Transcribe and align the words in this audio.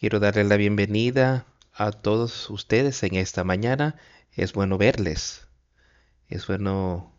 Quiero 0.00 0.18
darle 0.18 0.44
la 0.44 0.56
bienvenida 0.56 1.44
a 1.74 1.92
todos 1.92 2.48
ustedes 2.48 3.02
en 3.02 3.16
esta 3.16 3.44
mañana. 3.44 3.96
Es 4.32 4.54
bueno 4.54 4.78
verles. 4.78 5.46
Es 6.26 6.46
bueno 6.46 7.12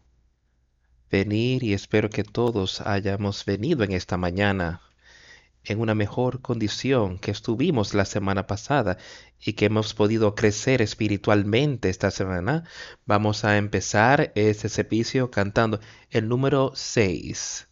venir 1.12 1.62
y 1.62 1.73
espero 1.75 2.09
que 2.09 2.23
todos 2.23 2.81
hayamos 2.81 3.46
venido 3.46 3.83
en 3.83 3.91
esta 3.91 4.17
mañana 4.17 4.81
en 5.63 5.79
una 5.79 5.94
mejor 5.94 6.42
condición 6.42 7.20
que 7.20 7.29
estuvimos 7.29 7.94
la 7.94 8.06
semana 8.06 8.47
pasada 8.47 8.98
y 9.40 9.54
que 9.54 9.66
hemos 9.66 9.94
podido 9.94 10.34
crecer 10.34 10.82
espiritualmente 10.82 11.88
esta 11.88 12.10
semana. 12.10 12.63
Vamos 13.06 13.46
a 13.46 13.58
empezar 13.58 14.32
este 14.34 14.70
servicio 14.70 15.29
cantando 15.29 15.79
el 16.09 16.27
número 16.27 16.72
6. 16.73 17.68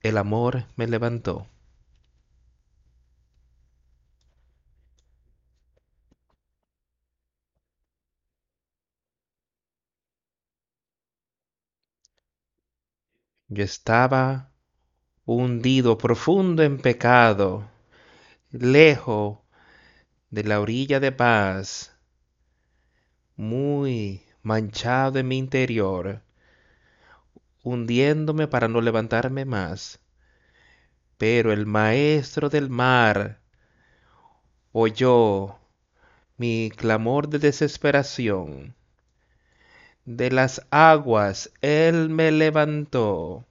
El 0.00 0.18
amor 0.18 0.66
me 0.74 0.88
levantó. 0.88 1.46
Yo 13.54 13.64
estaba 13.64 14.50
hundido 15.26 15.98
profundo 15.98 16.62
en 16.62 16.78
pecado, 16.78 17.68
lejos 18.50 19.40
de 20.30 20.44
la 20.44 20.58
orilla 20.58 21.00
de 21.00 21.12
paz, 21.12 21.94
muy 23.36 24.22
manchado 24.42 25.18
en 25.18 25.28
mi 25.28 25.36
interior, 25.36 26.22
hundiéndome 27.62 28.48
para 28.48 28.68
no 28.68 28.80
levantarme 28.80 29.44
más. 29.44 30.00
Pero 31.18 31.52
el 31.52 31.66
maestro 31.66 32.48
del 32.48 32.70
mar 32.70 33.42
oyó 34.72 35.58
mi 36.38 36.70
clamor 36.74 37.28
de 37.28 37.38
desesperación. 37.38 38.74
De 40.04 40.32
las 40.32 40.66
aguas 40.72 41.52
él 41.60 42.08
me 42.08 42.32
levantó. 42.32 43.46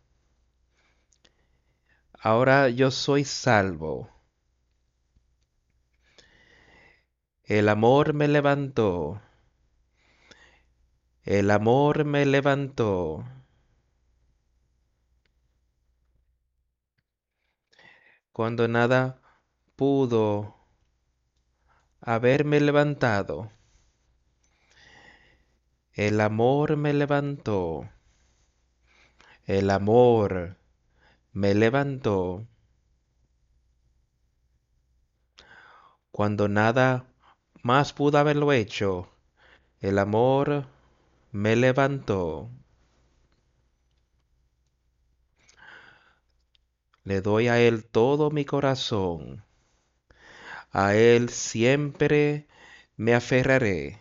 Ahora 2.23 2.69
yo 2.69 2.91
soy 2.91 3.25
salvo. 3.25 4.07
El 7.43 7.67
amor 7.67 8.13
me 8.13 8.27
levantó. 8.27 9.19
El 11.23 11.49
amor 11.49 12.05
me 12.05 12.27
levantó. 12.27 13.25
Cuando 18.31 18.67
nada 18.67 19.19
pudo 19.75 20.55
haberme 22.01 22.59
levantado. 22.59 23.51
El 25.93 26.21
amor 26.21 26.77
me 26.77 26.93
levantó. 26.93 27.89
El 29.47 29.71
amor 29.71 30.60
me 31.33 31.53
levantó. 31.55 32.45
Cuando 36.11 36.47
nada 36.49 37.05
más 37.63 37.93
pudo 37.93 38.17
haberlo 38.17 38.51
hecho, 38.51 39.09
el 39.79 39.97
amor 39.97 40.67
me 41.31 41.55
levantó. 41.55 42.49
Le 47.03 47.21
doy 47.21 47.47
a 47.47 47.59
Él 47.59 47.85
todo 47.85 48.29
mi 48.29 48.45
corazón. 48.45 49.43
A 50.71 50.95
Él 50.95 51.29
siempre 51.29 52.47
me 52.97 53.15
aferraré. 53.15 53.99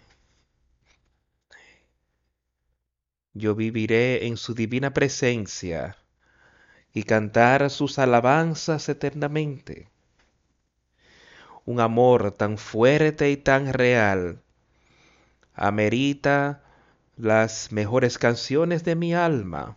Yo 3.33 3.55
viviré 3.55 4.27
en 4.27 4.37
su 4.37 4.55
divina 4.55 4.93
presencia 4.93 6.00
y 6.93 7.05
cantar 7.05 7.71
sus 7.71 7.99
alabanzas 7.99 8.89
eternamente. 8.89 9.89
Un 11.65 11.81
amor 11.81 12.33
tan 12.33 12.59
fuerte 12.59 13.31
y 13.31 13.37
tan 13.37 13.73
real 13.73 14.43
amerita 15.55 16.63
las 17.17 17.71
mejores 17.71 18.19
canciones 18.19 18.83
de 18.85 18.97
mi 18.97 19.15
alma 19.15 19.77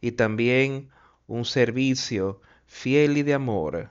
y 0.00 0.12
también 0.12 0.90
un 1.26 1.44
servicio 1.44 2.40
fiel 2.66 3.16
y 3.16 3.22
de 3.22 3.34
amor 3.34 3.90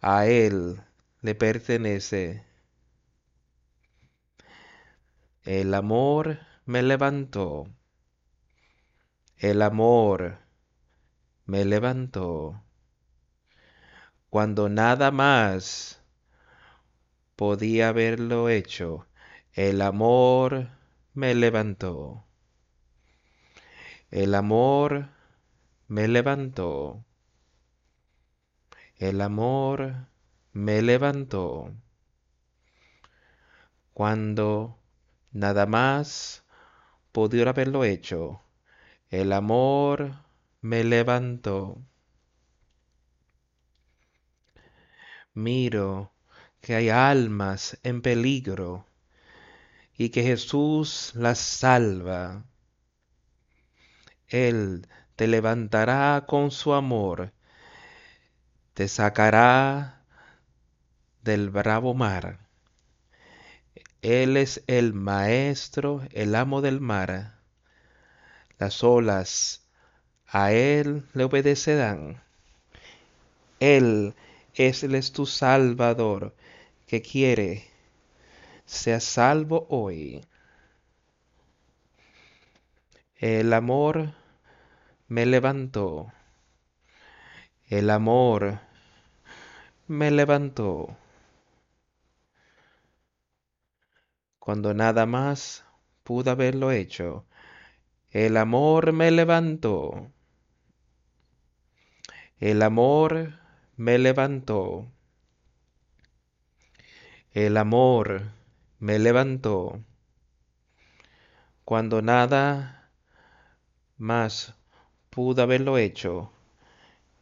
a 0.00 0.26
Él 0.26 0.82
le 1.22 1.34
pertenece. 1.34 2.44
El 5.44 5.74
amor 5.74 6.40
me 6.66 6.82
levantó. 6.82 7.68
El 9.36 9.62
amor 9.62 10.38
me 11.46 11.64
levantó. 11.64 12.62
Cuando 14.30 14.68
nada 14.68 15.10
más 15.10 16.02
podía 17.36 17.88
haberlo 17.90 18.48
hecho, 18.48 19.06
el 19.52 19.82
amor 19.82 20.70
me 21.12 21.34
levantó. 21.34 22.24
El 24.10 24.34
amor 24.34 25.08
me 25.86 26.08
levantó. 26.08 27.04
El 28.96 29.20
amor 29.20 30.08
me 30.52 30.82
levantó. 30.82 31.72
Cuando 33.92 34.78
nada 35.32 35.66
más 35.66 36.44
podía 37.12 37.48
haberlo 37.50 37.84
hecho, 37.84 38.40
el 39.10 39.32
amor 39.32 40.23
me 40.64 40.82
levantó. 40.82 41.76
Miro 45.34 46.14
que 46.62 46.74
hay 46.74 46.88
almas 46.88 47.78
en 47.82 48.00
peligro 48.00 48.86
y 49.98 50.08
que 50.08 50.22
Jesús 50.22 51.12
las 51.16 51.38
salva. 51.38 52.46
Él 54.26 54.88
te 55.16 55.26
levantará 55.26 56.24
con 56.26 56.50
su 56.50 56.72
amor, 56.72 57.34
te 58.72 58.88
sacará 58.88 60.02
del 61.20 61.50
bravo 61.50 61.92
mar. 61.92 62.48
Él 64.00 64.38
es 64.38 64.64
el 64.66 64.94
maestro, 64.94 66.00
el 66.12 66.34
amo 66.34 66.62
del 66.62 66.80
mar. 66.80 67.38
Las 68.58 68.82
olas 68.82 69.63
a 70.34 70.50
Él 70.52 71.06
le 71.14 71.22
obedecerán. 71.22 72.20
Él 73.60 74.14
es, 74.54 75.12
tu 75.12 75.26
Salvador 75.26 76.34
que 76.88 77.00
quiere 77.02 77.70
sea 78.66 78.98
salvo 78.98 79.64
hoy. 79.70 80.26
El 83.14 83.52
amor 83.52 84.12
me 85.06 85.24
levantó. 85.24 86.12
El 87.68 87.88
amor 87.88 88.58
me 89.86 90.10
levantó. 90.10 90.96
Cuando 94.40 94.74
nada 94.74 95.06
más 95.06 95.64
pudo 96.02 96.32
haberlo 96.32 96.72
hecho, 96.72 97.24
el 98.10 98.36
amor 98.36 98.92
me 98.92 99.12
levantó. 99.12 100.10
El 102.44 102.60
amor 102.60 103.40
me 103.78 103.96
levantó. 103.96 104.92
El 107.32 107.56
amor 107.56 108.32
me 108.78 108.98
levantó. 108.98 109.82
Cuando 111.64 112.02
nada 112.02 112.90
más 113.96 114.54
pudo 115.08 115.42
haberlo 115.42 115.78
hecho, 115.78 116.32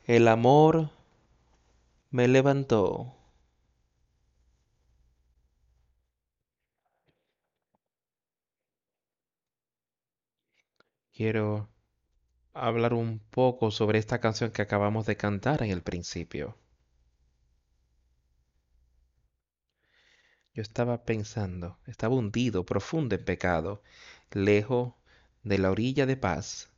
el 0.07 0.27
amor 0.27 0.91
me 2.11 2.27
levantó. 2.27 3.15
Quiero 11.13 11.72
hablar 12.55 12.95
un 12.95 13.19
poco 13.19 13.71
sobre 13.71 13.99
esta 13.99 14.19
canción 14.21 14.51
que 14.53 14.63
acabamos 14.63 15.05
de 15.07 15.17
cantar 15.19 15.63
en 15.63 15.71
el 15.71 15.83
principio. 15.83 16.57
Yo 20.55 20.63
estaba 20.63 21.05
pensando, 21.05 21.79
estaba 21.87 22.15
hundido, 22.15 22.65
profundo 22.65 23.15
en 23.15 23.23
pecado, 23.23 23.83
lejos 24.31 24.95
de 25.43 25.59
la 25.59 25.71
orilla 25.71 26.07
de 26.07 26.17
paz. 26.17 26.71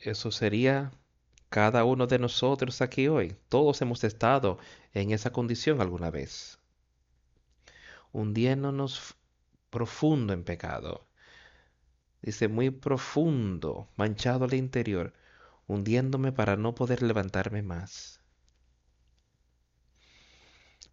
Eso 0.00 0.32
sería 0.32 0.90
Cada 1.50 1.84
uno 1.84 2.06
de 2.06 2.20
nosotros 2.20 2.82
aquí 2.82 3.08
hoy, 3.08 3.36
todos 3.50 3.82
hemos 3.82 4.04
estado 4.04 4.58
en 4.94 5.12
esa 5.12 5.32
condición 5.32 5.80
alguna 5.80 6.10
vez, 6.10 6.60
hundiéndonos 8.12 9.16
profundo 9.70 10.34
en 10.34 10.44
pecado. 10.44 11.07
Dice, 12.22 12.48
muy 12.48 12.70
profundo, 12.70 13.88
manchado 13.96 14.44
al 14.44 14.54
interior, 14.54 15.14
hundiéndome 15.66 16.32
para 16.32 16.56
no 16.56 16.74
poder 16.74 17.02
levantarme 17.02 17.62
más. 17.62 18.20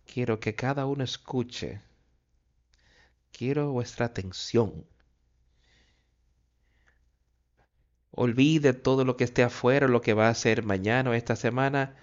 Quiero 0.06 0.40
que 0.40 0.56
cada 0.56 0.86
uno 0.86 1.04
escuche. 1.04 1.82
Quiero 3.32 3.72
vuestra 3.72 4.06
atención. 4.06 4.86
Olvide 8.12 8.72
todo 8.74 9.04
lo 9.04 9.18
que 9.18 9.26
esté 9.26 9.44
afuera, 9.44 9.88
lo 9.90 10.02
que 10.02 10.14
va 10.14 10.30
a 10.30 10.34
ser 10.36 10.64
mañana 10.64 11.10
o 11.10 11.14
esta 11.14 11.36
semana. 11.36 11.98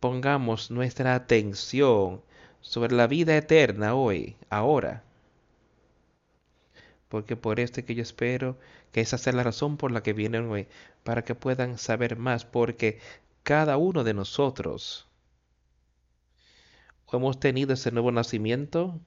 Pongamos 0.00 0.70
nuestra 0.70 1.14
atención 1.14 2.22
sobre 2.62 2.94
la 2.94 3.06
vida 3.06 3.36
eterna 3.36 3.94
hoy, 3.94 4.36
ahora. 4.48 5.04
Porque 7.10 7.36
por 7.36 7.60
esto 7.60 7.84
que 7.84 7.94
yo 7.94 8.02
espero 8.02 8.58
que 8.92 9.02
esa 9.02 9.18
sea 9.18 9.34
la 9.34 9.42
razón 9.42 9.76
por 9.76 9.90
la 9.92 10.02
que 10.02 10.14
vienen 10.14 10.48
hoy, 10.48 10.68
para 11.04 11.24
que 11.24 11.34
puedan 11.34 11.76
saber 11.76 12.16
más, 12.16 12.46
porque 12.46 13.00
cada 13.42 13.76
uno 13.76 14.04
de 14.04 14.14
nosotros 14.14 15.08
hemos 17.12 17.40
tenido 17.40 17.74
ese 17.74 17.90
nuevo 17.90 18.12
nacimiento 18.12 19.00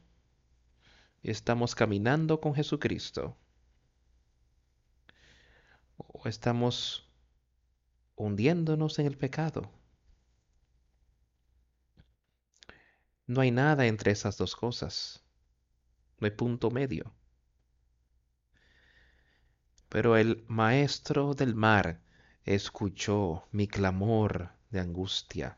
y 1.21 1.31
estamos 1.31 1.75
caminando 1.75 2.41
con 2.41 2.53
Jesucristo 2.53 3.37
o 5.95 6.27
estamos 6.27 7.09
hundiéndonos 8.15 8.99
en 8.99 9.05
el 9.05 9.17
pecado. 9.17 9.71
No 13.27 13.39
hay 13.39 13.51
nada 13.51 13.85
entre 13.85 14.11
esas 14.11 14.37
dos 14.37 14.57
cosas. 14.57 15.23
No 16.19 16.25
hay 16.25 16.31
punto 16.31 16.69
medio. 16.69 17.13
Pero 19.93 20.17
el 20.17 20.43
maestro 20.47 21.35
del 21.35 21.55
mar 21.55 22.01
escuchó 22.43 23.47
mi 23.51 23.67
clamor 23.67 24.49
de 24.71 24.81
angustia. 24.81 25.57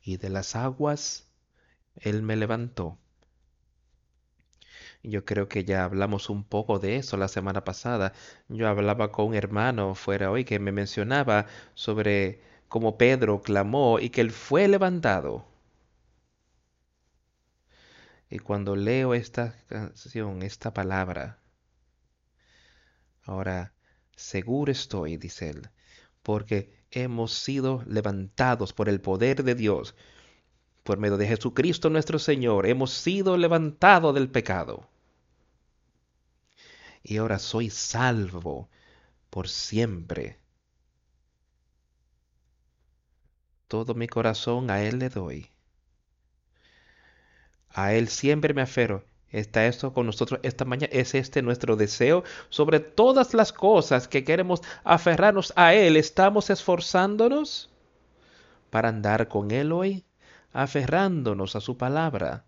Y 0.00 0.16
de 0.16 0.30
las 0.30 0.56
aguas 0.56 1.28
él 1.94 2.22
me 2.22 2.34
levantó 2.36 2.98
yo 5.02 5.24
creo 5.24 5.48
que 5.48 5.64
ya 5.64 5.84
hablamos 5.84 6.30
un 6.30 6.44
poco 6.44 6.78
de 6.78 6.96
eso 6.96 7.16
la 7.16 7.28
semana 7.28 7.64
pasada. 7.64 8.12
Yo 8.48 8.68
hablaba 8.68 9.10
con 9.10 9.28
un 9.28 9.34
hermano 9.34 9.94
fuera 9.94 10.30
hoy 10.30 10.44
que 10.44 10.58
me 10.58 10.72
mencionaba 10.72 11.46
sobre 11.74 12.40
cómo 12.68 12.96
Pedro 12.98 13.42
clamó 13.42 13.98
y 13.98 14.10
que 14.10 14.20
él 14.20 14.30
fue 14.30 14.68
levantado. 14.68 15.44
Y 18.30 18.38
cuando 18.38 18.76
leo 18.76 19.14
esta 19.14 19.54
canción, 19.68 20.42
esta 20.42 20.72
palabra, 20.72 21.41
ahora 23.24 23.72
seguro 24.16 24.72
estoy, 24.72 25.16
dice 25.16 25.50
él, 25.50 25.70
porque 26.22 26.72
hemos 26.90 27.32
sido 27.32 27.82
levantados 27.86 28.72
por 28.72 28.88
el 28.88 29.00
poder 29.00 29.44
de 29.44 29.54
Dios. 29.54 29.94
Por 30.82 30.98
medio 30.98 31.16
de 31.16 31.28
Jesucristo 31.28 31.90
nuestro 31.90 32.18
Señor, 32.18 32.66
hemos 32.66 32.92
sido 32.92 33.36
levantados 33.36 34.14
del 34.14 34.30
pecado 34.30 34.88
y 37.02 37.16
ahora 37.16 37.38
soy 37.38 37.70
salvo 37.70 38.68
por 39.30 39.48
siempre. 39.48 40.38
Todo 43.68 43.94
mi 43.94 44.06
corazón 44.06 44.70
a 44.70 44.82
Él 44.82 44.98
le 44.98 45.08
doy. 45.08 45.50
A 47.70 47.94
Él 47.94 48.08
siempre 48.08 48.54
me 48.54 48.62
aferro. 48.62 49.04
Está 49.32 49.66
esto 49.66 49.92
con 49.92 50.06
nosotros 50.06 50.40
esta 50.42 50.64
mañana. 50.64 50.92
Es 50.92 51.14
este 51.14 51.42
nuestro 51.42 51.76
deseo 51.76 52.22
sobre 52.50 52.80
todas 52.80 53.34
las 53.34 53.52
cosas 53.52 54.06
que 54.06 54.24
queremos 54.24 54.60
aferrarnos 54.84 55.52
a 55.56 55.74
Él. 55.74 55.96
¿Estamos 55.96 56.50
esforzándonos 56.50 57.70
para 58.70 58.90
andar 58.90 59.28
con 59.28 59.50
Él 59.50 59.72
hoy? 59.72 60.04
Aferrándonos 60.52 61.56
a 61.56 61.60
su 61.60 61.76
palabra. 61.76 62.44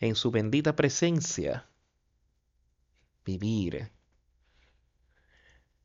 en 0.00 0.14
su 0.14 0.30
bendita 0.30 0.76
presencia, 0.76 1.66
vivir 3.24 3.90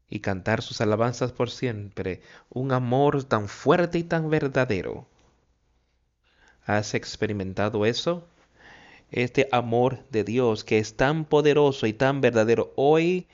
y 0.07 0.19
cantar 0.19 0.61
sus 0.61 0.81
alabanzas 0.81 1.31
por 1.31 1.49
siempre, 1.49 2.21
un 2.49 2.71
amor 2.71 3.23
tan 3.23 3.47
fuerte 3.47 3.97
y 3.97 4.03
tan 4.03 4.29
verdadero. 4.29 5.07
¿Has 6.65 6.94
experimentado 6.94 7.86
eso? 7.86 8.27
Este 9.12 9.50
amor 9.51 10.04
de 10.10 10.24
Dios 10.24 10.63
que 10.63 10.80
es 10.80 10.95
tan 10.95 11.25
poderoso 11.25 11.88
y 11.88 11.94
tan 11.94 12.21
verdadero 12.21 12.74
hoy, 12.75 13.27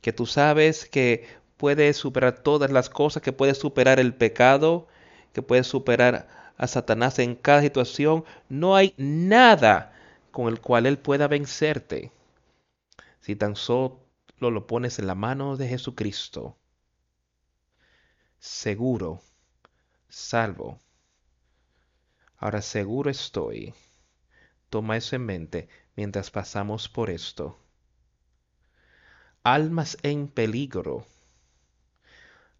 que 0.00 0.12
tú 0.12 0.26
sabes 0.26 0.86
que 0.86 1.26
puede 1.56 1.92
superar 1.94 2.38
todas 2.42 2.70
las 2.70 2.88
cosas, 2.90 3.22
que 3.22 3.32
puede 3.32 3.54
superar 3.54 4.00
el 4.00 4.14
pecado, 4.14 4.86
que 5.32 5.42
puede 5.42 5.64
superar 5.64 6.28
a 6.56 6.66
Satanás 6.66 7.18
en 7.18 7.36
cada 7.36 7.62
situación, 7.62 8.24
no 8.48 8.76
hay 8.76 8.94
nada 8.98 9.92
con 10.30 10.48
el 10.48 10.60
cual 10.60 10.86
él 10.86 10.98
pueda 10.98 11.26
vencerte. 11.26 12.12
Si 13.20 13.36
tan 13.36 13.56
solo 13.56 13.98
lo 14.38 14.66
pones 14.66 14.98
en 14.98 15.06
la 15.06 15.14
mano 15.14 15.56
de 15.56 15.68
Jesucristo, 15.68 16.56
seguro, 18.38 19.22
salvo. 20.08 20.78
Ahora 22.40 22.62
seguro 22.62 23.10
estoy. 23.10 23.74
Toma 24.70 24.96
eso 24.96 25.14
en 25.14 25.26
mente 25.26 25.68
mientras 25.94 26.30
pasamos 26.30 26.88
por 26.88 27.10
esto. 27.10 27.58
Almas 29.42 29.98
en 30.02 30.26
peligro. 30.26 31.04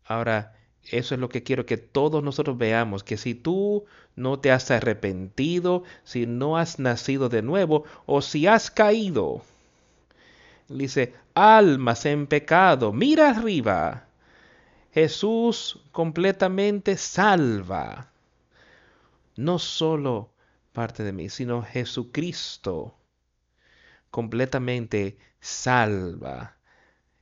Ahora, 0.04 0.54
eso 0.84 1.14
es 1.14 1.20
lo 1.20 1.30
que 1.30 1.42
quiero 1.42 1.64
que 1.64 1.78
todos 1.78 2.22
nosotros 2.22 2.58
veamos, 2.58 3.04
que 3.04 3.16
si 3.16 3.34
tú 3.34 3.86
no 4.16 4.38
te 4.38 4.52
has 4.52 4.70
arrepentido, 4.70 5.84
si 6.04 6.26
no 6.26 6.58
has 6.58 6.78
nacido 6.78 7.30
de 7.30 7.40
nuevo 7.40 7.84
o 8.04 8.20
si 8.20 8.46
has 8.46 8.70
caído, 8.70 9.42
dice, 10.68 11.14
almas 11.32 12.04
en 12.04 12.26
pecado, 12.26 12.92
mira 12.92 13.30
arriba. 13.30 14.08
Jesús 14.92 15.80
completamente 15.90 16.98
salva. 16.98 18.09
No 19.40 19.58
solo 19.58 20.34
parte 20.74 21.02
de 21.02 21.14
mí, 21.14 21.30
sino 21.30 21.62
Jesucristo 21.62 22.94
completamente 24.10 25.16
salva. 25.40 26.58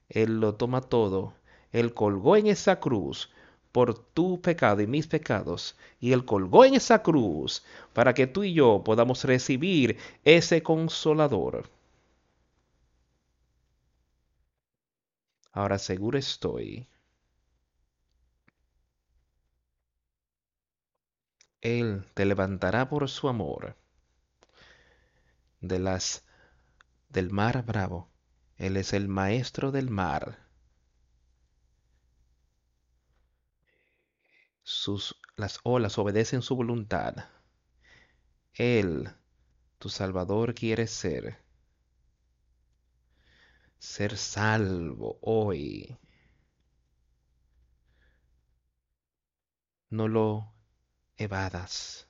Él 0.08 0.40
lo 0.40 0.56
toma 0.56 0.80
todo. 0.80 1.34
Él 1.70 1.94
colgó 1.94 2.36
en 2.36 2.48
esa 2.48 2.80
cruz 2.80 3.30
por 3.70 3.96
tu 3.96 4.40
pecado 4.40 4.82
y 4.82 4.88
mis 4.88 5.06
pecados, 5.06 5.76
y 6.00 6.10
Él 6.10 6.24
colgó 6.24 6.64
en 6.64 6.74
esa 6.74 7.04
cruz 7.04 7.62
para 7.92 8.14
que 8.14 8.26
tú 8.26 8.42
y 8.42 8.52
yo 8.52 8.82
podamos 8.84 9.22
recibir 9.22 9.96
ese 10.24 10.60
consolador. 10.60 11.70
Ahora 15.52 15.78
seguro 15.78 16.18
estoy. 16.18 16.88
Él 21.60 22.04
te 22.14 22.24
levantará 22.24 22.88
por 22.88 23.08
su 23.08 23.28
amor 23.28 23.76
de 25.60 25.78
las 25.78 26.24
del 27.08 27.30
mar 27.30 27.64
bravo. 27.64 28.10
Él 28.56 28.76
es 28.76 28.92
el 28.92 29.08
maestro 29.08 29.70
del 29.72 29.90
mar. 29.90 30.46
las 35.36 35.60
olas 35.62 35.98
obedecen 35.98 36.42
su 36.42 36.54
voluntad. 36.54 37.14
Él, 38.52 39.08
tu 39.78 39.88
Salvador, 39.88 40.54
quiere 40.54 40.86
ser. 40.86 41.38
Ser 43.78 44.16
salvo 44.16 45.18
hoy. 45.22 45.96
No 49.90 50.08
lo 50.08 50.57
evadas. 51.18 52.06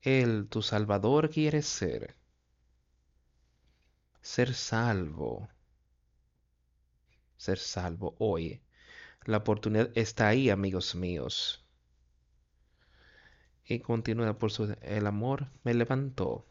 Él, 0.00 0.48
tu 0.48 0.62
Salvador, 0.62 1.30
quiere 1.30 1.62
ser. 1.62 2.16
Ser 4.22 4.54
salvo. 4.54 5.48
Ser 7.36 7.58
salvo 7.58 8.14
hoy. 8.18 8.62
La 9.24 9.38
oportunidad 9.38 9.90
está 9.94 10.28
ahí, 10.28 10.50
amigos 10.50 10.94
míos. 10.94 11.64
Y 13.64 13.80
continúa 13.80 14.38
por 14.38 14.52
su... 14.52 14.76
El 14.80 15.06
amor 15.06 15.48
me 15.64 15.74
levantó. 15.74 16.46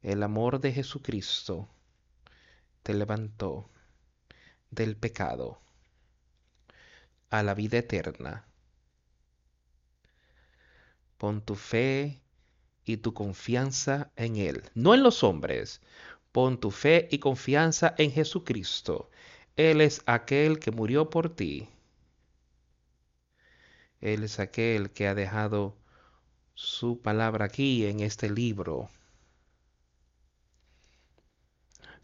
El 0.00 0.22
amor 0.22 0.60
de 0.60 0.72
Jesucristo 0.72 1.68
te 2.84 2.94
levantó 2.94 3.68
del 4.70 4.96
pecado 4.96 5.60
a 7.30 7.42
la 7.42 7.54
vida 7.54 7.78
eterna. 7.78 8.46
Pon 11.18 11.40
tu 11.40 11.54
fe 11.54 12.20
y 12.84 12.98
tu 12.98 13.14
confianza 13.14 14.12
en 14.16 14.36
Él, 14.36 14.62
no 14.74 14.94
en 14.94 15.02
los 15.02 15.24
hombres. 15.24 15.80
Pon 16.32 16.60
tu 16.60 16.70
fe 16.70 17.08
y 17.10 17.18
confianza 17.18 17.94
en 17.98 18.12
Jesucristo. 18.12 19.10
Él 19.56 19.80
es 19.80 20.02
aquel 20.06 20.58
que 20.58 20.70
murió 20.70 21.08
por 21.10 21.34
ti. 21.34 21.68
Él 24.00 24.22
es 24.24 24.38
aquel 24.38 24.90
que 24.92 25.08
ha 25.08 25.14
dejado 25.14 25.76
su 26.54 27.00
palabra 27.00 27.46
aquí 27.46 27.86
en 27.86 28.00
este 28.00 28.30
libro. 28.30 28.88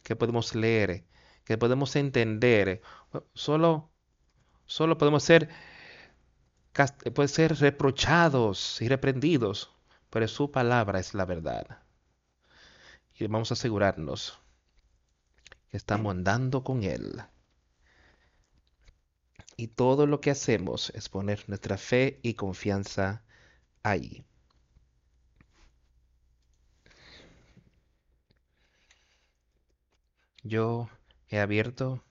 Que 0.02 0.16
podemos 0.16 0.54
leer, 0.54 1.04
que 1.44 1.58
podemos 1.58 1.94
entender. 1.96 2.80
Solo, 3.34 3.90
solo 4.66 4.98
podemos 4.98 5.22
ser, 5.22 5.48
puede 7.14 7.28
ser 7.28 7.56
reprochados 7.58 8.80
y 8.80 8.88
reprendidos, 8.88 9.70
pero 10.10 10.28
su 10.28 10.50
palabra 10.50 10.98
es 11.00 11.14
la 11.14 11.24
verdad. 11.24 11.82
Y 13.18 13.26
vamos 13.26 13.50
a 13.50 13.54
asegurarnos 13.54 14.38
que 15.70 15.76
estamos 15.76 16.10
andando 16.10 16.64
con 16.64 16.82
Él. 16.82 17.22
Y 19.56 19.68
todo 19.68 20.06
lo 20.06 20.20
que 20.20 20.30
hacemos 20.30 20.90
es 20.90 21.08
poner 21.08 21.44
nuestra 21.48 21.76
fe 21.76 22.18
y 22.22 22.34
confianza 22.34 23.22
ahí. 23.82 24.24
Yo 30.42 30.88
he 31.28 31.38
abierto 31.38 32.02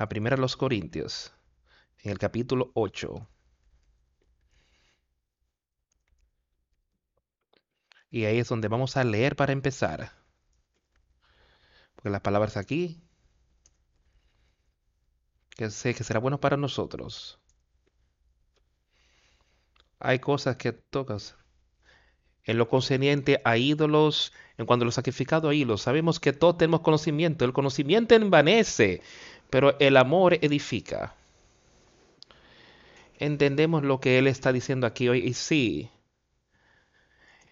a 0.00 0.08
primero 0.08 0.38
los 0.38 0.56
Corintios, 0.56 1.30
en 1.98 2.12
el 2.12 2.18
capítulo 2.18 2.70
8. 2.72 3.28
Y 8.10 8.24
ahí 8.24 8.38
es 8.38 8.48
donde 8.48 8.68
vamos 8.68 8.96
a 8.96 9.04
leer 9.04 9.36
para 9.36 9.52
empezar. 9.52 10.10
Porque 11.94 12.08
las 12.08 12.22
palabras 12.22 12.56
aquí 12.56 13.02
que 15.54 15.68
sé 15.68 15.94
que 15.94 16.02
será 16.02 16.18
bueno 16.18 16.40
para 16.40 16.56
nosotros. 16.56 17.38
Hay 19.98 20.18
cosas 20.18 20.56
que 20.56 20.72
tocas. 20.72 21.36
En 22.44 22.56
lo 22.56 22.70
concerniente 22.70 23.42
a 23.44 23.58
ídolos, 23.58 24.32
en 24.56 24.64
cuanto 24.64 24.84
a 24.84 24.86
lo 24.86 24.92
sacrificado 24.92 25.50
a 25.50 25.54
ídolos, 25.54 25.82
sabemos 25.82 26.18
que 26.18 26.32
todos 26.32 26.56
tenemos 26.56 26.80
conocimiento. 26.80 27.44
El 27.44 27.52
conocimiento 27.52 28.14
envanece, 28.14 29.02
pero 29.50 29.76
el 29.80 29.96
amor 29.96 30.34
edifica. 30.40 31.14
Entendemos 33.18 33.82
lo 33.82 34.00
que 34.00 34.18
él 34.18 34.26
está 34.26 34.52
diciendo 34.52 34.86
aquí 34.86 35.08
hoy 35.08 35.18
y 35.18 35.34
sí. 35.34 35.90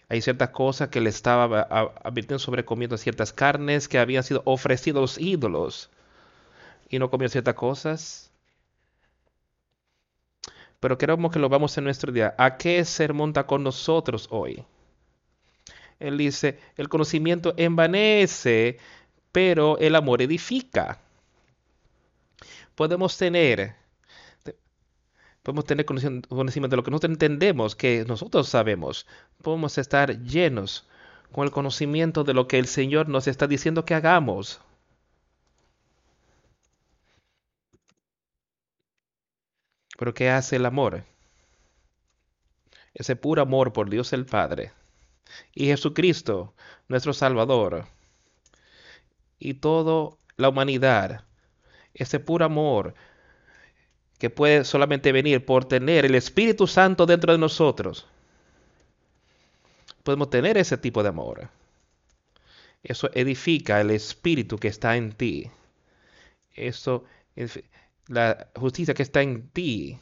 Hay 0.07 0.21
ciertas 0.21 0.49
cosas 0.49 0.89
que 0.89 1.01
le 1.01 1.09
estaba 1.09 1.61
advirtiendo 2.03 2.39
sobre 2.39 2.65
comiendo 2.65 2.97
ciertas 2.97 3.31
carnes 3.31 3.87
que 3.87 3.99
habían 3.99 4.23
sido 4.23 4.41
ofrecidos 4.45 4.97
a 4.97 5.01
los 5.01 5.17
ídolos 5.19 5.91
y 6.89 6.97
no 6.97 7.11
comió 7.11 7.29
ciertas 7.29 7.53
cosas. 7.53 8.31
Pero 10.79 10.97
queremos 10.97 11.31
que 11.31 11.39
lo 11.39 11.49
vamos 11.49 11.77
en 11.77 11.83
nuestro 11.83 12.11
día. 12.11 12.33
¿A 12.37 12.57
qué 12.57 12.83
se 12.85 13.05
remonta 13.05 13.45
con 13.45 13.63
nosotros 13.63 14.27
hoy? 14.31 14.65
Él 15.99 16.17
dice, 16.17 16.57
el 16.77 16.89
conocimiento 16.89 17.53
envanece, 17.57 18.79
pero 19.31 19.77
el 19.77 19.95
amor 19.95 20.21
edifica. 20.21 20.99
Podemos 22.79 23.17
tener, 23.17 23.75
podemos 25.43 25.65
tener 25.65 25.85
conocimiento 25.85 26.69
de 26.69 26.77
lo 26.77 26.83
que 26.83 26.91
nosotros 26.91 27.11
entendemos, 27.11 27.75
que 27.75 28.05
nosotros 28.07 28.47
sabemos. 28.47 29.05
Podemos 29.41 29.77
estar 29.77 30.23
llenos 30.23 30.87
con 31.33 31.43
el 31.43 31.51
conocimiento 31.51 32.23
de 32.23 32.33
lo 32.33 32.47
que 32.47 32.57
el 32.57 32.67
Señor 32.67 33.09
nos 33.09 33.27
está 33.27 33.47
diciendo 33.47 33.83
que 33.83 33.95
hagamos. 33.95 34.61
Pero 39.97 40.13
¿qué 40.13 40.29
hace 40.29 40.55
el 40.55 40.65
amor? 40.65 41.03
Ese 42.93 43.17
puro 43.17 43.41
amor 43.41 43.73
por 43.73 43.89
Dios 43.89 44.13
el 44.13 44.25
Padre 44.25 44.71
y 45.53 45.65
Jesucristo, 45.65 46.53
nuestro 46.87 47.11
Salvador, 47.11 47.87
y 49.37 49.55
toda 49.55 50.15
la 50.37 50.47
humanidad, 50.47 51.25
ese 51.93 52.19
puro 52.19 52.45
amor 52.45 52.93
que 54.17 54.29
puede 54.29 54.65
solamente 54.65 55.11
venir 55.11 55.45
por 55.45 55.65
tener 55.65 56.05
el 56.05 56.15
Espíritu 56.15 56.67
Santo 56.67 57.05
dentro 57.05 57.31
de 57.31 57.39
nosotros. 57.39 58.07
Podemos 60.03 60.29
tener 60.29 60.57
ese 60.57 60.77
tipo 60.77 61.03
de 61.03 61.09
amor. 61.09 61.49
Eso 62.83 63.09
edifica 63.13 63.79
el 63.81 63.91
Espíritu 63.91 64.57
que 64.57 64.67
está 64.67 64.97
en 64.97 65.13
ti. 65.13 65.49
Eso 66.53 67.05
la 68.07 68.49
justicia 68.55 68.93
que 68.93 69.03
está 69.03 69.21
en 69.21 69.49
ti. 69.49 69.99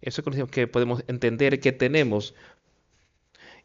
Eso 0.00 0.22
es 0.24 0.50
que 0.50 0.66
podemos 0.66 1.02
entender 1.08 1.60
que 1.60 1.72
tenemos. 1.72 2.34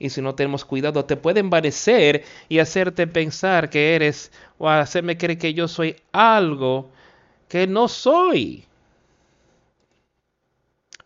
Y 0.03 0.09
si 0.09 0.21
no 0.21 0.35
tenemos 0.35 0.65
cuidado, 0.65 1.05
te 1.05 1.15
puede 1.15 1.39
envanecer 1.39 2.25
y 2.49 2.59
hacerte 2.59 3.07
pensar 3.07 3.69
que 3.69 3.95
eres, 3.95 4.33
o 4.57 4.67
hacerme 4.67 5.17
creer 5.17 5.39
que 5.39 5.53
yo 5.53 5.69
soy 5.69 5.95
algo 6.11 6.91
que 7.47 7.67
no 7.67 7.87
soy. 7.87 8.65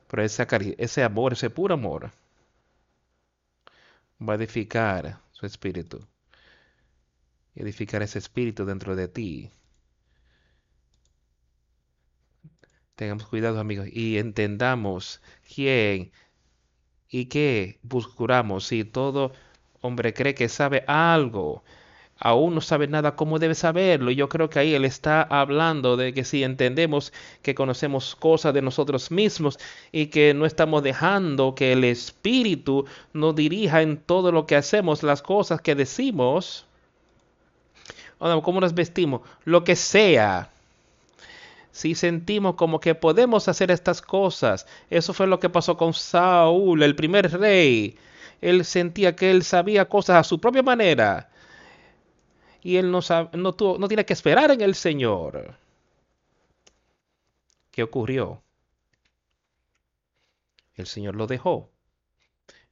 Pero 0.07 0.23
ese, 0.23 0.47
ese 0.79 1.03
amor, 1.03 1.33
ese 1.33 1.51
puro 1.51 1.75
amor, 1.75 2.09
va 4.19 4.33
a 4.33 4.37
edificar 4.37 5.19
su 5.31 5.45
espíritu. 5.45 6.03
Edificar 7.53 8.01
ese 8.01 8.17
espíritu 8.17 8.65
dentro 8.65 8.95
de 8.95 9.07
ti. 9.07 9.51
Tengamos 12.95 13.27
cuidado, 13.27 13.59
amigos, 13.59 13.89
y 13.93 14.17
entendamos 14.17 15.21
quién 15.53 16.11
y 17.09 17.25
qué 17.25 17.79
buscamos. 17.83 18.65
Si 18.65 18.83
todo 18.83 19.31
hombre 19.81 20.13
cree 20.13 20.35
que 20.35 20.49
sabe 20.49 20.83
algo, 20.87 21.63
aún 22.19 22.55
no 22.55 22.61
sabe 22.61 22.87
nada, 22.87 23.15
¿cómo 23.15 23.39
debe 23.39 23.55
saberlo? 23.55 24.11
Y 24.11 24.15
yo 24.15 24.29
creo 24.29 24.49
que 24.49 24.59
ahí 24.59 24.73
él 24.73 24.85
está 24.85 25.21
hablando 25.21 25.97
de 25.97 26.13
que 26.13 26.23
si 26.23 26.43
entendemos 26.43 27.13
que 27.41 27.55
conocemos 27.55 28.15
cosas 28.15 28.53
de 28.53 28.61
nosotros 28.61 29.11
mismos 29.11 29.59
y 29.91 30.07
que 30.07 30.33
no 30.33 30.45
estamos 30.45 30.83
dejando 30.83 31.55
que 31.55 31.73
el 31.73 31.83
Espíritu 31.83 32.85
nos 33.13 33.35
dirija 33.35 33.81
en 33.81 33.97
todo 33.97 34.31
lo 34.31 34.45
que 34.45 34.55
hacemos, 34.55 35.03
las 35.03 35.21
cosas 35.21 35.61
que 35.61 35.75
decimos, 35.75 36.65
cómo 38.19 38.61
nos 38.61 38.73
vestimos, 38.73 39.21
lo 39.45 39.63
que 39.63 39.75
sea 39.75 40.51
si 41.77 41.93
sentimos 41.93 42.55
como 42.55 42.79
que 42.79 42.95
podemos 42.95 43.47
hacer 43.47 43.69
estas 43.69 44.01
cosas. 44.01 44.65
Eso 44.89 45.13
fue 45.13 45.27
lo 45.27 45.39
que 45.39 45.47
pasó 45.47 45.77
con 45.77 45.93
Saúl, 45.93 46.81
el 46.81 46.95
primer 46.95 47.31
rey. 47.39 47.99
Él 48.41 48.65
sentía 48.65 49.15
que 49.15 49.29
él 49.29 49.43
sabía 49.43 49.87
cosas 49.87 50.17
a 50.17 50.23
su 50.23 50.39
propia 50.41 50.63
manera. 50.63 51.29
Y 52.63 52.77
él 52.77 52.89
no, 52.89 52.99
no, 53.33 53.53
tuvo, 53.53 53.77
no 53.77 53.87
tiene 53.87 54.05
que 54.05 54.13
esperar 54.13 54.49
en 54.49 54.61
el 54.61 54.73
Señor. 54.73 55.55
¿Qué 57.69 57.83
ocurrió? 57.83 58.41
El 60.73 60.87
Señor 60.87 61.15
lo 61.15 61.27
dejó. 61.27 61.69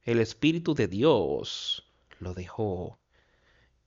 El 0.02 0.18
Espíritu 0.18 0.74
de 0.74 0.88
Dios 0.88 1.84
lo 2.18 2.34
dejó. 2.34 2.98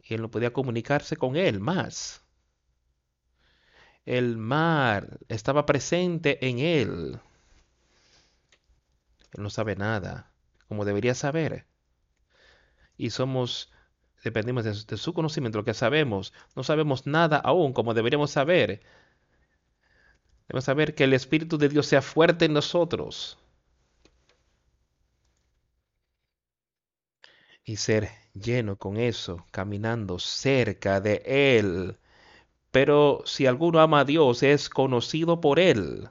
Y 0.01 0.13
él 0.13 0.21
no 0.21 0.31
podía 0.31 0.53
comunicarse 0.53 1.17
con 1.17 1.35
él 1.35 1.59
más 1.59 2.23
el 4.09 4.37
mar 4.37 5.19
estaba 5.27 5.67
presente 5.67 6.43
en 6.47 6.57
él. 6.57 7.19
Él 9.33 9.43
no 9.43 9.51
sabe 9.51 9.75
nada, 9.75 10.31
como 10.67 10.83
debería 10.83 11.13
saber. 11.13 11.67
Y 12.97 13.11
somos, 13.11 13.71
dependemos 14.23 14.63
de, 14.63 14.97
su 14.97 15.13
conocimiento, 15.13 15.59
lo 15.59 15.63
que 15.63 15.75
sabemos. 15.75 16.33
No 16.55 16.63
sabemos 16.63 17.05
nada 17.05 17.37
aún, 17.37 17.71
como 17.71 17.93
deberíamos 17.93 18.31
saber. 18.31 18.81
Debemos 20.47 20.65
saber 20.65 20.95
que 20.95 21.03
el 21.03 21.13
Espíritu 21.13 21.59
de 21.59 21.69
Dios 21.69 21.85
sea 21.85 22.01
fuerte 22.01 22.45
en 22.45 22.53
nosotros. 22.53 23.37
Y 27.63 27.75
ser 27.75 28.09
lleno 28.33 28.75
con 28.75 28.97
eso, 28.97 29.45
caminando 29.51 30.17
cerca 30.17 30.99
de 30.99 31.21
Él 31.25 31.99
pero 32.71 33.21
si 33.25 33.45
alguno 33.47 33.79
ama 33.79 34.01
a 34.01 34.05
Dios, 34.05 34.43
es 34.43 34.69
conocido 34.69 35.41
por 35.41 35.59
Él. 35.59 36.09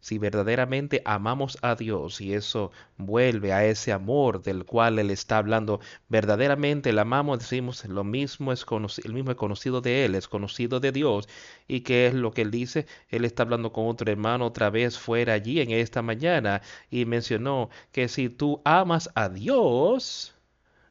si 0.00 0.18
verdaderamente 0.18 1.02
amamos 1.06 1.56
a 1.62 1.74
Dios 1.76 2.20
y 2.20 2.34
eso 2.34 2.70
vuelve 2.98 3.52
a 3.52 3.64
ese 3.64 3.90
amor 3.92 4.42
del 4.42 4.64
cual 4.66 4.98
Él 4.98 5.10
está 5.10 5.38
hablando, 5.38 5.80
verdaderamente 6.08 6.90
el 6.90 6.98
amamos, 6.98 7.38
decimos 7.38 7.84
lo 7.86 8.04
mismo 8.04 8.52
es 8.52 8.64
conocido, 8.66 9.08
el 9.08 9.14
mismo 9.14 9.30
es 9.30 9.36
conocido 9.38 9.80
de 9.80 10.04
Él, 10.04 10.14
es 10.14 10.28
conocido 10.28 10.78
de 10.80 10.92
Dios. 10.92 11.28
¿Y 11.68 11.80
qué 11.80 12.06
es 12.06 12.14
lo 12.14 12.32
que 12.32 12.42
Él 12.42 12.50
dice? 12.50 12.86
Él 13.08 13.24
está 13.24 13.42
hablando 13.44 13.72
con 13.72 13.86
otro 13.88 14.10
hermano 14.12 14.46
otra 14.46 14.70
vez 14.70 14.98
fuera 14.98 15.32
allí 15.34 15.60
en 15.60 15.70
esta 15.70 16.02
mañana 16.02 16.60
y 16.90 17.06
mencionó 17.06 17.70
que 17.92 18.08
si 18.08 18.28
tú 18.28 18.60
amas 18.64 19.10
a 19.14 19.28
Dios, 19.30 20.34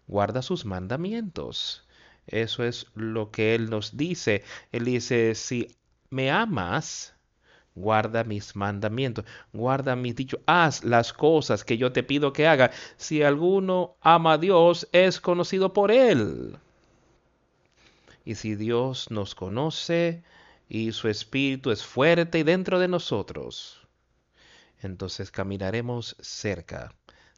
guarda 0.07 0.41
sus 0.41 0.65
mandamientos. 0.65 1.87
Eso 2.27 2.63
es 2.63 2.87
lo 2.95 3.31
que 3.31 3.55
Él 3.55 3.69
nos 3.69 3.97
dice. 3.97 4.43
Él 4.71 4.85
dice, 4.85 5.35
si 5.35 5.67
me 6.09 6.31
amas, 6.31 7.13
guarda 7.75 8.23
mis 8.23 8.55
mandamientos, 8.55 9.25
guarda 9.51 9.95
mis 9.95 10.15
dichos, 10.15 10.39
haz 10.45 10.83
las 10.83 11.13
cosas 11.13 11.63
que 11.63 11.77
yo 11.77 11.91
te 11.91 12.03
pido 12.03 12.33
que 12.33 12.47
haga. 12.47 12.71
Si 12.97 13.23
alguno 13.23 13.95
ama 14.01 14.33
a 14.33 14.37
Dios, 14.37 14.87
es 14.91 15.19
conocido 15.19 15.73
por 15.73 15.91
él. 15.91 16.57
Y 18.25 18.35
si 18.35 18.55
Dios 18.55 19.11
nos 19.11 19.35
conoce 19.35 20.23
y 20.69 20.91
su 20.93 21.09
espíritu 21.09 21.71
es 21.71 21.83
fuerte 21.83 22.39
y 22.39 22.43
dentro 22.43 22.79
de 22.79 22.87
nosotros, 22.87 23.85
entonces 24.81 25.31
caminaremos 25.31 26.15
cerca 26.19 26.93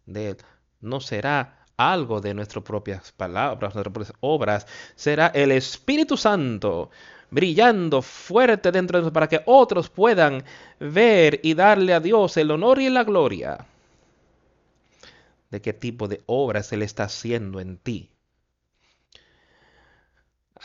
de 0.05 0.29
él. 0.29 0.37
No 0.81 0.99
será 0.99 1.64
algo 1.77 2.21
de 2.21 2.33
nuestras 2.33 2.63
propias 2.63 3.11
palabras, 3.11 3.75
nuestras 3.75 3.93
propias 3.93 4.13
obras, 4.21 4.67
será 4.95 5.27
el 5.27 5.51
Espíritu 5.51 6.17
Santo 6.17 6.89
brillando 7.31 8.01
fuerte 8.01 8.71
dentro 8.71 8.97
de 8.97 9.01
nosotros 9.01 9.13
para 9.13 9.27
que 9.27 9.41
otros 9.45 9.89
puedan 9.89 10.43
ver 10.79 11.39
y 11.43 11.53
darle 11.53 11.93
a 11.93 11.99
Dios 11.99 12.37
el 12.37 12.51
honor 12.51 12.79
y 12.79 12.89
la 12.89 13.03
gloria 13.03 13.65
de 15.49 15.61
qué 15.61 15.73
tipo 15.73 16.07
de 16.07 16.21
obras 16.25 16.71
Él 16.73 16.81
está 16.81 17.03
haciendo 17.03 17.59
en 17.59 17.77
ti. 17.77 18.09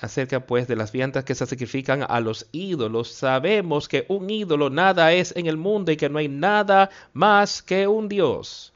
Acerca 0.00 0.46
pues 0.46 0.66
de 0.66 0.76
las 0.76 0.92
viandas 0.92 1.24
que 1.24 1.34
se 1.34 1.46
sacrifican 1.46 2.04
a 2.08 2.20
los 2.20 2.48
ídolos, 2.52 3.08
sabemos 3.08 3.88
que 3.88 4.06
un 4.08 4.30
ídolo 4.30 4.70
nada 4.70 5.12
es 5.12 5.36
en 5.36 5.46
el 5.46 5.56
mundo 5.56 5.92
y 5.92 5.96
que 5.96 6.08
no 6.08 6.18
hay 6.18 6.28
nada 6.28 6.90
más 7.12 7.62
que 7.62 7.86
un 7.86 8.08
Dios. 8.08 8.72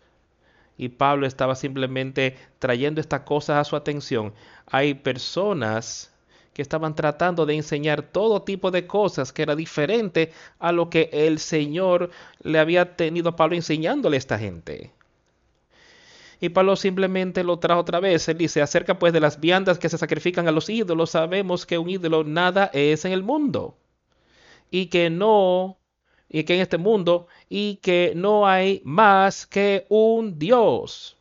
Y 0.77 0.89
Pablo 0.89 1.27
estaba 1.27 1.55
simplemente 1.55 2.37
trayendo 2.59 3.01
estas 3.01 3.21
cosas 3.21 3.59
a 3.59 3.65
su 3.65 3.77
atención. 3.77 4.35
Hay 4.67 4.95
personas 4.95 6.13
que 6.55 6.63
estaban 6.63 6.95
tratando 6.95 7.47
de 7.47 7.55
enseñar 7.55 8.03
todo 8.03 8.43
tipo 8.43 8.71
de 8.71 8.87
cosas 8.87 9.33
que 9.33 9.43
era 9.43 9.57
diferente 9.57 10.33
a 10.59 10.73
lo 10.73 10.89
que 10.89 11.11
el 11.13 11.39
Señor 11.39 12.11
le 12.43 12.59
había 12.59 12.97
tenido 12.97 13.31
a 13.31 13.37
Pablo 13.37 13.57
enseñándole 13.57 14.17
a 14.17 14.19
esta 14.19 14.39
gente. 14.39 14.93
Y 16.41 16.51
Pablo 16.51 16.77
simplemente 16.77 17.43
lo 17.43 17.59
trajo 17.59 17.81
otra 17.81 18.01
vez. 18.01 18.29
Él 18.29 18.39
dice, 18.39 18.63
acerca 18.63 18.99
pues 18.99 19.13
de 19.13 19.21
las 19.21 19.41
viandas 19.41 19.79
que 19.79 19.89
se 19.89 19.99
sacrifican 19.99 20.47
a 20.47 20.53
los 20.53 20.69
ídolos, 20.69 21.11
sabemos 21.11 21.67
que 21.67 21.79
un 21.79 21.89
ídolo 21.91 22.23
nada 22.25 22.71
es 22.73 23.05
en 23.05 23.13
el 23.13 23.23
mundo. 23.23 23.77
Y 24.71 24.87
que 24.87 25.11
no, 25.11 25.79
y 26.29 26.45
que 26.45 26.55
en 26.55 26.61
este 26.61 26.79
mundo, 26.79 27.29
y 27.49 27.77
que 27.77 28.13
no 28.17 28.47
hay 28.47 28.83
más 28.85 29.47
que 29.47 29.87
un 29.89 30.39
Dios. 30.39 31.17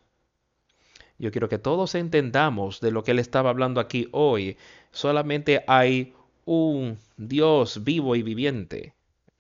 Yo 1.20 1.32
quiero 1.32 1.50
que 1.50 1.60
todos 1.60 1.96
entendamos 1.96 2.82
de 2.82 2.92
lo 2.92 3.04
que 3.04 3.12
él 3.12 3.20
estaba 3.20 3.50
hablando 3.50 3.80
aquí 3.80 4.10
hoy. 4.12 4.58
Solamente 4.92 5.64
hay 5.68 6.14
un 6.46 6.98
Dios 7.18 7.84
vivo 7.84 8.16
y 8.16 8.24
viviente 8.24 8.94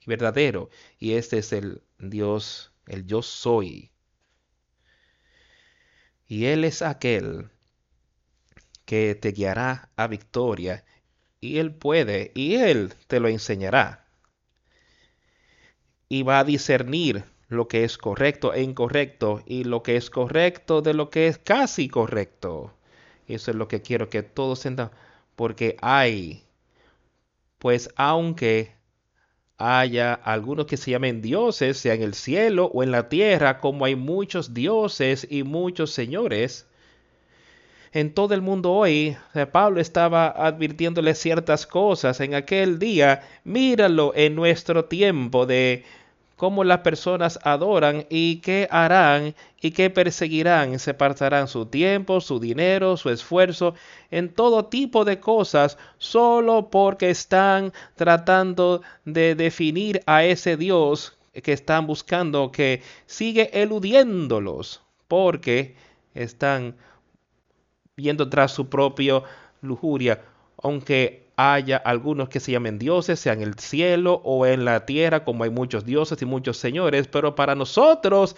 verdadero. 0.06 0.70
Y 1.00 1.14
este 1.14 1.40
es 1.40 1.54
el 1.54 1.82
Dios, 2.00 2.72
el 2.88 3.06
yo 3.06 3.22
soy. 3.22 3.92
Y 6.28 6.46
Él 6.46 6.64
es 6.64 6.82
aquel 6.82 7.50
que 8.86 9.16
te 9.16 9.32
guiará 9.32 9.90
a 9.96 10.08
victoria. 10.08 10.86
Y 11.40 11.58
Él 11.58 11.74
puede, 11.76 12.32
y 12.36 12.56
Él 12.56 12.94
te 13.08 13.20
lo 13.20 13.28
enseñará. 13.28 14.03
Y 16.14 16.22
va 16.22 16.38
a 16.38 16.44
discernir 16.44 17.24
lo 17.48 17.68
que 17.68 17.84
es 17.84 17.98
correcto 17.98 18.54
e 18.54 18.62
incorrecto 18.62 19.42
y 19.48 19.64
lo 19.64 19.82
que 19.82 19.96
es 19.96 20.12
correcto 20.12 20.84
de 20.84 20.94
lo 20.94 21.10
que 21.10 21.26
es 21.26 21.40
casi 21.40 21.88
correcto. 21.90 22.72
Eso 23.28 23.50
es 23.50 23.58
lo 23.58 23.68
que 23.68 23.82
quiero 23.82 24.10
que 24.12 24.22
todos 24.22 24.64
entiendan 24.68 24.92
porque 25.36 25.76
hay, 25.82 26.44
pues 27.58 27.90
aunque 27.96 28.76
haya 29.58 30.14
algunos 30.14 30.68
que 30.68 30.78
se 30.78 30.92
llamen 30.92 31.24
dioses, 31.24 31.78
sea 31.78 31.96
en 31.96 32.04
el 32.04 32.14
cielo 32.14 32.70
o 32.72 32.84
en 32.84 32.92
la 32.92 33.10
tierra, 33.10 33.60
como 33.60 33.86
hay 33.86 33.96
muchos 33.96 34.54
dioses 34.54 35.26
y 35.28 35.42
muchos 35.42 35.90
señores, 35.90 36.68
en 37.92 38.14
todo 38.14 38.36
el 38.36 38.42
mundo 38.42 38.72
hoy, 38.72 39.18
Pablo 39.52 39.80
estaba 39.80 40.28
advirtiéndole 40.28 41.16
ciertas 41.16 41.66
cosas 41.66 42.20
en 42.20 42.36
aquel 42.36 42.78
día, 42.78 43.22
míralo 43.44 44.14
en 44.16 44.36
nuestro 44.36 44.86
tiempo 44.86 45.46
de 45.46 45.84
cómo 46.36 46.64
las 46.64 46.80
personas 46.80 47.40
adoran 47.44 48.06
y 48.10 48.38
qué 48.38 48.68
harán 48.72 49.36
y 49.62 49.72
qué 49.72 49.90
perseguirán. 49.90 50.80
Se 50.80 50.94
pasarán 50.94 51.48
su 51.48 51.66
tiempo, 51.66 52.22
su 52.22 52.40
dinero, 52.40 52.98
su 52.98 53.10
esfuerzo 53.10 53.76
en 54.12 54.30
todo 54.30 54.66
tipo 54.66 55.06
de 55.06 55.20
cosas 55.20 55.78
solo 55.98 56.70
porque 56.70 57.10
están 57.10 57.74
tratando 57.96 58.82
de 59.06 59.36
definir 59.36 60.02
a 60.06 60.24
ese 60.24 60.58
Dios 60.58 61.18
que 61.42 61.54
están 61.54 61.88
buscando 61.88 62.52
que 62.52 62.82
sigue 63.06 63.50
eludiéndolos 63.62 64.82
porque 65.08 65.76
están 66.14 66.76
viendo 67.96 68.30
tras 68.30 68.52
su 68.52 68.70
propia 68.70 69.24
lujuria, 69.62 70.22
aunque 70.62 71.23
haya 71.36 71.78
algunos 71.78 72.30
que 72.30 72.40
se 72.40 72.52
llamen 72.52 72.80
dioses, 72.80 73.20
sea 73.20 73.34
en 73.34 73.42
el 73.42 73.56
cielo 73.56 74.22
o 74.24 74.46
en 74.46 74.66
la 74.66 74.86
tierra, 74.86 75.24
como 75.24 75.44
hay 75.44 75.50
muchos 75.50 75.86
dioses 75.86 76.22
y 76.22 76.26
muchos 76.26 76.58
señores, 76.58 77.08
pero 77.08 77.36
para 77.36 77.56
nosotros, 77.56 78.36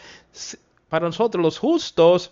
para 0.90 1.08
nosotros 1.08 1.44
los 1.44 1.60
justos, 1.60 2.32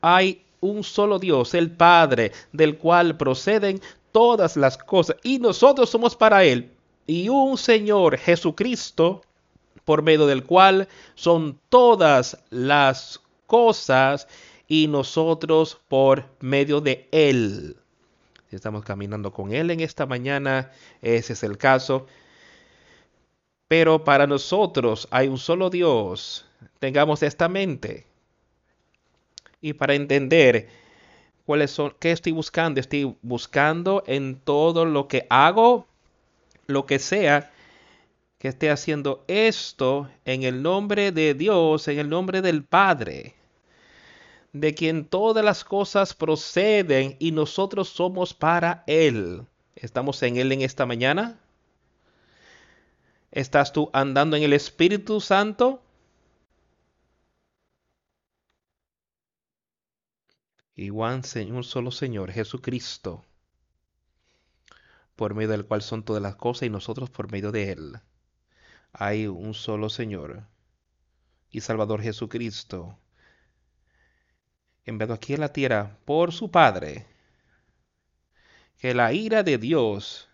hay 0.00 0.42
un 0.60 0.82
solo 0.82 1.18
Dios, 1.18 1.54
el 1.54 1.70
Padre, 1.70 2.32
del 2.52 2.78
cual 2.78 3.16
proceden 3.16 3.80
todas 4.12 4.56
las 4.56 4.78
cosas, 4.78 5.16
y 5.22 5.38
nosotros 5.38 5.90
somos 5.90 6.16
para 6.16 6.44
Él, 6.44 6.72
y 7.06 7.28
un 7.28 7.56
Señor 7.56 8.18
Jesucristo, 8.18 9.22
por 9.84 10.02
medio 10.02 10.26
del 10.26 10.44
cual 10.44 10.88
son 11.14 11.58
todas 11.68 12.38
las 12.50 13.20
cosas, 13.46 14.26
y 14.66 14.88
nosotros 14.88 15.78
por 15.88 16.24
medio 16.40 16.80
de 16.80 17.08
Él 17.12 17.76
si 18.48 18.56
estamos 18.56 18.84
caminando 18.84 19.32
con 19.32 19.52
Él 19.52 19.70
en 19.70 19.80
esta 19.80 20.06
mañana, 20.06 20.70
ese 21.02 21.32
es 21.32 21.42
el 21.42 21.58
caso. 21.58 22.06
Pero 23.68 24.04
para 24.04 24.26
nosotros 24.26 25.08
hay 25.10 25.28
un 25.28 25.38
solo 25.38 25.70
Dios. 25.70 26.46
Tengamos 26.78 27.22
esta 27.22 27.48
mente. 27.48 28.06
Y 29.60 29.72
para 29.72 29.94
entender 29.94 30.68
cuáles 31.44 31.72
son, 31.72 31.94
qué 31.98 32.12
estoy 32.12 32.32
buscando, 32.32 32.78
estoy 32.78 33.16
buscando 33.22 34.04
en 34.06 34.36
todo 34.36 34.84
lo 34.84 35.08
que 35.08 35.26
hago, 35.28 35.86
lo 36.66 36.86
que 36.86 37.00
sea, 37.00 37.50
que 38.38 38.48
esté 38.48 38.70
haciendo 38.70 39.24
esto 39.26 40.08
en 40.24 40.44
el 40.44 40.62
nombre 40.62 41.10
de 41.10 41.34
Dios, 41.34 41.88
en 41.88 41.98
el 41.98 42.08
nombre 42.08 42.42
del 42.42 42.62
Padre 42.62 43.34
de 44.52 44.74
quien 44.74 45.04
todas 45.04 45.44
las 45.44 45.64
cosas 45.64 46.14
proceden 46.14 47.16
y 47.18 47.32
nosotros 47.32 47.88
somos 47.88 48.34
para 48.34 48.84
Él. 48.86 49.46
¿Estamos 49.74 50.22
en 50.22 50.36
Él 50.36 50.52
en 50.52 50.62
esta 50.62 50.86
mañana? 50.86 51.38
¿Estás 53.30 53.72
tú 53.72 53.90
andando 53.92 54.36
en 54.36 54.42
el 54.42 54.52
Espíritu 54.52 55.20
Santo? 55.20 55.82
Igual 60.74 61.22
un 61.50 61.64
solo 61.64 61.90
Señor, 61.90 62.32
Jesucristo, 62.32 63.24
por 65.16 65.34
medio 65.34 65.48
del 65.48 65.64
cual 65.64 65.80
son 65.80 66.02
todas 66.02 66.22
las 66.22 66.36
cosas 66.36 66.64
y 66.64 66.70
nosotros 66.70 67.08
por 67.08 67.32
medio 67.32 67.50
de 67.50 67.72
Él. 67.72 68.00
Hay 68.92 69.26
un 69.26 69.54
solo 69.54 69.88
Señor 69.88 70.44
y 71.50 71.62
Salvador 71.62 72.02
Jesucristo, 72.02 72.98
enviado 74.86 75.14
aquí 75.14 75.34
en 75.34 75.40
la 75.40 75.52
tierra 75.52 75.98
por 76.04 76.32
su 76.32 76.50
Padre, 76.50 77.06
que 78.78 78.94
la 78.94 79.12
ira 79.12 79.42
de 79.42 79.58
Dios 79.58 80.28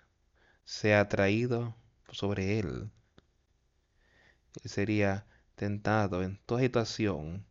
sea 0.64 1.08
traído 1.08 1.74
sobre 2.10 2.58
él. 2.58 2.90
Él 4.62 4.70
sería 4.70 5.26
tentado 5.54 6.22
en 6.22 6.38
toda 6.44 6.60
situación, 6.60 7.46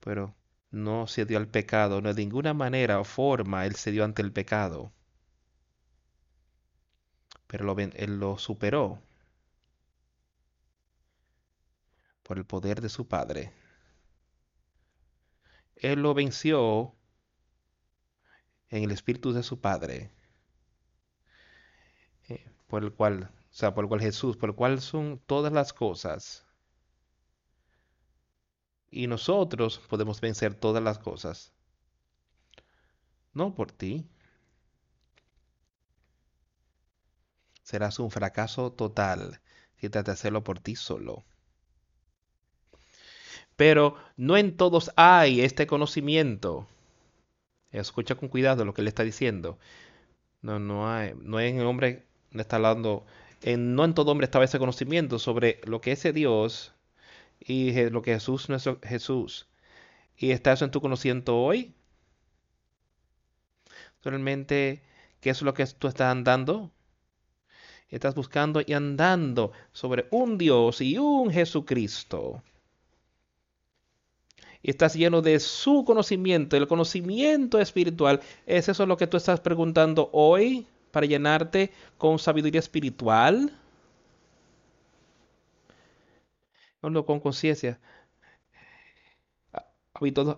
pero 0.00 0.34
no 0.70 1.06
se 1.06 1.24
dio 1.24 1.38
al 1.38 1.48
pecado, 1.48 2.00
no 2.00 2.12
de 2.14 2.22
ninguna 2.22 2.54
manera 2.54 3.00
o 3.00 3.04
forma 3.04 3.66
él 3.66 3.74
se 3.74 3.90
dio 3.90 4.04
ante 4.04 4.22
el 4.22 4.32
pecado. 4.32 4.92
Pero 7.46 7.76
él 7.78 8.18
lo 8.18 8.38
superó 8.38 9.00
por 12.22 12.38
el 12.38 12.44
poder 12.44 12.80
de 12.80 12.88
su 12.88 13.06
Padre. 13.06 13.52
Él 15.76 16.00
lo 16.00 16.14
venció 16.14 16.94
en 18.68 18.84
el 18.84 18.90
Espíritu 18.90 19.32
de 19.32 19.42
su 19.42 19.60
Padre, 19.60 20.10
eh, 22.28 22.50
por 22.66 22.82
el 22.82 22.92
cual, 22.92 23.30
o 23.50 23.54
sea, 23.54 23.74
por 23.74 23.84
el 23.84 23.88
cual 23.88 24.00
Jesús, 24.00 24.36
por 24.36 24.50
el 24.50 24.56
cual 24.56 24.80
son 24.80 25.20
todas 25.26 25.52
las 25.52 25.72
cosas. 25.72 26.46
Y 28.90 29.06
nosotros 29.06 29.78
podemos 29.88 30.20
vencer 30.20 30.54
todas 30.54 30.82
las 30.82 30.98
cosas. 30.98 31.52
No 33.32 33.54
por 33.54 33.72
ti. 33.72 34.08
Serás 37.64 37.98
un 37.98 38.10
fracaso 38.10 38.72
total 38.72 39.40
si 39.76 39.88
tratas 39.88 40.06
de 40.06 40.12
hacerlo 40.12 40.44
por 40.44 40.60
ti 40.60 40.76
solo. 40.76 41.24
Pero 43.56 43.96
no 44.16 44.36
en 44.36 44.56
todos 44.56 44.90
hay 44.96 45.40
este 45.40 45.66
conocimiento. 45.66 46.66
Escucha 47.72 48.14
con 48.14 48.28
cuidado 48.28 48.64
lo 48.64 48.74
que 48.74 48.82
le 48.82 48.88
está 48.88 49.02
diciendo. 49.02 49.58
No, 50.42 50.58
no 50.58 50.88
hay, 50.90 51.14
no 51.20 51.40
en 51.40 51.58
el 51.58 51.66
hombre, 51.66 52.04
no 52.32 52.40
está 52.40 52.56
hablando, 52.56 53.04
en, 53.42 53.74
no 53.74 53.84
en 53.84 53.94
todo 53.94 54.12
hombre 54.12 54.26
estaba 54.26 54.44
ese 54.44 54.58
conocimiento 54.58 55.18
sobre 55.18 55.60
lo 55.64 55.80
que 55.80 55.92
es 55.92 56.02
Dios 56.14 56.72
y 57.40 57.72
lo 57.90 58.02
que 58.02 58.14
Jesús 58.14 58.48
nuestro 58.48 58.78
Jesús. 58.82 59.48
¿Y 60.16 60.30
está 60.30 60.52
eso 60.52 60.64
en 60.64 60.70
tu 60.70 60.80
conocimiento 60.80 61.36
hoy? 61.36 61.74
Realmente, 64.02 64.82
¿qué 65.20 65.30
es 65.30 65.42
lo 65.42 65.54
que 65.54 65.66
tú 65.66 65.88
estás 65.88 66.10
andando? 66.12 66.70
Estás 67.88 68.14
buscando 68.14 68.60
y 68.64 68.72
andando 68.72 69.52
sobre 69.72 70.06
un 70.10 70.38
Dios 70.38 70.80
y 70.80 70.98
un 70.98 71.30
Jesucristo 71.30 72.42
estás 74.70 74.94
lleno 74.94 75.22
de 75.22 75.38
su 75.40 75.84
conocimiento, 75.84 76.56
el 76.56 76.66
conocimiento 76.66 77.60
espiritual, 77.60 78.20
¿es 78.46 78.68
eso 78.68 78.86
lo 78.86 78.96
que 78.96 79.06
tú 79.06 79.16
estás 79.16 79.40
preguntando 79.40 80.10
hoy 80.12 80.66
para 80.90 81.06
llenarte 81.06 81.72
con 81.98 82.18
sabiduría 82.18 82.60
espiritual? 82.60 83.52
No, 86.82 87.04
con 87.06 87.20
conciencia. 87.20 87.78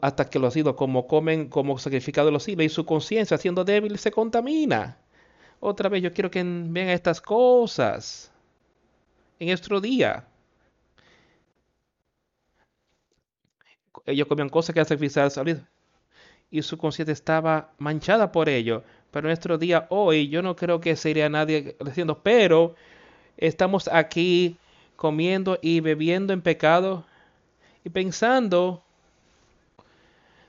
Hasta 0.01 0.29
que 0.31 0.39
los 0.39 0.57
ídolos, 0.57 0.77
como 0.77 1.07
comen 1.07 1.49
como 1.49 1.79
sacrificado 1.79 2.31
los 2.31 2.47
ídolos, 2.47 2.67
y 2.67 2.69
su 2.69 2.85
conciencia, 2.85 3.39
siendo 3.39 3.65
débil, 3.65 3.99
se 3.99 4.13
contamina. 4.13 4.99
Otra 5.61 5.89
vez, 5.89 6.03
yo 6.03 6.13
quiero 6.13 6.31
que 6.31 6.43
vean 6.43 6.89
estas 6.89 7.21
cosas 7.21 8.31
en 9.39 9.49
nuestro 9.49 9.81
día. 9.81 10.27
Ellos 14.07 14.29
comían 14.29 14.49
cosas 14.49 14.75
que 14.75 14.81
hacen 14.81 15.11
salir 15.11 15.63
y 16.51 16.63
su 16.63 16.79
conciencia 16.79 17.13
estaba 17.13 17.73
manchada 17.79 18.33
por 18.33 18.49
ello. 18.49 18.85
Pero 19.11 19.27
en 19.27 19.31
nuestro 19.31 19.59
día 19.59 19.87
hoy 19.91 20.29
yo 20.29 20.43
no 20.43 20.57
creo 20.57 20.81
que 20.81 20.97
sería 20.97 21.29
nadie 21.29 21.77
diciendo, 21.85 22.21
pero 22.23 22.75
estamos 23.37 23.89
aquí 23.89 24.57
comiendo 24.97 25.59
y 25.61 25.81
bebiendo 25.81 26.33
en 26.33 26.41
pecado 26.41 27.05
y 27.85 27.91
pensando 27.91 28.83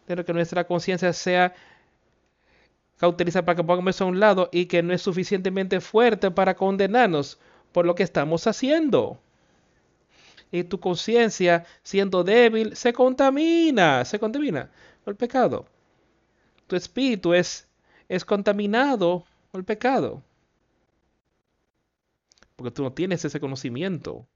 de 0.07 0.23
que 0.23 0.33
nuestra 0.33 0.65
conciencia 0.65 1.11
sea 1.11 1.53
cauterizada 2.97 3.45
para 3.45 3.55
que 3.57 3.63
pongamos 3.63 3.99
a 3.99 4.05
un 4.05 4.19
lado 4.19 4.49
y 4.51 4.65
que 4.65 4.81
no 4.81 4.93
es 4.93 5.01
suficientemente 5.01 5.81
fuerte 5.81 6.31
para 6.31 6.55
condenarnos 6.55 7.39
por 7.71 7.85
lo 7.85 7.93
que 7.95 8.03
estamos 8.03 8.47
haciendo 8.47 9.19
y 10.51 10.63
tu 10.63 10.79
conciencia, 10.79 11.65
siendo 11.83 12.23
débil, 12.23 12.75
se 12.75 12.93
contamina, 12.93 14.05
se 14.05 14.19
contamina 14.19 14.69
por 15.03 15.11
el 15.11 15.17
pecado. 15.17 15.67
Tu 16.67 16.75
espíritu 16.75 17.33
es, 17.33 17.67
es 18.09 18.25
contaminado 18.25 19.25
por 19.51 19.59
el 19.59 19.65
pecado. 19.65 20.23
Porque 22.55 22.71
tú 22.71 22.83
no 22.83 22.93
tienes 22.93 23.23
ese 23.23 23.39
conocimiento 23.39 24.27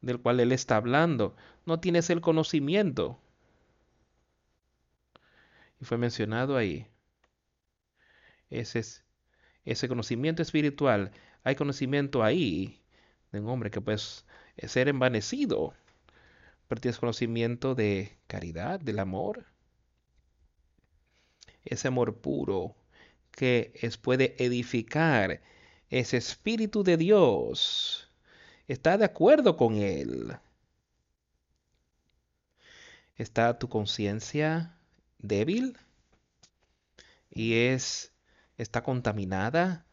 del 0.00 0.20
cual 0.20 0.40
Él 0.40 0.52
está 0.52 0.76
hablando. 0.76 1.36
No 1.64 1.80
tienes 1.80 2.10
el 2.10 2.20
conocimiento. 2.20 3.18
Y 5.80 5.84
fue 5.84 5.96
mencionado 5.96 6.56
ahí. 6.56 6.86
Ese, 8.50 8.80
es, 8.80 9.04
ese 9.64 9.88
conocimiento 9.88 10.42
espiritual. 10.42 11.12
Hay 11.44 11.54
conocimiento 11.54 12.22
ahí 12.22 12.80
de 13.30 13.40
un 13.40 13.48
hombre 13.48 13.70
que 13.70 13.80
pues 13.80 14.26
ser 14.68 14.88
envanecido. 14.88 15.74
Pero 16.68 16.80
tienes 16.80 16.98
conocimiento 16.98 17.74
de 17.74 18.16
caridad, 18.26 18.80
del 18.80 18.98
amor. 18.98 19.46
Ese 21.64 21.88
amor 21.88 22.20
puro 22.20 22.74
que 23.30 23.72
es, 23.74 23.96
puede 23.96 24.36
edificar 24.42 25.40
ese 25.90 26.16
espíritu 26.16 26.82
de 26.82 26.96
Dios. 26.96 28.10
Está 28.68 28.96
de 28.96 29.04
acuerdo 29.04 29.56
con 29.56 29.76
Él. 29.76 30.36
¿Está 33.16 33.58
tu 33.58 33.68
conciencia 33.68 34.76
débil? 35.18 35.78
¿Y 37.30 37.54
es 37.54 38.12
está 38.58 38.82
contaminada 38.82 39.86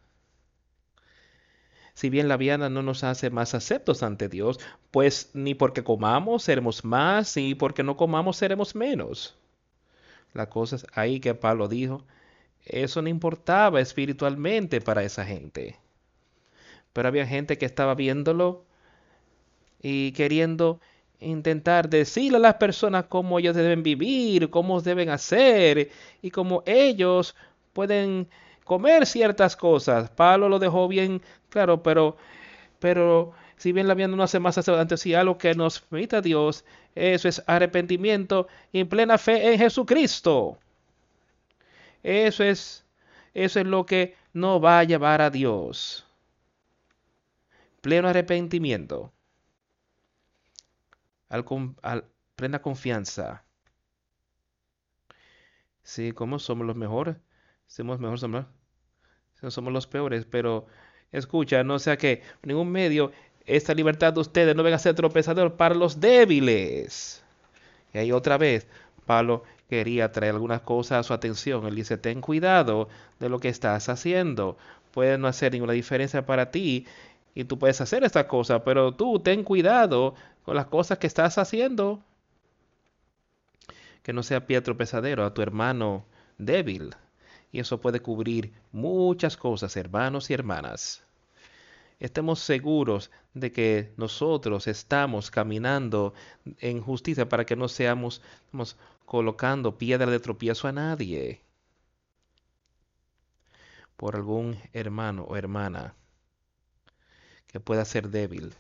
si 1.94 2.10
bien 2.10 2.28
la 2.28 2.38
vianda 2.38 2.70
no 2.70 2.82
nos 2.82 3.04
hace 3.04 3.30
más 3.30 3.54
aceptos 3.54 4.04
ante 4.04 4.30
Dios, 4.30 4.60
pues 4.92 5.32
ni 5.34 5.56
porque 5.56 5.84
comamos 5.84 6.44
seremos 6.44 6.86
más, 6.86 7.36
ni 7.38 7.56
porque 7.56 7.84
no 7.84 7.98
comamos 7.98 8.38
seremos 8.38 8.76
menos. 8.76 9.38
La 10.34 10.50
cosa 10.50 10.78
es 10.78 10.86
ahí 10.94 11.20
que 11.20 11.34
Pablo 11.34 11.68
dijo, 11.68 12.04
eso 12.66 13.02
no 13.02 13.10
importaba 13.10 13.82
espiritualmente 13.82 14.82
para 14.82 15.04
esa 15.04 15.26
gente. 15.26 15.78
Pero 16.94 17.08
había 17.08 17.26
gente 17.26 17.58
que 17.58 17.66
estaba 17.66 17.96
viéndolo 17.96 18.66
y 19.82 20.12
queriendo 20.12 20.80
intentar 21.20 21.90
decirle 21.90 22.38
a 22.38 22.42
las 22.42 22.56
personas 22.56 23.06
cómo 23.06 23.40
ellos 23.40 23.56
deben 23.56 23.84
vivir, 23.84 24.50
cómo 24.50 24.82
deben 24.82 25.10
hacer 25.10 25.92
y 26.22 26.32
cómo 26.32 26.64
ellos 26.66 27.36
pueden 27.74 28.30
comer 28.70 29.08
ciertas 29.08 29.56
cosas. 29.58 30.12
Pablo 30.12 30.48
lo 30.48 30.60
dejó 30.60 30.88
bien 30.88 31.24
claro, 31.50 31.82
pero, 31.82 32.18
pero 32.78 33.34
si 33.58 33.72
bien 33.72 33.88
la 33.88 33.96
vida 33.96 34.08
no 34.08 34.22
hace 34.22 34.40
más 34.40 34.60
antes 34.70 35.02
si 35.02 35.16
algo 35.16 35.40
que 35.40 35.56
nos 35.56 35.80
permita 35.80 36.22
Dios, 36.22 36.64
eso 36.94 37.28
es 37.28 37.42
arrepentimiento 37.48 38.48
y 38.72 38.84
plena 38.84 39.18
fe 39.18 39.52
en 39.52 39.58
Jesucristo. 39.58 40.60
Eso 42.04 42.44
es, 42.44 42.86
eso 43.34 43.60
es 43.60 43.66
lo 43.66 43.88
que 43.88 44.16
no 44.34 44.62
va 44.62 44.78
a 44.80 44.84
llevar 44.84 45.24
a 45.24 45.32
Dios. 45.32 46.06
Pleno 47.82 48.08
arrepentimiento. 48.08 49.12
Plena 52.36 52.62
confianza. 52.62 53.44
Sí, 55.82 56.12
como 56.12 56.38
somos 56.38 56.68
los 56.68 56.76
mejores. 56.76 57.16
Somos 57.70 58.00
mejores, 58.00 58.22
somos 58.22 58.46
somos 59.48 59.74
los 59.74 59.88
peores, 59.88 60.26
pero 60.30 60.66
escucha, 61.12 61.64
no 61.64 61.80
sea 61.80 61.98
que 61.98 62.22
ningún 62.44 62.72
medio 62.72 63.12
esta 63.46 63.74
libertad 63.74 64.14
de 64.14 64.20
ustedes 64.20 64.56
no 64.56 64.64
venga 64.64 64.76
a 64.76 64.80
ser 64.80 64.96
tropezador 64.96 65.56
para 65.56 65.76
los 65.76 66.00
débiles. 66.00 67.24
Y 67.94 67.98
ahí 67.98 68.12
otra 68.12 68.38
vez, 68.38 68.68
Pablo 69.06 69.44
quería 69.70 70.12
traer 70.12 70.36
algunas 70.36 70.62
cosas 70.62 71.00
a 71.00 71.04
su 71.04 71.14
atención. 71.14 71.66
Él 71.66 71.76
dice, 71.76 71.98
ten 71.98 72.22
cuidado 72.22 72.90
de 73.20 73.30
lo 73.30 73.40
que 73.40 73.50
estás 73.50 73.90
haciendo. 73.90 74.58
Puede 74.92 75.18
no 75.18 75.28
hacer 75.28 75.54
ninguna 75.54 75.74
diferencia 75.74 76.26
para 76.26 76.52
ti 76.52 76.86
y 77.34 77.46
tú 77.46 77.58
puedes 77.58 77.80
hacer 77.82 78.04
esta 78.04 78.28
cosa, 78.28 78.64
pero 78.64 78.94
tú 78.94 79.20
ten 79.20 79.44
cuidado 79.44 80.16
con 80.44 80.56
las 80.56 80.66
cosas 80.66 80.98
que 80.98 81.08
estás 81.08 81.38
haciendo. 81.38 82.04
Que 84.04 84.14
no 84.14 84.24
sea 84.24 84.46
pie 84.46 84.62
tropezadero 84.62 85.26
a 85.26 85.34
tu 85.34 85.42
hermano 85.42 86.06
débil. 86.38 86.96
Y 87.52 87.60
eso 87.60 87.82
puede 87.82 88.00
cubrir 88.00 88.54
muchas 88.72 89.38
cosas, 89.38 89.76
hermanos 89.76 90.30
y 90.30 90.34
hermanas. 90.34 91.04
Estemos 92.00 92.40
seguros 92.40 93.12
de 93.34 93.52
que 93.52 93.92
nosotros 93.98 94.68
estamos 94.68 95.32
caminando 95.32 96.14
en 96.60 96.82
justicia 96.82 97.28
para 97.28 97.46
que 97.46 97.56
no 97.56 97.68
seamos 97.68 98.22
colocando 99.06 99.78
piedra 99.78 100.10
de 100.10 100.20
tropiezo 100.20 100.68
a 100.68 100.72
nadie 100.72 101.42
por 103.98 104.16
algún 104.16 104.58
hermano 104.72 105.24
o 105.24 105.36
hermana 105.36 105.94
que 107.48 107.60
pueda 107.60 107.84
ser 107.84 108.08
débil. 108.10 108.54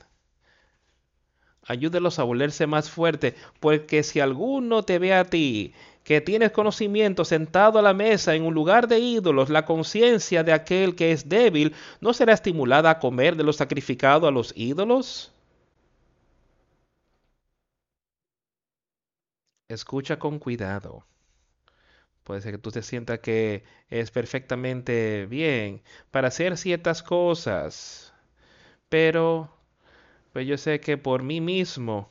Ayúdelos 1.66 2.20
a 2.20 2.24
volverse 2.24 2.68
más 2.68 2.90
fuerte, 2.90 3.36
porque 3.62 4.04
si 4.04 4.20
alguno 4.20 4.84
te 4.84 5.00
ve 5.00 5.14
a 5.14 5.24
ti 5.24 5.74
que 6.10 6.22
tienes 6.22 6.52
conocimiento 6.52 7.24
sentado 7.24 7.78
a 7.78 7.84
la 7.84 7.94
mesa 7.94 8.34
en 8.34 8.42
un 8.42 8.56
lugar 8.56 8.88
de 8.88 8.98
ídolos, 8.98 9.52
la 9.52 9.66
conciencia 9.66 10.44
de 10.44 10.52
aquel 10.54 10.96
que 10.96 11.12
es 11.12 11.30
débil 11.30 11.76
no 12.02 12.14
será 12.14 12.34
estimulada 12.34 12.90
a 12.90 12.98
comer 12.98 13.36
de 13.36 13.44
lo 13.44 13.54
sacrificado 13.54 14.28
a 14.28 14.32
los 14.32 14.52
ídolos? 14.56 15.32
escucha 19.68 20.18
con 20.18 20.40
cuidado. 20.40 21.06
Puede 22.24 22.42
ser 22.42 22.54
que 22.54 22.58
tú 22.58 22.72
te 22.72 22.82
sientas 22.82 23.20
que 23.20 23.64
es 23.92 24.10
perfectamente 24.10 25.28
bien 25.28 25.84
para 26.10 26.30
hacer 26.30 26.58
ciertas 26.58 27.04
cosas, 27.04 28.16
pero 28.90 29.54
pues 30.34 30.48
yo 30.48 30.58
sé 30.58 30.80
que 30.80 30.98
por 30.98 31.22
mí 31.22 31.40
mismo 31.40 32.10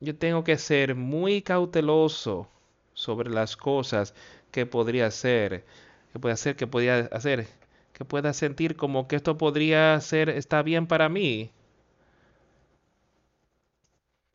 yo 0.00 0.16
tengo 0.18 0.44
que 0.44 0.58
ser 0.58 0.94
muy 0.94 1.42
cauteloso 1.42 2.48
sobre 2.94 3.30
las 3.30 3.56
cosas 3.56 4.14
que 4.50 4.66
podría 4.66 5.06
hacer, 5.06 5.64
que 6.12 6.18
puede 6.18 6.34
hacer, 6.34 6.56
que 6.56 6.66
podría 6.66 7.00
hacer, 7.12 7.48
que 7.92 8.04
pueda 8.04 8.32
sentir 8.32 8.76
como 8.76 9.08
que 9.08 9.16
esto 9.16 9.38
podría 9.38 10.00
ser, 10.00 10.28
está 10.30 10.62
bien 10.62 10.86
para 10.86 11.08
mí. 11.08 11.52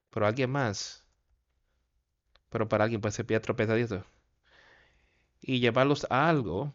Pero 0.10 0.26
alguien 0.26 0.50
más. 0.50 1.04
Pero 2.50 2.68
para 2.68 2.86
alguien 2.86 3.02
puede 3.02 3.12
ser 3.14 3.26
piedra 3.28 3.56
pesadito. 3.56 4.04
Y 5.42 5.60
llevarlos 5.62 6.06
a 6.10 6.28
algo 6.28 6.74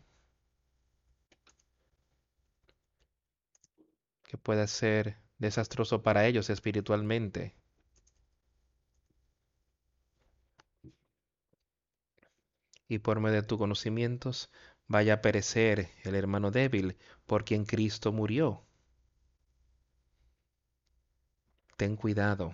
que 4.29 4.39
pueda 4.39 4.67
ser 4.67 5.19
desastroso 5.39 6.03
para 6.03 6.27
ellos 6.27 6.49
espiritualmente. 6.49 7.60
Y 12.91 12.99
por 12.99 13.21
medio 13.21 13.41
de 13.41 13.47
tus 13.47 13.57
conocimientos 13.57 14.51
vaya 14.89 15.15
a 15.15 15.23
perecer 15.23 15.89
el 16.03 16.17
hermano 16.17 16.51
débil 16.51 16.97
por 17.25 17.45
quien 17.45 17.65
Cristo 17.65 18.13
murió. 18.13 18.65
Ten 21.77 21.95
cuidado. 21.95 22.53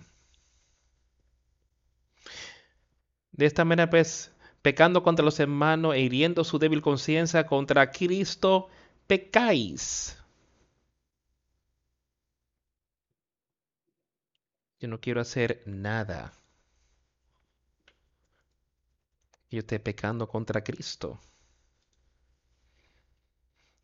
De 3.31 3.47
esta 3.47 3.65
manera, 3.65 3.89
pues, 3.89 4.31
pecando 4.61 5.01
contra 5.01 5.25
los 5.25 5.39
hermanos 5.39 5.95
e 5.95 6.01
hiriendo 6.01 6.43
su 6.43 6.59
débil 6.59 6.83
conciencia 6.83 7.47
contra 7.47 7.89
Cristo, 7.89 8.69
pecáis. 9.07 10.17
Yo 14.79 14.87
no 14.87 14.99
quiero 14.99 15.19
hacer 15.19 15.63
nada 15.65 16.31
yo 19.49 19.59
esté 19.59 19.79
pecando 19.79 20.27
contra 20.27 20.63
Cristo. 20.63 21.19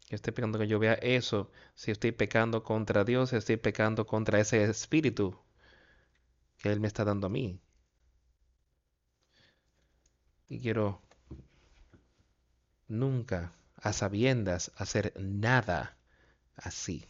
Yo 0.09 0.15
estoy 0.15 0.33
pecando 0.33 0.59
que 0.59 0.67
yo 0.67 0.79
vea 0.79 0.93
eso. 0.93 1.49
Si 1.75 1.91
estoy 1.91 2.11
pecando 2.11 2.63
contra 2.63 3.03
Dios, 3.03 3.33
estoy 3.33 3.57
pecando 3.57 4.05
contra 4.05 4.39
ese 4.39 4.63
espíritu 4.63 5.37
que 6.57 6.71
Él 6.71 6.79
me 6.79 6.87
está 6.87 7.03
dando 7.03 7.27
a 7.27 7.29
mí. 7.29 7.59
Y 10.47 10.59
quiero 10.61 11.01
nunca, 12.87 13.53
a 13.77 13.91
sabiendas, 13.93 14.71
hacer 14.77 15.13
nada 15.19 15.97
así. 16.55 17.05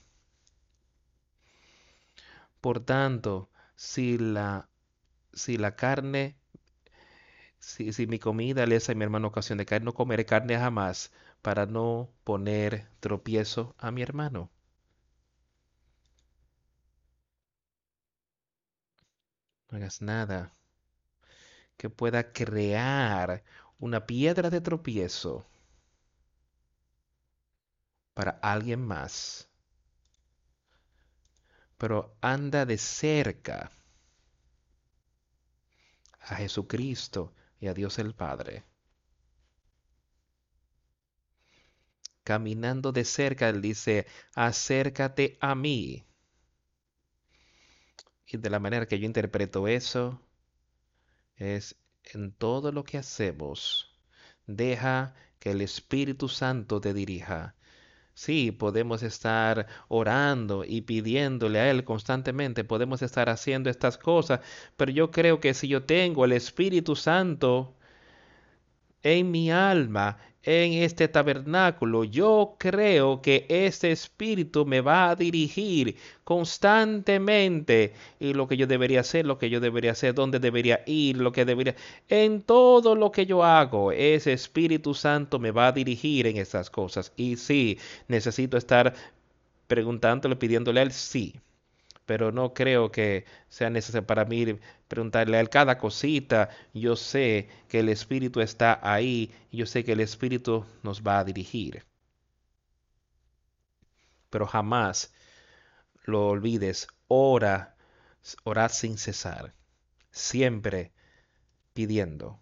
Por 2.62 2.80
tanto, 2.80 3.50
si 3.76 4.18
la, 4.18 4.70
si 5.34 5.58
la 5.58 5.76
carne 5.76 6.38
si, 7.64 8.08
mi 8.08 8.20
comida 8.20 8.66
le 8.66 8.76
es 8.76 8.90
a 8.90 8.94
mi 8.96 9.04
hermano 9.04 9.28
ocasión 9.30 9.58
de 9.58 9.66
caer, 9.66 9.84
no 9.84 9.94
comeré 9.94 10.26
carne 10.26 10.58
jamás 10.58 11.12
para 11.42 11.66
no 11.66 12.10
poner 12.24 12.88
tropiezo 13.00 13.74
a 13.80 13.92
mi 13.92 14.02
hermano. 14.02 14.52
No 19.70 19.78
hagas 19.78 20.02
nada 20.02 20.54
que 21.78 21.88
pueda 21.90 22.32
crear 22.34 23.44
una 23.80 24.06
piedra 24.08 24.50
de 24.50 24.60
tropiezo 24.62 25.46
para 28.16 28.40
alguien 28.42 28.82
más. 28.82 29.48
Pero 31.78 32.16
anda 32.22 32.66
de 32.66 32.80
cerca 32.80 33.70
a 36.22 36.36
Jesucristo 36.38 37.32
y 37.64 37.68
a 37.70 37.74
Dios 37.74 37.98
el 37.98 38.14
Padre. 38.14 38.66
Caminando 42.26 42.92
de 42.92 43.06
cerca, 43.06 43.48
Él 43.48 43.62
dice, 43.62 44.06
acércate 44.36 45.38
a 45.40 45.56
mí. 45.56 46.06
Y 48.28 48.36
de 48.38 48.50
la 48.50 48.60
manera 48.60 48.86
que 48.86 49.00
yo 49.00 49.06
interpreto 49.06 49.70
eso, 49.70 50.20
es 51.38 51.78
en 52.04 52.34
todo 52.34 52.74
lo 52.74 52.84
que 52.84 52.98
hacemos, 52.98 53.98
deja 54.46 55.16
que 55.40 55.52
el 55.52 55.62
Espíritu 55.62 56.28
Santo 56.28 56.82
te 56.82 56.94
dirija. 56.94 57.56
Sí, 58.16 58.52
podemos 58.52 59.04
estar 59.04 59.68
orando 59.88 60.64
y 60.66 60.82
pidiéndole 60.82 61.60
a 61.60 61.70
Él 61.72 61.84
constantemente, 61.84 62.64
podemos 62.64 63.02
estar 63.04 63.30
haciendo 63.30 63.70
estas 63.70 63.98
cosas, 64.00 64.40
pero 64.78 64.92
yo 64.92 65.12
creo 65.12 65.40
que 65.40 65.54
si 65.54 65.68
yo 65.68 65.84
tengo 65.86 66.26
el 66.26 66.32
Espíritu 66.34 66.96
Santo 66.96 67.76
en 69.04 69.32
mi 69.32 69.52
alma, 69.52 70.18
en 70.44 70.74
este 70.74 71.08
tabernáculo, 71.08 72.04
yo 72.04 72.56
creo 72.60 73.22
que 73.22 73.46
este 73.50 73.92
Espíritu 73.92 74.66
me 74.66 74.82
va 74.82 75.10
a 75.10 75.16
dirigir 75.16 75.98
constantemente 76.24 77.94
y 78.20 78.34
lo 78.34 78.48
que 78.48 78.58
yo 78.58 78.68
debería 78.68 79.02
hacer, 79.02 79.26
lo 79.26 79.38
que 79.38 79.50
yo 79.50 79.60
debería 79.60 79.92
hacer, 79.92 80.14
dónde 80.14 80.40
debería 80.40 80.84
ir, 80.86 81.18
lo 81.18 81.32
que 81.32 81.46
debería... 81.46 81.76
En 82.10 82.42
todo 82.42 82.96
lo 82.96 83.12
que 83.12 83.26
yo 83.26 83.44
hago, 83.44 83.92
ese 83.92 84.34
Espíritu 84.34 84.94
Santo 84.94 85.40
me 85.40 85.52
va 85.52 85.68
a 85.68 85.72
dirigir 85.72 86.28
en 86.28 86.38
estas 86.38 86.70
cosas. 86.70 87.14
Y 87.16 87.38
sí, 87.38 87.80
necesito 88.08 88.58
estar 88.58 88.94
preguntándole, 89.68 90.36
pidiéndole 90.36 90.82
a 90.82 90.84
él, 90.84 90.92
sí 90.92 91.36
pero 92.06 92.32
no 92.32 92.54
creo 92.54 92.92
que 92.92 93.26
sea 93.50 93.70
necesario 93.70 94.06
para 94.06 94.26
mí 94.26 94.60
preguntarle 94.88 95.40
a 95.40 95.46
cada 95.46 95.78
cosita. 95.78 96.50
Yo 96.74 96.96
sé 96.96 97.50
que 97.68 97.80
el 97.80 97.90
Espíritu 97.90 98.42
está 98.42 98.80
ahí 98.82 99.32
yo 99.52 99.66
sé 99.66 99.84
que 99.84 99.94
el 99.94 100.00
Espíritu 100.00 100.66
nos 100.82 101.04
va 101.04 101.20
a 101.20 101.24
dirigir. 101.24 101.86
Pero 104.30 104.48
jamás 104.48 105.14
lo 106.06 106.28
olvides, 106.30 106.88
ora, 107.08 107.76
orad 108.44 108.72
sin 108.72 108.98
cesar, 108.98 109.54
siempre 110.12 110.92
pidiendo. 111.74 112.40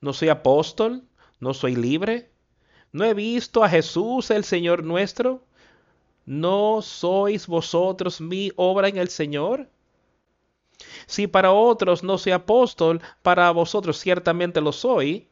No 0.00 0.12
soy 0.12 0.28
apóstol, 0.28 1.08
no 1.38 1.54
soy 1.54 1.76
libre, 1.76 2.32
no 2.90 3.04
he 3.04 3.14
visto 3.14 3.62
a 3.62 3.68
Jesús 3.68 4.30
el 4.30 4.44
Señor 4.44 4.82
nuestro. 4.82 5.46
¿No 6.28 6.82
sois 6.82 7.46
vosotros 7.46 8.20
mi 8.20 8.52
obra 8.56 8.88
en 8.88 8.98
el 8.98 9.08
Señor? 9.08 9.66
Si 11.06 11.26
para 11.26 11.52
otros 11.52 12.02
no 12.02 12.18
soy 12.18 12.32
apóstol, 12.32 13.00
para 13.22 13.50
vosotros 13.50 13.98
ciertamente 13.98 14.60
lo 14.60 14.72
soy, 14.72 15.26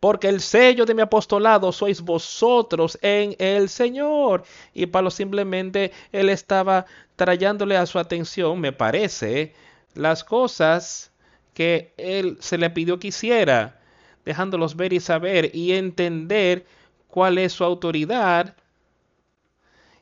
porque 0.00 0.28
el 0.28 0.40
sello 0.40 0.84
de 0.84 0.94
mi 0.94 1.02
apostolado 1.02 1.70
sois 1.70 2.00
vosotros 2.00 2.98
en 3.02 3.36
el 3.38 3.68
Señor. 3.68 4.42
Y 4.74 4.86
Pablo 4.86 5.12
simplemente 5.12 5.92
él 6.10 6.28
estaba 6.28 6.86
trayéndole 7.14 7.76
a 7.76 7.86
su 7.86 8.00
atención, 8.00 8.60
me 8.60 8.72
parece, 8.72 9.54
las 9.94 10.24
cosas 10.24 11.12
que 11.54 11.94
él 11.98 12.36
se 12.40 12.58
le 12.58 12.68
pidió 12.70 12.98
que 12.98 13.08
hiciera, 13.08 13.80
dejándolos 14.24 14.74
ver 14.74 14.92
y 14.92 14.98
saber 14.98 15.54
y 15.54 15.74
entender 15.74 16.66
cuál 17.06 17.38
es 17.38 17.52
su 17.52 17.62
autoridad 17.62 18.56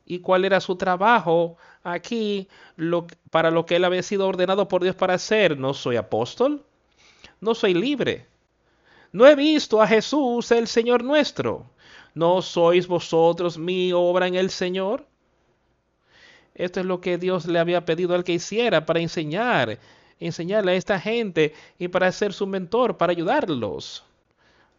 y 0.07 0.21
cuál 0.21 0.45
era 0.45 0.61
su 0.61 0.77
trabajo 0.77 1.57
aquí 1.83 2.49
lo, 2.77 3.07
para 3.31 3.51
lo 3.51 3.67
que 3.67 3.77
él 3.77 3.85
había 3.85 4.03
sido 4.03 4.29
ordenado 4.29 4.69
por 4.69 4.83
Dios 4.83 4.97
para 4.97 5.15
hacer. 5.15 5.59
No 5.59 5.75
soy 5.75 5.97
apóstol, 5.97 6.65
no 7.41 7.55
soy 7.55 7.75
libre. 7.75 8.27
No 9.13 9.27
he 9.27 9.35
visto 9.35 9.81
a 9.81 9.87
Jesús 9.87 10.51
el 10.51 10.67
Señor 10.67 11.05
nuestro. 11.05 11.71
¿No 12.15 12.43
sois 12.43 12.87
vosotros 12.87 13.59
mi 13.59 13.93
obra 13.93 14.27
en 14.27 14.35
el 14.35 14.51
Señor? 14.51 15.07
Esto 16.55 16.81
es 16.81 16.87
lo 16.87 17.01
que 17.01 17.19
Dios 17.19 17.47
le 17.47 17.59
había 17.59 17.85
pedido 17.85 18.15
al 18.15 18.23
que 18.23 18.33
hiciera 18.33 18.87
para 18.87 19.01
enseñar, 19.01 19.81
enseñarle 20.21 20.73
a 20.73 20.75
esta 20.77 21.01
gente 21.01 21.53
y 21.79 21.89
para 21.89 22.13
ser 22.13 22.33
su 22.33 22.47
mentor, 22.47 22.97
para 22.97 23.11
ayudarlos, 23.11 24.05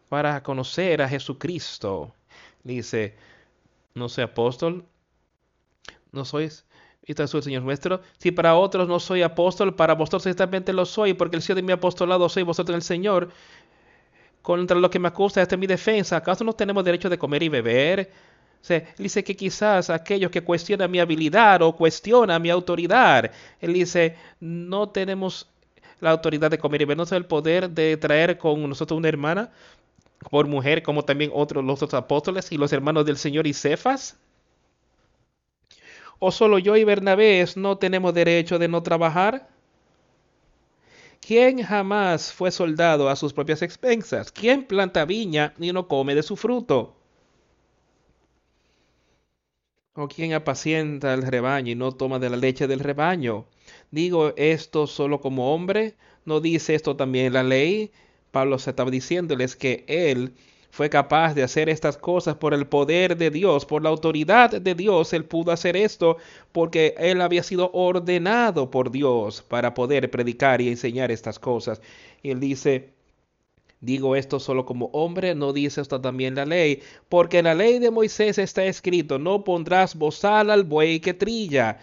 para 0.08 0.42
conocer 0.42 1.02
a 1.02 1.08
Jesucristo. 1.08 2.14
Dice, 2.64 3.14
no 3.94 4.08
soy 4.08 4.24
apóstol, 4.24 4.86
no 6.12 6.24
sois. 6.24 6.64
Y 7.06 7.14
el 7.20 7.28
Señor 7.28 7.62
nuestro. 7.62 8.00
Si 8.18 8.32
para 8.32 8.56
otros 8.56 8.88
no 8.88 8.98
soy 8.98 9.22
apóstol, 9.22 9.76
para 9.76 9.94
vosotros 9.94 10.24
ciertamente 10.24 10.72
lo 10.72 10.84
soy, 10.84 11.14
porque 11.14 11.36
el 11.36 11.42
Señor 11.42 11.56
de 11.56 11.62
mi 11.62 11.72
apostolado 11.72 12.28
soy 12.28 12.42
vosotros 12.42 12.74
en 12.74 12.76
el 12.76 12.82
Señor. 12.82 13.30
Contra 14.42 14.76
lo 14.76 14.90
que 14.90 14.98
me 14.98 15.08
acusa, 15.08 15.40
esta 15.42 15.54
es 15.54 15.58
mi 15.58 15.68
defensa. 15.68 16.16
¿Acaso 16.16 16.42
no 16.42 16.52
tenemos 16.52 16.84
derecho 16.84 17.08
de 17.08 17.18
comer 17.18 17.42
y 17.44 17.48
beber? 17.48 18.10
él 18.68 18.84
dice 18.98 19.22
que 19.22 19.36
quizás 19.36 19.90
aquellos 19.90 20.30
que 20.30 20.42
cuestionan 20.42 20.90
mi 20.90 20.98
habilidad 20.98 21.62
o 21.62 21.76
cuestionan 21.76 22.42
mi 22.42 22.50
autoridad, 22.50 23.30
él 23.60 23.72
dice, 23.72 24.16
no 24.40 24.88
tenemos 24.88 25.48
la 26.00 26.10
autoridad 26.10 26.50
de 26.50 26.58
comer 26.58 26.82
y 26.82 26.84
beber, 26.84 27.08
no 27.08 27.16
el 27.16 27.26
poder 27.26 27.70
de 27.70 27.96
traer 27.96 28.38
con 28.38 28.68
nosotros 28.68 28.98
una 28.98 29.08
hermana 29.08 29.50
por 30.30 30.46
mujer, 30.46 30.82
como 30.82 31.04
también 31.04 31.30
otros 31.32 31.64
los 31.64 31.82
otros 31.82 32.00
apóstoles 32.00 32.50
y 32.52 32.56
los 32.56 32.72
hermanos 32.72 33.06
del 33.06 33.16
Señor 33.16 33.46
y 33.46 33.52
Cefas. 33.52 34.16
¿O 36.18 36.30
solo 36.30 36.58
yo 36.58 36.76
y 36.76 36.84
Bernabé 36.84 37.44
no 37.56 37.78
tenemos 37.78 38.14
derecho 38.14 38.58
de 38.58 38.68
no 38.68 38.82
trabajar? 38.82 39.48
¿Quién 41.20 41.62
jamás 41.62 42.32
fue 42.32 42.50
soldado 42.50 43.08
a 43.08 43.16
sus 43.16 43.32
propias 43.32 43.62
expensas? 43.62 44.30
¿Quién 44.30 44.64
planta 44.64 45.04
viña 45.04 45.54
y 45.58 45.72
no 45.72 45.88
come 45.88 46.14
de 46.14 46.22
su 46.22 46.36
fruto? 46.36 46.96
¿O 49.94 50.08
quién 50.08 50.34
apacienta 50.34 51.14
el 51.14 51.22
rebaño 51.22 51.72
y 51.72 51.74
no 51.74 51.90
toma 51.92 52.18
de 52.18 52.30
la 52.30 52.36
leche 52.36 52.66
del 52.66 52.80
rebaño? 52.80 53.46
Digo 53.90 54.32
esto 54.36 54.86
solo 54.86 55.20
como 55.20 55.54
hombre, 55.54 55.96
¿no 56.24 56.40
dice 56.40 56.74
esto 56.74 56.96
también 56.96 57.32
la 57.32 57.42
ley? 57.42 57.90
Pablo 58.30 58.58
se 58.58 58.70
estaba 58.70 58.90
diciéndoles 58.90 59.56
que 59.56 59.84
él 59.88 60.34
fue 60.76 60.90
capaz 60.90 61.32
de 61.32 61.42
hacer 61.42 61.70
estas 61.70 61.96
cosas 61.96 62.36
por 62.36 62.52
el 62.52 62.66
poder 62.66 63.16
de 63.16 63.30
Dios, 63.30 63.64
por 63.64 63.82
la 63.82 63.88
autoridad 63.88 64.50
de 64.50 64.74
Dios. 64.74 65.14
Él 65.14 65.24
pudo 65.24 65.50
hacer 65.50 65.74
esto 65.74 66.18
porque 66.52 66.94
él 66.98 67.22
había 67.22 67.42
sido 67.42 67.70
ordenado 67.72 68.70
por 68.70 68.90
Dios 68.90 69.40
para 69.40 69.72
poder 69.72 70.10
predicar 70.10 70.60
y 70.60 70.68
enseñar 70.68 71.10
estas 71.10 71.38
cosas. 71.38 71.80
Y 72.22 72.30
él 72.30 72.40
dice, 72.40 72.90
Digo 73.80 74.16
esto 74.16 74.38
solo 74.38 74.66
como 74.66 74.90
hombre, 74.92 75.34
no 75.34 75.54
dice 75.54 75.80
esto 75.80 75.98
también 76.02 76.34
la 76.34 76.44
ley, 76.44 76.82
porque 77.08 77.38
en 77.38 77.46
la 77.46 77.54
ley 77.54 77.78
de 77.78 77.90
Moisés 77.90 78.36
está 78.36 78.66
escrito, 78.66 79.18
no 79.18 79.44
pondrás 79.44 79.94
bozal 79.94 80.50
al 80.50 80.64
buey 80.64 81.00
que 81.00 81.14
trilla. 81.14 81.78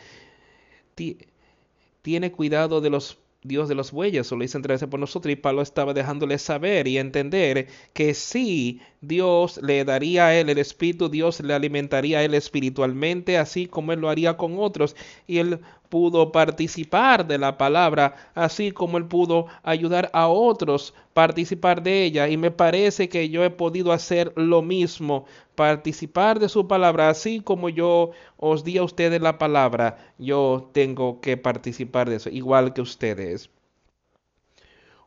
Tiene 2.04 2.32
cuidado 2.32 2.80
de 2.80 2.92
los 2.92 3.18
Dios 3.44 3.70
de 3.70 3.76
los 3.76 3.92
bueyes, 3.92 4.32
o 4.32 4.36
lo 4.36 4.44
hizo 4.44 4.58
entregarse 4.58 4.88
por 4.88 5.00
nosotros, 5.00 5.32
y 5.32 5.36
Pablo 5.36 5.62
estaba 5.62 5.94
dejándole 5.94 6.38
saber 6.38 6.88
y 6.88 6.98
entender 6.98 7.68
que 7.94 8.14
sí, 8.14 8.82
Dios 9.02 9.60
le 9.62 9.84
daría 9.86 10.28
a 10.28 10.36
él 10.36 10.50
el 10.50 10.58
espíritu, 10.58 11.10
Dios 11.10 11.42
le 11.42 11.54
alimentaría 11.54 12.20
a 12.20 12.24
él 12.24 12.34
espiritualmente, 12.34 13.38
así 13.38 13.68
como 13.68 13.94
él 13.94 14.00
lo 14.00 14.10
haría 14.10 14.38
con 14.38 14.58
otros, 14.58 14.96
y 15.28 15.40
él 15.40 15.60
pudo 15.94 16.32
participar 16.32 17.28
de 17.28 17.38
la 17.38 17.56
palabra, 17.56 18.16
así 18.34 18.72
como 18.72 18.98
él 18.98 19.06
pudo 19.06 19.46
ayudar 19.62 20.10
a 20.12 20.28
otros 20.28 20.96
participar 21.14 21.84
de 21.84 22.04
ella. 22.04 22.28
Y 22.30 22.36
me 22.36 22.50
parece 22.50 23.10
que 23.10 23.30
yo 23.30 23.44
he 23.44 23.52
podido 23.52 23.92
hacer 23.92 24.34
lo 24.36 24.64
mismo, 24.64 25.26
participar 25.54 26.40
de 26.40 26.50
su 26.50 26.68
palabra, 26.68 27.10
así 27.10 27.42
como 27.42 27.70
yo 27.70 28.10
os 28.38 28.64
di 28.64 28.80
a 28.80 28.84
ustedes 28.84 29.22
la 29.22 29.38
palabra, 29.38 30.00
yo 30.18 30.72
tengo 30.74 31.22
que 31.22 31.38
participar 31.38 32.10
de 32.10 32.16
eso, 32.16 32.30
igual 32.32 32.74
que 32.74 32.82
ustedes. 32.82 33.52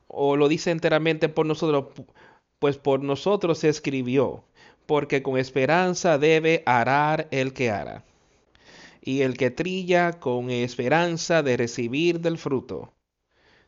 O 0.07 0.37
lo 0.37 0.47
dice 0.47 0.71
enteramente 0.71 1.29
por 1.29 1.47
nosotros, 1.47 1.87
pues 2.61 2.79
por 2.79 3.03
nosotros 3.03 3.59
se 3.59 3.69
escribió, 3.71 4.45
porque 4.87 5.21
con 5.25 5.37
esperanza 5.37 6.17
debe 6.17 6.63
arar 6.65 7.27
el 7.33 7.53
que 7.53 7.73
ara 7.73 8.05
y 9.07 9.23
el 9.23 9.37
que 9.37 9.51
trilla 9.53 10.19
con 10.19 10.51
esperanza 10.51 11.43
de 11.45 11.57
recibir 11.57 12.21
del 12.21 12.39
fruto. 12.39 12.93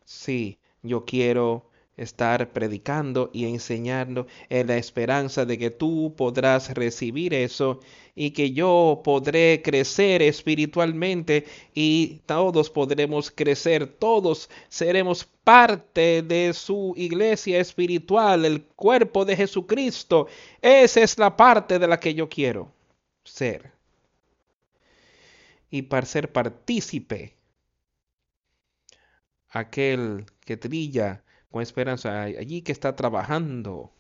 Sí, 0.05 0.59
yo 0.83 1.05
quiero 1.05 1.71
estar 1.97 2.53
predicando 2.53 3.31
y 3.33 3.45
enseñando 3.47 4.27
en 4.49 4.67
la 4.67 4.77
esperanza 4.77 5.45
de 5.45 5.57
que 5.57 5.71
tú 5.71 6.13
podrás 6.17 6.75
recibir 6.75 7.35
eso 7.35 7.79
y 8.17 8.33
que 8.33 8.51
yo 8.51 9.01
podré 9.05 9.63
crecer 9.63 10.23
espiritualmente 10.23 11.45
y 11.73 12.21
todos 12.27 12.69
podremos 12.69 13.31
crecer, 13.31 13.87
todos 13.87 14.51
seremos 14.69 15.25
parte 15.45 16.23
de 16.23 16.53
su 16.53 16.95
iglesia 16.97 17.61
espiritual, 17.61 18.45
el 18.45 18.65
cuerpo 18.65 19.25
de 19.25 19.37
Jesucristo. 19.37 20.27
Esa 20.61 21.01
es 21.01 21.17
la 21.17 21.37
parte 21.37 21.79
de 21.79 21.87
la 21.87 22.01
que 22.01 22.13
yo 22.15 22.29
quiero 22.29 22.73
ser 23.23 23.78
y 25.71 25.83
para 25.83 26.07
ser 26.07 26.33
partícipe. 26.33 27.37
Aquel 29.51 30.27
que 30.41 30.57
trilla 30.57 31.25
con 31.51 31.63
esperanza 31.63 32.23
allí 32.23 32.63
que 32.63 32.73
está 32.73 32.95
trabajando. 32.97 33.93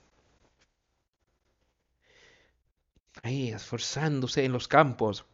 Ahí 3.22 3.48
esforzándose 3.48 4.44
en 4.44 4.52
los 4.52 4.68
campos, 4.68 5.24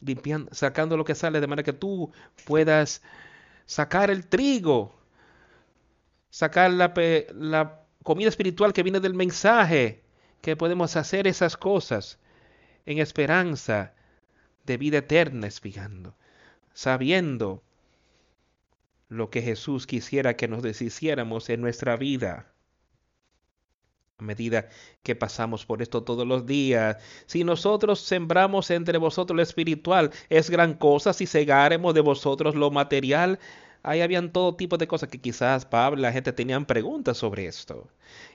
limpiando, 0.00 0.54
sacando 0.54 0.96
lo 0.96 1.04
que 1.04 1.14
sale 1.14 1.40
de 1.40 1.46
manera 1.46 1.64
que 1.64 1.72
tú 1.72 2.12
puedas 2.44 3.02
sacar 3.66 4.10
el 4.10 4.26
trigo, 4.28 4.94
sacar 6.30 6.70
la, 6.70 6.92
la 7.34 7.84
comida 8.02 8.28
espiritual 8.28 8.72
que 8.72 8.82
viene 8.82 9.00
del 9.00 9.14
mensaje, 9.14 10.04
que 10.40 10.56
podemos 10.56 10.96
hacer 10.96 11.26
esas 11.26 11.56
cosas 11.56 12.18
en 12.86 12.98
esperanza 12.98 13.94
de 14.64 14.76
vida 14.76 14.98
eterna 14.98 15.46
espigando, 15.46 16.14
sabiendo 16.72 17.62
lo 19.08 19.30
que 19.30 19.42
Jesús 19.42 19.86
quisiera 19.86 20.36
que 20.36 20.48
nos 20.48 20.62
deshiciéramos 20.62 21.50
en 21.50 21.60
nuestra 21.60 21.96
vida. 21.96 22.52
A 24.18 24.22
medida 24.22 24.68
que 25.02 25.16
pasamos 25.16 25.66
por 25.66 25.82
esto 25.82 26.04
todos 26.04 26.26
los 26.26 26.46
días, 26.46 26.96
si 27.26 27.44
nosotros 27.44 28.00
sembramos 28.00 28.70
entre 28.70 28.98
vosotros 28.98 29.36
lo 29.36 29.42
espiritual, 29.42 30.12
es 30.28 30.48
gran 30.48 30.74
cosa 30.74 31.12
si 31.12 31.26
segáremos 31.26 31.92
de 31.94 32.00
vosotros 32.00 32.54
lo 32.54 32.70
material, 32.70 33.38
Ahí 33.82 34.00
habían 34.00 34.32
todo 34.32 34.54
tipo 34.54 34.78
de 34.78 34.86
cosas 34.86 35.08
que 35.08 35.20
quizás 35.20 35.64
Pablo, 35.66 36.00
la 36.00 36.12
gente 36.12 36.32
tenían 36.32 36.66
preguntas 36.66 37.16
sobre 37.18 37.46
esto. 37.46 37.88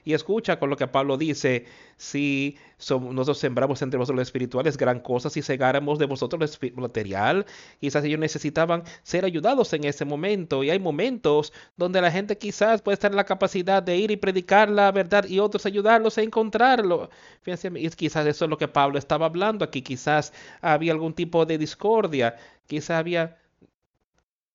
Y 0.04 0.12
escucha 0.12 0.58
con 0.58 0.70
lo 0.70 0.76
que 0.76 0.86
Pablo 0.86 1.16
dice, 1.16 1.64
si 1.96 2.58
nosotros 2.88 3.38
sembramos 3.38 3.80
entre 3.82 3.98
vosotros 3.98 4.16
lo 4.16 4.22
espiritual, 4.22 4.66
es 4.66 4.76
gran 4.76 5.00
cosa 5.00 5.30
si 5.30 5.42
segáramos 5.42 5.98
de 5.98 6.06
vosotros 6.06 6.58
lo 6.60 6.82
material. 6.82 7.46
Quizás 7.80 8.04
ellos 8.04 8.20
necesitaban 8.20 8.82
ser 9.02 9.24
ayudados 9.24 9.72
en 9.72 9.84
ese 9.84 10.04
momento. 10.04 10.64
Y 10.64 10.70
hay 10.70 10.78
momentos 10.78 11.52
donde 11.76 12.00
la 12.00 12.10
gente 12.10 12.36
quizás 12.36 12.82
puede 12.82 12.94
estar 12.94 13.10
en 13.10 13.16
la 13.16 13.24
capacidad 13.24 13.82
de 13.82 13.96
ir 13.96 14.10
y 14.10 14.16
predicar 14.16 14.68
la 14.68 14.92
verdad 14.92 15.24
y 15.26 15.38
otros 15.38 15.64
ayudarlos 15.66 16.18
a 16.18 16.22
encontrarlo. 16.22 17.10
Fíjense, 17.42 17.70
y 17.74 17.88
quizás 17.90 18.26
eso 18.26 18.44
es 18.44 18.50
lo 18.50 18.58
que 18.58 18.68
Pablo 18.68 18.98
estaba 18.98 19.26
hablando 19.26 19.64
aquí. 19.64 19.82
Quizás 19.82 20.32
había 20.60 20.92
algún 20.92 21.14
tipo 21.14 21.46
de 21.46 21.58
discordia. 21.58 22.36
Quizás 22.66 22.98
había 22.98 23.38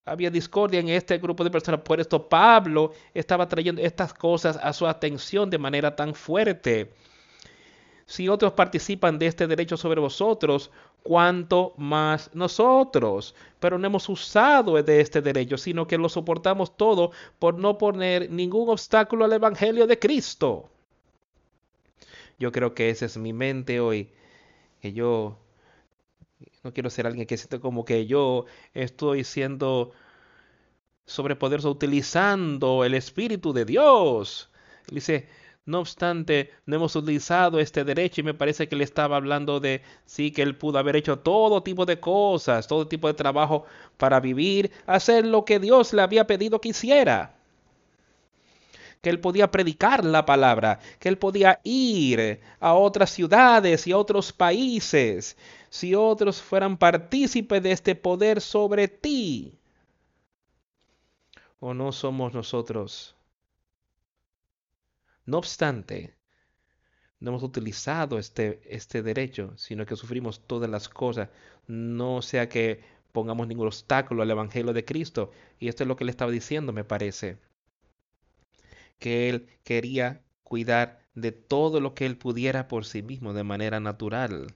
había 0.05 0.29
discordia 0.29 0.79
en 0.79 0.89
este 0.89 1.17
grupo 1.17 1.43
de 1.43 1.51
personas. 1.51 1.81
Por 1.81 1.99
esto 1.99 2.27
Pablo 2.27 2.93
estaba 3.13 3.47
trayendo 3.47 3.81
estas 3.81 4.13
cosas 4.13 4.57
a 4.61 4.73
su 4.73 4.87
atención 4.87 5.49
de 5.49 5.57
manera 5.57 5.95
tan 5.95 6.13
fuerte. 6.13 6.93
Si 8.05 8.27
otros 8.27 8.53
participan 8.53 9.17
de 9.17 9.27
este 9.27 9.47
derecho 9.47 9.77
sobre 9.77 10.01
vosotros, 10.01 10.71
cuanto 11.03 11.73
más 11.77 12.29
nosotros. 12.33 13.33
Pero 13.59 13.77
no 13.77 13.87
hemos 13.87 14.09
usado 14.09 14.81
de 14.81 14.99
este 14.99 15.21
derecho, 15.21 15.57
sino 15.57 15.87
que 15.87 15.97
lo 15.97 16.09
soportamos 16.09 16.75
todo 16.75 17.11
por 17.39 17.57
no 17.57 17.77
poner 17.77 18.29
ningún 18.29 18.69
obstáculo 18.69 19.23
al 19.23 19.33
Evangelio 19.33 19.87
de 19.87 19.99
Cristo. 19.99 20.69
Yo 22.37 22.51
creo 22.51 22.73
que 22.73 22.89
esa 22.89 23.05
es 23.05 23.15
mi 23.17 23.31
mente 23.31 23.79
hoy, 23.79 24.09
que 24.81 24.91
yo 24.91 25.37
no 26.63 26.73
quiero 26.73 26.89
ser 26.89 27.06
alguien 27.08 27.28
que 27.28 27.38
siente 27.38 27.60
como 27.60 27.84
que 27.86 28.06
yo 28.06 28.45
estoy 28.73 29.23
siendo 29.23 29.91
sobrepoderoso 31.06 31.69
utilizando 31.69 32.86
el 32.86 32.93
Espíritu 32.93 33.52
de 33.54 33.65
Dios. 33.65 34.49
dice, 34.89 35.28
no 35.65 35.80
obstante, 35.80 36.52
no 36.65 36.76
hemos 36.76 36.95
utilizado 36.95 37.60
este 37.60 37.84
derecho 37.84 38.21
y 38.21 38.23
me 38.23 38.34
parece 38.34 38.67
que 38.67 38.76
le 38.76 38.84
estaba 38.84 39.17
hablando 39.17 39.60
de 39.60 39.82
sí 40.06 40.32
que 40.32 40.41
él 40.41 40.58
pudo 40.58 40.78
haber 40.78 40.95
hecho 40.95 41.19
todo 41.19 41.63
tipo 41.63 41.86
de 41.86 41.99
cosas, 41.99 42.67
todo 42.67 42.88
tipo 42.88 43.08
de 43.08 43.13
trabajo 43.13 43.65
para 43.97 44.19
vivir, 44.19 44.72
hacer 44.86 45.26
lo 45.26 45.45
que 45.45 45.59
Dios 45.59 45.93
le 45.93 46.01
había 46.01 46.28
pedido 46.28 46.59
que 46.59 46.70
hiciera. 46.70 47.36
Que 49.01 49.09
él 49.09 49.20
podía 49.20 49.51
predicar 49.51 50.05
la 50.05 50.26
palabra, 50.26 50.80
que 50.99 51.09
él 51.09 51.18
podía 51.18 51.59
ir 51.64 52.39
a 52.59 52.74
otras 52.74 53.09
ciudades 53.09 53.86
y 53.86 53.91
a 53.91 53.97
otros 53.97 54.32
países, 54.32 55.38
si 55.74 55.95
otros 55.95 56.39
fueran 56.39 56.78
partícipes 56.78 57.63
de 57.63 57.71
este 57.71 57.95
poder 57.95 58.41
sobre 58.41 58.88
ti? 58.88 59.57
¿O 61.59 61.74
no 61.74 61.91
somos 61.91 62.32
nosotros? 62.36 63.15
No 65.26 65.39
obstante, 65.39 66.15
no 67.19 67.32
hemos 67.32 67.41
utilizado 67.41 68.19
este, 68.19 68.61
este 68.65 69.01
derecho, 69.01 69.57
sino 69.57 69.88
que 69.88 69.95
sufrimos 69.95 70.45
todas 70.45 70.69
las 70.69 70.88
cosas, 70.89 71.30
no 71.65 72.21
sea 72.21 72.47
que 72.49 72.84
pongamos 73.11 73.47
ningún 73.47 73.65
obstáculo 73.65 74.21
al 74.21 74.30
Evangelio 74.30 74.74
de 74.74 74.86
Cristo. 74.86 75.32
Y 75.57 75.69
esto 75.69 75.86
es 75.86 75.88
lo 75.88 75.95
que 75.95 76.05
le 76.05 76.11
estaba 76.11 76.30
diciendo, 76.30 76.71
me 76.71 76.84
parece. 76.84 77.39
Que 78.99 79.28
él 79.28 79.47
quería 79.63 80.21
cuidar 80.43 81.01
de 81.15 81.32
todo 81.32 81.80
lo 81.80 81.95
que 81.95 82.05
él 82.05 82.15
pudiera 82.15 82.67
por 82.67 82.86
sí 82.86 83.01
mismo 83.01 83.34
de 83.34 83.43
manera 83.43 83.80
natural. 83.80 84.53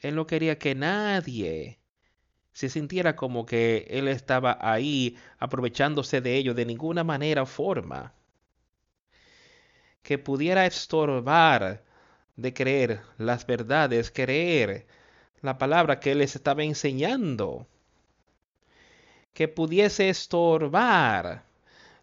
Él 0.00 0.14
no 0.14 0.26
quería 0.26 0.58
que 0.58 0.74
nadie 0.74 1.78
se 2.52 2.68
sintiera 2.68 3.14
como 3.14 3.46
que 3.46 3.86
él 3.88 4.08
estaba 4.08 4.58
ahí 4.60 5.16
aprovechándose 5.38 6.20
de 6.20 6.36
ello 6.36 6.54
de 6.54 6.66
ninguna 6.66 7.04
manera 7.04 7.42
o 7.42 7.46
forma. 7.46 8.12
Que 10.02 10.18
pudiera 10.18 10.66
estorbar 10.66 11.84
de 12.36 12.54
creer 12.54 13.00
las 13.16 13.46
verdades, 13.46 14.10
creer 14.10 14.86
la 15.40 15.58
palabra 15.58 16.00
que 16.00 16.12
él 16.12 16.18
les 16.18 16.34
estaba 16.34 16.64
enseñando. 16.64 17.66
Que 19.34 19.46
pudiese 19.46 20.08
estorbar 20.08 21.44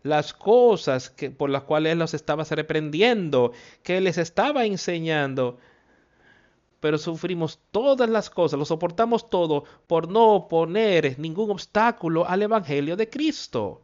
las 0.04 0.34
cosas 0.34 1.10
que, 1.10 1.32
por 1.32 1.50
las 1.50 1.64
cuales 1.64 1.94
él 1.94 2.00
los 2.00 2.14
estaba 2.14 2.44
reprendiendo, 2.46 3.52
que 3.84 4.00
les 4.00 4.18
estaba 4.18 4.66
enseñando 4.66 5.58
pero 6.86 7.00
sufrimos 7.00 7.58
todas 7.72 8.08
las 8.08 8.30
cosas, 8.30 8.60
lo 8.60 8.64
soportamos 8.64 9.28
todo 9.28 9.64
por 9.88 10.08
no 10.08 10.46
poner 10.48 11.18
ningún 11.18 11.50
obstáculo 11.50 12.28
al 12.28 12.44
Evangelio 12.44 12.96
de 12.96 13.10
Cristo. 13.10 13.82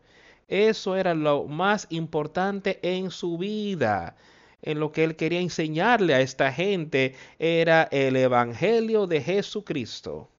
Eso 0.48 0.96
era 0.96 1.16
lo 1.16 1.46
más 1.46 1.88
importante 1.90 2.78
en 2.84 3.10
su 3.10 3.40
vida. 3.40 4.16
En 4.62 4.80
lo 4.80 4.92
que 4.92 5.04
él 5.04 5.16
quería 5.16 5.40
enseñarle 5.40 6.14
a 6.14 6.22
esta 6.22 6.54
gente 6.54 7.16
era 7.40 7.90
el 7.92 8.18
Evangelio 8.18 9.08
de 9.08 9.20
Jesucristo. 9.20 10.30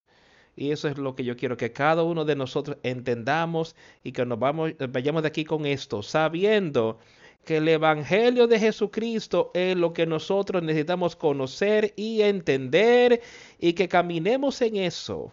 Y 0.54 0.70
eso 0.70 0.86
es 0.86 0.98
lo 0.98 1.16
que 1.16 1.24
yo 1.24 1.36
quiero 1.36 1.56
que 1.56 1.72
cada 1.72 2.04
uno 2.04 2.24
de 2.24 2.36
nosotros 2.36 2.76
entendamos 2.84 3.74
y 4.04 4.12
que 4.12 4.24
nos 4.24 4.38
vayamos 4.38 5.22
de 5.22 5.28
aquí 5.28 5.44
con 5.44 5.66
esto, 5.66 6.04
sabiendo 6.04 7.00
que 7.44 7.56
el 7.56 7.68
Evangelio 7.68 8.46
de 8.46 8.58
Jesucristo 8.58 9.50
es 9.54 9.76
lo 9.76 9.92
que 9.92 10.06
nosotros 10.06 10.62
necesitamos 10.62 11.16
conocer 11.16 11.92
y 11.96 12.22
entender 12.22 13.20
y 13.58 13.72
que 13.72 13.88
caminemos 13.88 14.60
en 14.62 14.76
eso 14.76 15.32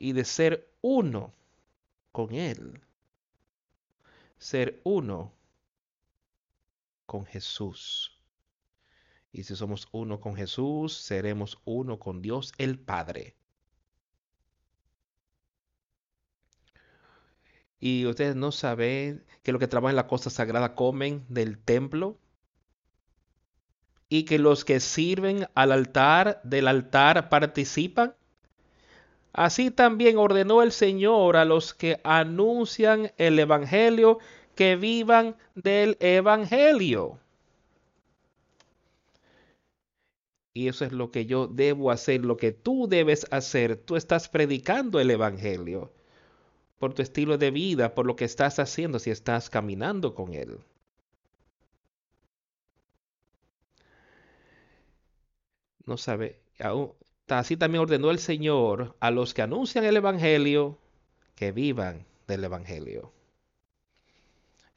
y 0.00 0.12
de 0.12 0.24
ser 0.24 0.66
uno 0.80 1.32
con 2.10 2.34
Él. 2.34 2.80
Ser 4.38 4.80
uno 4.82 5.32
con 7.04 7.26
Jesús. 7.26 8.18
Y 9.30 9.44
si 9.44 9.54
somos 9.54 9.88
uno 9.92 10.18
con 10.20 10.34
Jesús, 10.34 10.94
seremos 10.94 11.60
uno 11.64 11.98
con 11.98 12.22
Dios 12.22 12.52
el 12.56 12.78
Padre. 12.78 13.36
Y 17.80 18.04
ustedes 18.04 18.36
no 18.36 18.52
saben 18.52 19.24
que 19.42 19.52
los 19.52 19.58
que 19.58 19.66
trabajan 19.66 19.92
en 19.92 19.96
la 19.96 20.06
costa 20.06 20.28
sagrada 20.28 20.74
comen 20.74 21.24
del 21.28 21.58
templo. 21.58 22.18
Y 24.10 24.24
que 24.24 24.38
los 24.38 24.64
que 24.64 24.80
sirven 24.80 25.46
al 25.54 25.72
altar 25.72 26.40
del 26.44 26.68
altar 26.68 27.30
participan. 27.30 28.14
Así 29.32 29.70
también 29.70 30.18
ordenó 30.18 30.62
el 30.62 30.72
Señor 30.72 31.36
a 31.36 31.44
los 31.44 31.72
que 31.72 32.00
anuncian 32.04 33.12
el 33.16 33.38
Evangelio 33.38 34.18
que 34.56 34.76
vivan 34.76 35.36
del 35.54 35.96
Evangelio. 36.00 37.18
Y 40.52 40.68
eso 40.68 40.84
es 40.84 40.92
lo 40.92 41.12
que 41.12 41.26
yo 41.26 41.46
debo 41.46 41.92
hacer, 41.92 42.24
lo 42.24 42.36
que 42.36 42.50
tú 42.52 42.88
debes 42.88 43.26
hacer. 43.30 43.76
Tú 43.76 43.96
estás 43.96 44.28
predicando 44.28 44.98
el 45.00 45.10
Evangelio 45.10 45.92
por 46.80 46.94
tu 46.94 47.02
estilo 47.02 47.36
de 47.36 47.50
vida, 47.50 47.94
por 47.94 48.06
lo 48.06 48.16
que 48.16 48.24
estás 48.24 48.58
haciendo 48.58 48.98
si 48.98 49.10
estás 49.10 49.50
caminando 49.50 50.14
con 50.14 50.32
Él. 50.32 50.58
No 55.84 55.98
sabe, 55.98 56.40
así 57.28 57.58
también 57.58 57.82
ordenó 57.82 58.10
el 58.10 58.18
Señor 58.18 58.96
a 58.98 59.10
los 59.10 59.34
que 59.34 59.42
anuncian 59.42 59.84
el 59.84 59.98
Evangelio 59.98 60.78
que 61.34 61.52
vivan 61.52 62.06
del 62.26 62.44
Evangelio. 62.44 63.12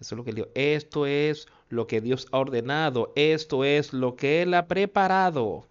Eso 0.01 0.15
es 0.15 0.17
lo 0.17 0.25
que 0.25 0.33
digo. 0.33 0.47
Esto 0.55 1.05
es 1.05 1.47
lo 1.69 1.87
que 1.87 2.01
Dios 2.01 2.27
ha 2.33 2.39
ordenado. 2.39 3.13
Esto 3.15 3.63
es 3.63 3.93
lo 3.93 4.17
que 4.17 4.41
Él 4.41 4.53
ha 4.55 4.67
preparado 4.67 5.65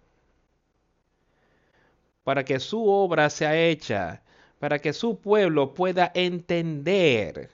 para 2.23 2.43
que 2.43 2.59
su 2.59 2.87
obra 2.87 3.29
sea 3.29 3.55
hecha 3.55 4.23
para 4.63 4.79
que 4.79 4.93
su 4.93 5.19
pueblo 5.19 5.73
pueda 5.73 6.09
entender. 6.15 7.49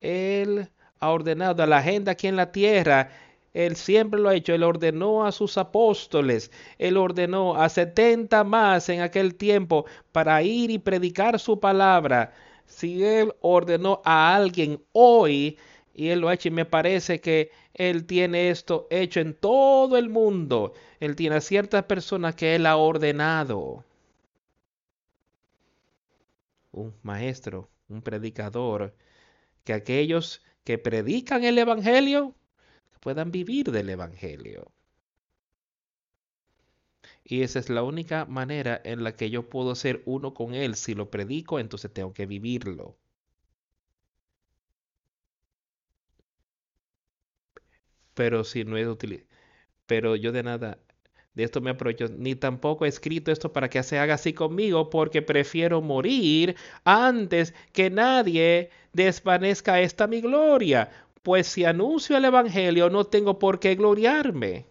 Él 0.00 0.68
ha 1.00 1.10
ordenado 1.10 1.60
a 1.60 1.66
la 1.66 1.82
gente 1.82 2.08
aquí 2.08 2.28
en 2.28 2.36
la 2.36 2.52
tierra. 2.52 3.10
Él 3.52 3.74
siempre 3.74 4.20
lo 4.20 4.28
ha 4.28 4.36
hecho. 4.36 4.54
Él 4.54 4.62
ordenó 4.62 5.26
a 5.26 5.32
sus 5.32 5.58
apóstoles. 5.58 6.52
Él 6.78 6.96
ordenó 6.96 7.60
a 7.60 7.68
setenta 7.68 8.44
más 8.44 8.88
en 8.90 9.00
aquel 9.00 9.34
tiempo 9.34 9.86
para 10.12 10.40
ir 10.40 10.70
y 10.70 10.78
predicar 10.78 11.40
su 11.40 11.58
palabra. 11.58 12.32
Si 12.66 13.02
Él 13.04 13.34
ordenó 13.40 14.00
a 14.04 14.36
alguien 14.36 14.80
hoy, 14.92 15.58
y 15.92 16.10
Él 16.10 16.20
lo 16.20 16.28
ha 16.28 16.34
hecho, 16.34 16.46
y 16.46 16.52
me 16.52 16.64
parece 16.64 17.20
que 17.20 17.50
Él 17.74 18.06
tiene 18.06 18.50
esto 18.50 18.86
hecho 18.88 19.18
en 19.18 19.34
todo 19.34 19.96
el 19.96 20.10
mundo. 20.10 20.74
Él 21.00 21.16
tiene 21.16 21.34
a 21.34 21.40
ciertas 21.40 21.82
personas 21.86 22.36
que 22.36 22.54
Él 22.54 22.66
ha 22.66 22.76
ordenado 22.76 23.82
un 26.76 26.94
maestro, 27.02 27.70
un 27.88 28.02
predicador, 28.02 28.94
que 29.64 29.74
aquellos 29.74 30.42
que 30.64 30.78
predican 30.78 31.44
el 31.44 31.58
Evangelio 31.58 32.36
puedan 33.00 33.32
vivir 33.32 33.72
del 33.72 33.90
Evangelio. 33.90 34.72
Y 37.24 37.42
esa 37.42 37.58
es 37.58 37.68
la 37.68 37.82
única 37.82 38.24
manera 38.24 38.80
en 38.82 39.04
la 39.04 39.14
que 39.14 39.28
yo 39.28 39.50
puedo 39.50 39.74
ser 39.74 40.02
uno 40.06 40.32
con 40.32 40.54
Él. 40.54 40.76
Si 40.76 40.94
lo 40.94 41.10
predico, 41.10 41.58
entonces 41.58 41.92
tengo 41.92 42.14
que 42.14 42.24
vivirlo. 42.24 42.96
Pero 48.14 48.42
si 48.44 48.64
no 48.64 48.76
es 48.76 48.86
útil, 48.88 49.26
pero 49.86 50.16
yo 50.16 50.32
de 50.32 50.42
nada 50.44 50.78
de 51.36 51.44
esto 51.44 51.60
me 51.60 51.70
aprovecho, 51.70 52.08
ni 52.16 52.34
tampoco 52.34 52.86
he 52.86 52.88
escrito 52.88 53.30
esto 53.30 53.52
para 53.52 53.68
que 53.68 53.82
se 53.82 53.98
haga 53.98 54.14
así 54.14 54.32
conmigo, 54.32 54.88
porque 54.88 55.20
prefiero 55.20 55.82
morir 55.82 56.56
antes 56.84 57.54
que 57.72 57.90
nadie 57.90 58.70
desvanezca 58.94 59.80
esta 59.80 60.06
mi 60.06 60.22
gloria. 60.22 60.90
Pues 61.22 61.46
si 61.46 61.64
anuncio 61.66 62.16
el 62.16 62.24
Evangelio 62.24 62.88
no 62.88 63.04
tengo 63.04 63.38
por 63.38 63.60
qué 63.60 63.74
gloriarme. 63.74 64.64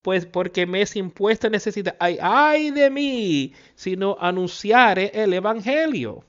Pues 0.00 0.24
porque 0.24 0.66
me 0.66 0.80
es 0.82 0.96
impuesta 0.96 1.50
necesidad. 1.50 1.94
Ay, 2.00 2.16
ay 2.22 2.70
de 2.70 2.88
mí 2.88 3.52
si 3.74 3.96
no 3.96 4.16
anunciare 4.20 5.10
el 5.14 5.34
Evangelio. 5.34 6.24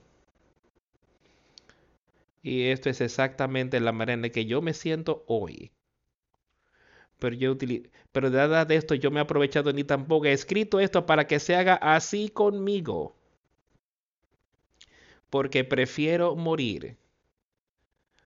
Y 2.42 2.64
esto 2.64 2.90
es 2.90 3.00
exactamente 3.00 3.80
la 3.80 3.94
manera 3.94 4.16
en 4.16 4.22
la 4.24 4.30
que 4.30 4.46
yo 4.46 4.62
me 4.62 4.74
siento 4.74 5.24
hoy 5.28 5.72
pero 7.24 7.38
yo 7.38 7.56
pero 8.12 8.30
de 8.30 8.38
nada 8.38 8.66
de 8.66 8.76
esto 8.76 8.96
yo 8.96 9.10
me 9.10 9.22
he 9.22 9.24
aprovechado 9.24 9.72
ni 9.72 9.86
tampoco 9.86 10.26
he 10.26 10.34
escrito 10.34 10.82
esto 10.82 11.06
para 11.06 11.26
que 11.26 11.40
se 11.40 11.56
haga 11.56 11.76
así 11.76 12.28
conmigo. 12.28 13.16
Porque 15.30 15.64
prefiero 15.64 16.36
morir 16.36 16.98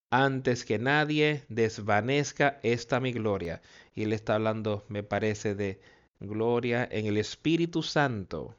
antes 0.10 0.66
que 0.66 0.80
nadie 0.80 1.44
desvanezca 1.48 2.60
esta 2.64 3.00
mi 3.00 3.12
gloria. 3.12 3.62
Y 3.94 4.02
él 4.02 4.14
está 4.14 4.34
hablando, 4.34 4.84
me 4.90 5.04
parece, 5.04 5.54
de 5.54 5.80
gloria 6.20 6.88
en 6.90 7.06
el 7.06 7.18
Espíritu 7.18 7.84
Santo. 7.84 8.56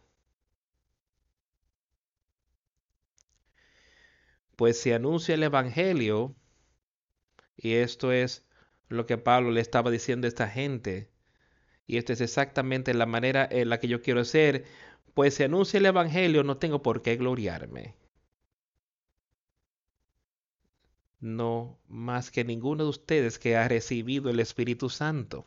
Pues 4.54 4.80
se 4.80 4.94
anuncia 4.94 5.34
el 5.34 5.42
Evangelio, 5.42 6.36
y 7.56 7.72
esto 7.72 8.12
es 8.12 8.47
lo 8.88 9.06
que 9.06 9.18
Pablo 9.18 9.50
le 9.50 9.60
estaba 9.60 9.90
diciendo 9.90 10.26
a 10.26 10.28
esta 10.28 10.48
gente. 10.48 11.10
Y 11.86 11.96
esta 11.96 12.12
es 12.12 12.20
exactamente 12.20 12.94
la 12.94 13.06
manera 13.06 13.48
en 13.50 13.68
la 13.68 13.80
que 13.80 13.88
yo 13.88 14.02
quiero 14.02 14.24
ser, 14.24 14.64
pues 15.14 15.34
si 15.34 15.42
anuncia 15.44 15.78
el 15.78 15.86
Evangelio 15.86 16.44
no 16.44 16.58
tengo 16.58 16.82
por 16.82 17.02
qué 17.02 17.16
gloriarme. 17.16 17.94
No 21.20 21.78
más 21.88 22.30
que 22.30 22.44
ninguno 22.44 22.84
de 22.84 22.90
ustedes 22.90 23.38
que 23.38 23.56
ha 23.56 23.66
recibido 23.66 24.30
el 24.30 24.40
Espíritu 24.40 24.88
Santo. 24.88 25.46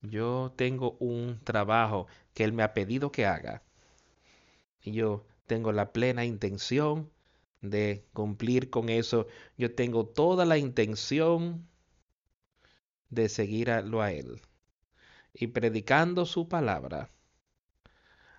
Yo 0.00 0.52
tengo 0.56 0.96
un 1.00 1.40
trabajo 1.42 2.06
que 2.34 2.44
Él 2.44 2.52
me 2.52 2.62
ha 2.62 2.72
pedido 2.72 3.10
que 3.10 3.26
haga. 3.26 3.62
Y 4.80 4.92
yo 4.92 5.26
tengo 5.46 5.72
la 5.72 5.92
plena 5.92 6.24
intención 6.24 7.10
de 7.60 8.06
cumplir 8.12 8.70
con 8.70 8.88
eso. 8.88 9.26
Yo 9.56 9.74
tengo 9.74 10.06
toda 10.06 10.44
la 10.44 10.58
intención 10.58 11.66
de 13.10 13.28
seguirlo 13.28 14.02
a 14.02 14.12
Él 14.12 14.40
y 15.34 15.48
predicando 15.48 16.26
su 16.26 16.48
palabra 16.48 17.10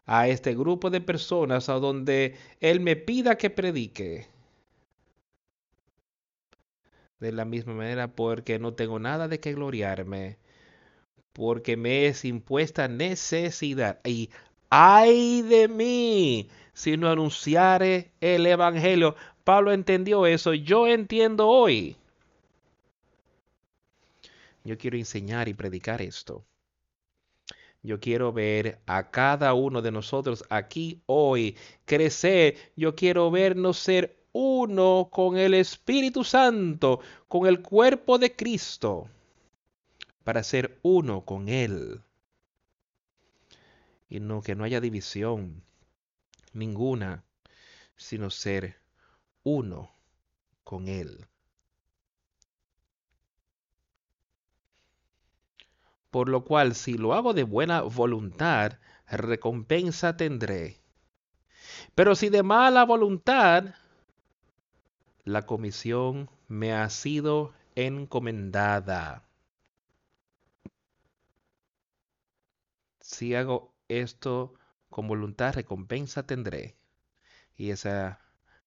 a 0.05 0.27
este 0.27 0.55
grupo 0.55 0.89
de 0.89 1.01
personas 1.01 1.69
a 1.69 1.73
donde 1.73 2.35
Él 2.59 2.79
me 2.79 2.95
pida 2.95 3.37
que 3.37 3.49
predique. 3.49 4.27
De 7.19 7.31
la 7.31 7.45
misma 7.45 7.73
manera, 7.73 8.15
porque 8.15 8.59
no 8.59 8.73
tengo 8.73 8.97
nada 8.97 9.27
de 9.27 9.39
que 9.39 9.53
gloriarme, 9.53 10.37
porque 11.33 11.77
me 11.77 12.07
es 12.07 12.25
impuesta 12.25 12.87
necesidad. 12.87 13.99
Y 14.05 14.29
ay 14.69 15.41
de 15.43 15.67
mí 15.67 16.49
si 16.79 16.95
no 16.95 17.09
anunciare 17.09 18.13
el 18.21 18.45
Evangelio. 18.45 19.13
Pablo 19.43 19.73
entendió 19.73 20.25
eso, 20.25 20.53
yo 20.53 20.87
entiendo 20.87 21.45
hoy. 21.49 21.97
Yo 24.63 24.77
quiero 24.77 24.95
enseñar 24.95 25.49
y 25.49 25.53
predicar 25.53 26.01
esto. 26.01 26.45
Yo 27.83 27.99
quiero 27.99 28.31
ver 28.31 28.79
a 28.85 29.11
cada 29.11 29.53
uno 29.55 29.81
de 29.81 29.91
nosotros 29.91 30.45
aquí 30.49 31.01
hoy 31.05 31.57
crecer. 31.83 32.55
Yo 32.77 32.95
quiero 32.95 33.29
vernos 33.29 33.77
ser 33.77 34.17
uno 34.31 35.09
con 35.11 35.37
el 35.37 35.55
Espíritu 35.55 36.23
Santo, 36.23 37.01
con 37.27 37.45
el 37.45 37.61
cuerpo 37.61 38.17
de 38.19 38.37
Cristo, 38.37 39.09
para 40.23 40.43
ser 40.43 40.79
uno 40.81 41.25
con 41.25 41.49
Él. 41.49 41.99
Y 44.09 44.21
no 44.21 44.41
que 44.41 44.55
no 44.55 44.63
haya 44.63 44.79
división 44.79 45.61
ninguna, 46.53 47.23
sino 47.95 48.29
ser 48.29 48.79
uno 49.43 49.91
con 50.63 50.87
Él. 50.87 51.27
Por 56.11 56.27
lo 56.29 56.43
cual, 56.43 56.73
si 56.75 56.97
lo 56.97 57.13
hago 57.13 57.33
de 57.33 57.43
buena 57.43 57.81
voluntad, 57.81 58.79
recompensa 59.07 60.17
tendré. 60.17 60.81
Pero 61.95 62.15
si 62.15 62.29
de 62.29 62.43
mala 62.43 62.83
voluntad, 62.85 63.75
la 65.23 65.45
comisión 65.45 66.29
me 66.47 66.73
ha 66.73 66.89
sido 66.89 67.53
encomendada. 67.75 69.23
Si 72.99 73.35
hago 73.35 73.73
esto 73.87 74.53
con 74.89 75.07
voluntad, 75.07 75.53
recompensa 75.55 76.25
tendré. 76.25 76.77
Y 77.55 77.71
esa 77.71 78.19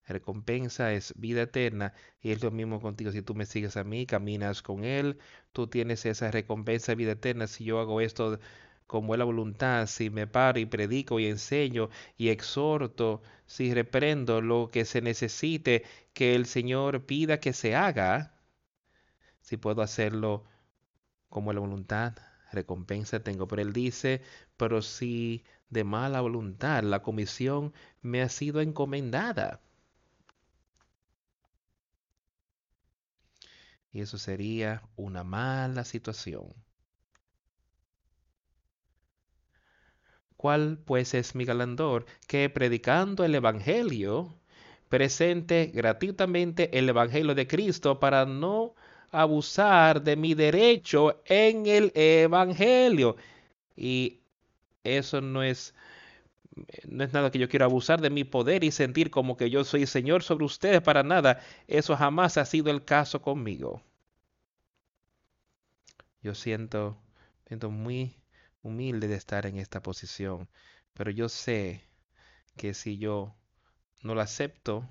recompensa 0.07 0.93
es 0.93 1.13
vida 1.17 1.43
eterna. 1.43 1.93
Y 2.21 2.31
es 2.31 2.43
lo 2.43 2.51
mismo 2.51 2.81
contigo. 2.81 3.11
Si 3.11 3.21
tú 3.21 3.35
me 3.35 3.45
sigues 3.45 3.77
a 3.77 3.83
mí, 3.83 4.05
caminas 4.05 4.61
con 4.61 4.83
Él, 4.83 5.19
tú 5.51 5.67
tienes 5.67 6.05
esa 6.05 6.31
recompensa 6.31 6.95
vida 6.95 7.13
eterna. 7.13 7.47
Si 7.47 7.63
yo 7.65 7.79
hago 7.79 8.01
esto 8.01 8.39
con 8.87 9.07
buena 9.07 9.23
voluntad, 9.25 9.87
si 9.87 10.09
me 10.09 10.27
paro 10.27 10.59
y 10.59 10.65
predico 10.65 11.19
y 11.19 11.27
enseño 11.27 11.89
y 12.17 12.29
exhorto, 12.29 13.21
si 13.45 13.73
reprendo 13.73 14.41
lo 14.41 14.69
que 14.71 14.85
se 14.85 15.01
necesite 15.01 15.83
que 16.13 16.35
el 16.35 16.45
Señor 16.45 17.05
pida 17.05 17.39
que 17.39 17.53
se 17.53 17.75
haga, 17.75 18.33
si 19.41 19.57
puedo 19.57 19.81
hacerlo 19.81 20.45
con 21.29 21.45
buena 21.45 21.59
voluntad, 21.61 22.15
recompensa 22.51 23.21
tengo. 23.23 23.47
Pero 23.47 23.61
Él 23.61 23.73
dice, 23.73 24.21
pero 24.57 24.81
si 24.81 25.43
de 25.69 25.83
mala 25.83 26.21
voluntad 26.21 26.83
la 26.83 27.01
comisión 27.01 27.73
me 28.01 28.21
ha 28.21 28.29
sido 28.29 28.61
encomendada. 28.61 29.61
Y 33.91 34.01
eso 34.01 34.17
sería 34.17 34.81
una 34.95 35.23
mala 35.23 35.85
situación. 35.85 36.53
¿Cuál 40.35 40.77
pues 40.77 41.13
es 41.13 41.35
mi 41.35 41.45
galandor? 41.45 42.05
Que 42.27 42.49
predicando 42.49 43.23
el 43.23 43.35
Evangelio, 43.35 44.35
presente 44.89 45.71
gratuitamente 45.73 46.77
el 46.77 46.89
Evangelio 46.89 47.33
de 47.33 47.47
Cristo 47.47 47.99
para 47.99 48.25
no 48.25 48.75
abusar 49.11 50.01
de 50.03 50.15
mi 50.17 50.33
derecho 50.33 51.21
en 51.25 51.65
el 51.67 51.91
Evangelio. 51.95 53.15
Y 53.75 54.22
eso 54.83 55.21
no 55.21 55.43
es, 55.43 55.73
no 56.87 57.03
es 57.03 57.13
nada 57.13 57.31
que 57.31 57.39
yo 57.39 57.49
quiera 57.49 57.65
abusar 57.65 58.01
de 58.01 58.09
mi 58.09 58.23
poder 58.23 58.63
y 58.63 58.71
sentir 58.71 59.09
como 59.11 59.37
que 59.37 59.49
yo 59.49 59.63
soy 59.63 59.85
Señor 59.87 60.23
sobre 60.23 60.45
ustedes 60.45 60.81
para 60.81 61.03
nada. 61.03 61.41
Eso 61.67 61.95
jamás 61.95 62.37
ha 62.37 62.45
sido 62.45 62.71
el 62.71 62.85
caso 62.85 63.21
conmigo. 63.21 63.83
Yo 66.21 66.33
siento, 66.35 66.97
siento 67.47 67.69
muy 67.69 68.15
humilde 68.63 69.07
de 69.07 69.15
estar 69.15 69.45
en 69.45 69.57
esta 69.57 69.81
posición, 69.81 70.49
pero 70.93 71.11
yo 71.11 71.29
sé 71.29 71.83
que 72.57 72.73
si 72.73 72.97
yo 72.97 73.35
no 74.03 74.15
la 74.15 74.23
acepto, 74.23 74.89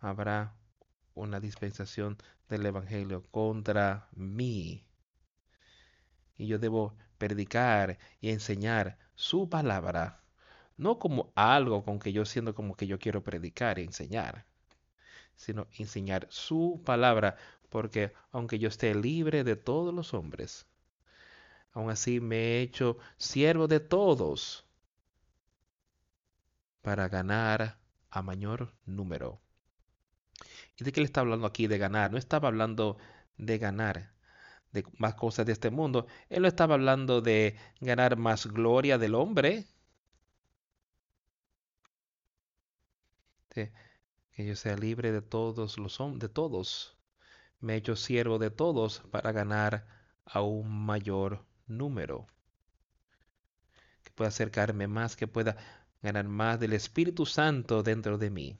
habrá 0.00 0.54
una 1.14 1.40
dispensación 1.40 2.18
del 2.48 2.66
Evangelio 2.66 3.24
contra 3.30 4.08
mí. 4.12 4.86
Y 6.36 6.46
yo 6.46 6.58
debo 6.58 6.96
predicar 7.18 7.98
y 8.20 8.30
enseñar 8.30 8.98
su 9.14 9.48
palabra, 9.48 10.22
no 10.76 10.98
como 10.98 11.32
algo 11.34 11.84
con 11.84 11.98
que 11.98 12.12
yo 12.12 12.24
siento 12.24 12.54
como 12.54 12.76
que 12.76 12.86
yo 12.86 12.98
quiero 12.98 13.22
predicar 13.24 13.78
y 13.78 13.84
enseñar, 13.84 14.46
sino 15.36 15.66
enseñar 15.78 16.26
su 16.30 16.82
palabra, 16.84 17.36
porque 17.70 18.12
aunque 18.32 18.58
yo 18.58 18.68
esté 18.68 18.94
libre 18.94 19.44
de 19.44 19.56
todos 19.56 19.94
los 19.94 20.14
hombres, 20.14 20.66
aún 21.72 21.90
así 21.90 22.20
me 22.20 22.36
he 22.36 22.62
hecho 22.62 22.98
siervo 23.18 23.68
de 23.68 23.80
todos 23.80 24.66
para 26.82 27.08
ganar 27.08 27.78
a 28.10 28.22
mayor 28.22 28.72
número. 28.84 29.40
¿Y 30.78 30.84
de 30.84 30.92
qué 30.92 31.00
le 31.00 31.06
está 31.06 31.20
hablando 31.20 31.46
aquí 31.46 31.66
de 31.66 31.78
ganar? 31.78 32.10
No 32.12 32.18
estaba 32.18 32.48
hablando 32.48 32.98
de 33.38 33.58
ganar 33.58 34.15
de 34.76 34.84
más 34.98 35.14
cosas 35.14 35.46
de 35.46 35.52
este 35.52 35.70
mundo. 35.70 36.06
Él 36.28 36.42
no 36.42 36.48
estaba 36.48 36.74
hablando 36.74 37.20
de 37.20 37.56
ganar 37.80 38.16
más 38.16 38.46
gloria 38.46 38.98
del 38.98 39.14
hombre. 39.14 39.66
que 44.32 44.44
yo 44.44 44.54
sea 44.54 44.76
libre 44.76 45.12
de 45.12 45.22
todos 45.22 45.78
los 45.78 45.98
de 46.18 46.28
todos. 46.28 46.96
Me 47.60 47.74
he 47.74 47.76
hecho 47.78 47.96
siervo 47.96 48.38
de 48.38 48.50
todos 48.50 49.00
para 49.10 49.32
ganar 49.32 49.86
a 50.26 50.42
un 50.42 50.84
mayor 50.84 51.46
número. 51.66 52.26
Que 54.04 54.10
pueda 54.10 54.28
acercarme 54.28 54.88
más, 54.88 55.16
que 55.16 55.26
pueda 55.26 55.56
ganar 56.02 56.28
más 56.28 56.60
del 56.60 56.74
Espíritu 56.74 57.24
Santo 57.24 57.82
dentro 57.82 58.18
de 58.18 58.30
mí. 58.30 58.58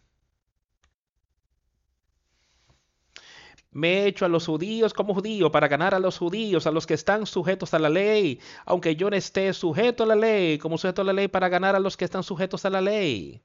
Me 3.76 3.88
he 3.98 4.06
hecho 4.06 4.24
a 4.24 4.28
los 4.28 4.46
judíos 4.46 4.94
como 4.94 5.12
judío 5.12 5.52
para 5.52 5.68
ganar 5.68 5.94
a 5.94 5.98
los 6.00 6.16
judíos, 6.16 6.66
a 6.66 6.70
los 6.70 6.86
que 6.86 6.94
están 6.94 7.26
sujetos 7.26 7.74
a 7.74 7.78
la 7.78 7.90
ley, 7.90 8.40
aunque 8.64 8.96
yo 8.96 9.10
no 9.10 9.16
esté 9.16 9.52
sujeto 9.52 10.04
a 10.04 10.06
la 10.06 10.14
ley, 10.16 10.56
como 10.56 10.78
sujeto 10.78 11.02
a 11.02 11.04
la 11.04 11.12
ley 11.12 11.28
para 11.28 11.50
ganar 11.50 11.76
a 11.76 11.78
los 11.78 11.94
que 11.98 12.06
están 12.06 12.22
sujetos 12.22 12.64
a 12.64 12.70
la 12.70 12.80
ley, 12.80 13.42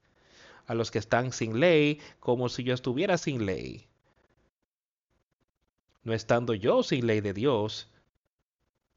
a 0.66 0.72
los 0.72 0.90
que 0.90 0.98
están 0.98 1.32
sin 1.34 1.60
ley, 1.60 2.00
como 2.18 2.48
si 2.48 2.64
yo 2.64 2.72
estuviera 2.72 3.18
sin 3.18 3.44
ley. 3.44 3.86
No 6.02 6.14
estando 6.14 6.54
yo 6.54 6.82
sin 6.82 7.06
ley 7.06 7.20
de 7.20 7.34
Dios, 7.34 7.90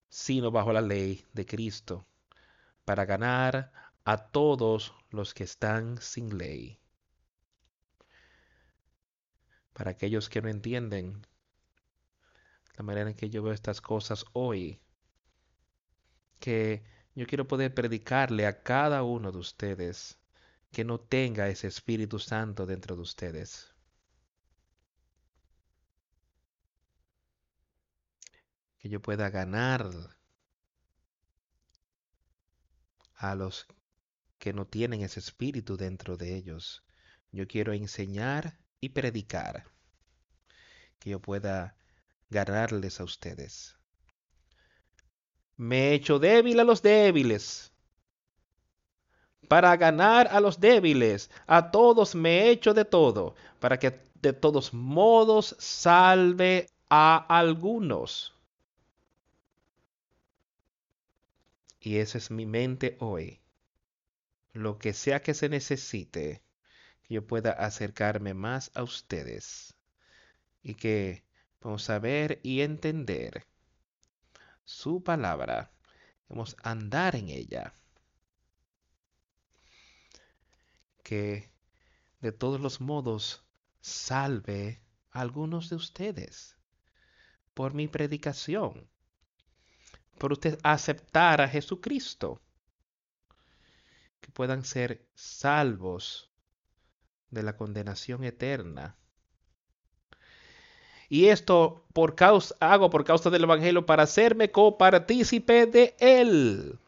sino 0.07 0.51
bajo 0.51 0.71
la 0.71 0.79
ley 0.79 1.25
de 1.33 1.45
Cristo, 1.45 2.05
para 2.85 3.03
ganar 3.03 3.73
a 4.05 4.15
todos 4.15 4.93
los 5.09 5.33
que 5.33 5.43
están 5.43 5.97
sin 6.01 6.37
ley 6.37 6.79
para 9.75 9.91
aquellos 9.91 10.29
que 10.29 10.41
no 10.41 10.47
entienden 10.47 11.27
la 12.77 12.83
manera 12.83 13.09
en 13.09 13.15
que 13.15 13.29
yo 13.29 13.43
veo 13.43 13.51
estas 13.51 13.81
cosas 13.81 14.23
hoy, 14.31 14.79
que 16.39 16.85
yo 17.13 17.27
quiero 17.27 17.45
poder 17.45 17.73
predicarle 17.73 18.47
a 18.47 18.63
cada 18.63 19.03
uno 19.03 19.33
de 19.33 19.37
ustedes 19.37 20.17
que 20.71 20.85
no 20.85 20.97
tenga 20.99 21.49
ese 21.49 21.67
Espíritu 21.67 22.19
Santo 22.19 22.65
dentro 22.65 22.95
de 22.95 23.01
ustedes. 23.01 23.73
Que 28.79 28.87
yo 28.87 29.01
pueda 29.01 29.29
ganar 29.29 29.89
a 33.15 33.35
los 33.35 33.67
que 34.37 34.53
no 34.53 34.65
tienen 34.67 35.01
ese 35.01 35.19
espíritu 35.19 35.75
dentro 35.75 36.15
de 36.15 36.35
ellos. 36.35 36.85
Yo 37.31 37.45
quiero 37.47 37.73
enseñar 37.73 38.57
y 38.81 38.89
predicar. 38.89 39.65
Que 40.99 41.11
yo 41.11 41.19
pueda 41.19 41.75
ganarles 42.29 42.99
a 42.99 43.03
ustedes. 43.03 43.75
Me 45.57 45.89
he 45.89 45.93
hecho 45.93 46.19
débil 46.19 46.59
a 46.59 46.63
los 46.63 46.81
débiles. 46.81 47.71
Para 49.47 49.75
ganar 49.77 50.27
a 50.27 50.39
los 50.39 50.59
débiles, 50.59 51.29
a 51.45 51.71
todos 51.71 52.15
me 52.15 52.39
he 52.39 52.49
hecho 52.49 52.73
de 52.73 52.83
todo, 52.83 53.35
para 53.59 53.77
que 53.77 53.99
de 54.15 54.33
todos 54.33 54.73
modos 54.73 55.55
salve 55.59 56.67
a 56.89 57.17
algunos. 57.29 58.33
Y 61.79 61.97
esa 61.97 62.17
es 62.17 62.31
mi 62.31 62.47
mente 62.47 62.97
hoy. 62.99 63.39
Lo 64.53 64.79
que 64.79 64.93
sea 64.93 65.21
que 65.21 65.35
se 65.35 65.49
necesite, 65.49 66.41
que 67.07 67.15
yo 67.15 67.27
pueda 67.27 67.51
acercarme 67.51 68.33
más 68.33 68.71
a 68.73 68.81
ustedes 68.83 69.75
y 70.63 70.73
que 70.73 71.23
podamos 71.59 71.83
saber 71.83 72.39
y 72.41 72.61
entender 72.61 73.45
su 74.63 75.03
palabra. 75.03 75.71
Debemos 76.27 76.55
andar 76.63 77.15
en 77.15 77.29
ella. 77.29 77.73
Que 81.03 81.51
de 82.21 82.31
todos 82.31 82.59
los 82.59 82.81
modos 82.81 83.45
salve 83.81 84.81
a 85.11 85.21
algunos 85.21 85.69
de 85.69 85.75
ustedes 85.75 86.57
por 87.53 87.75
mi 87.75 87.87
predicación, 87.87 88.89
por 90.17 90.33
usted 90.33 90.57
aceptar 90.63 91.39
a 91.41 91.47
Jesucristo, 91.47 92.41
que 94.19 94.31
puedan 94.31 94.65
ser 94.65 95.07
salvos 95.13 96.31
de 97.31 97.43
la 97.43 97.57
condenación 97.57 98.23
eterna. 98.23 98.95
Y 101.09 101.27
esto 101.27 101.85
por 101.93 102.15
causa, 102.15 102.55
hago 102.59 102.89
por 102.89 103.03
causa 103.03 103.29
del 103.29 103.43
Evangelio 103.43 103.85
para 103.85 104.03
hacerme 104.03 104.51
copartícipe 104.51 105.65
de 105.65 105.95
él. 105.99 106.79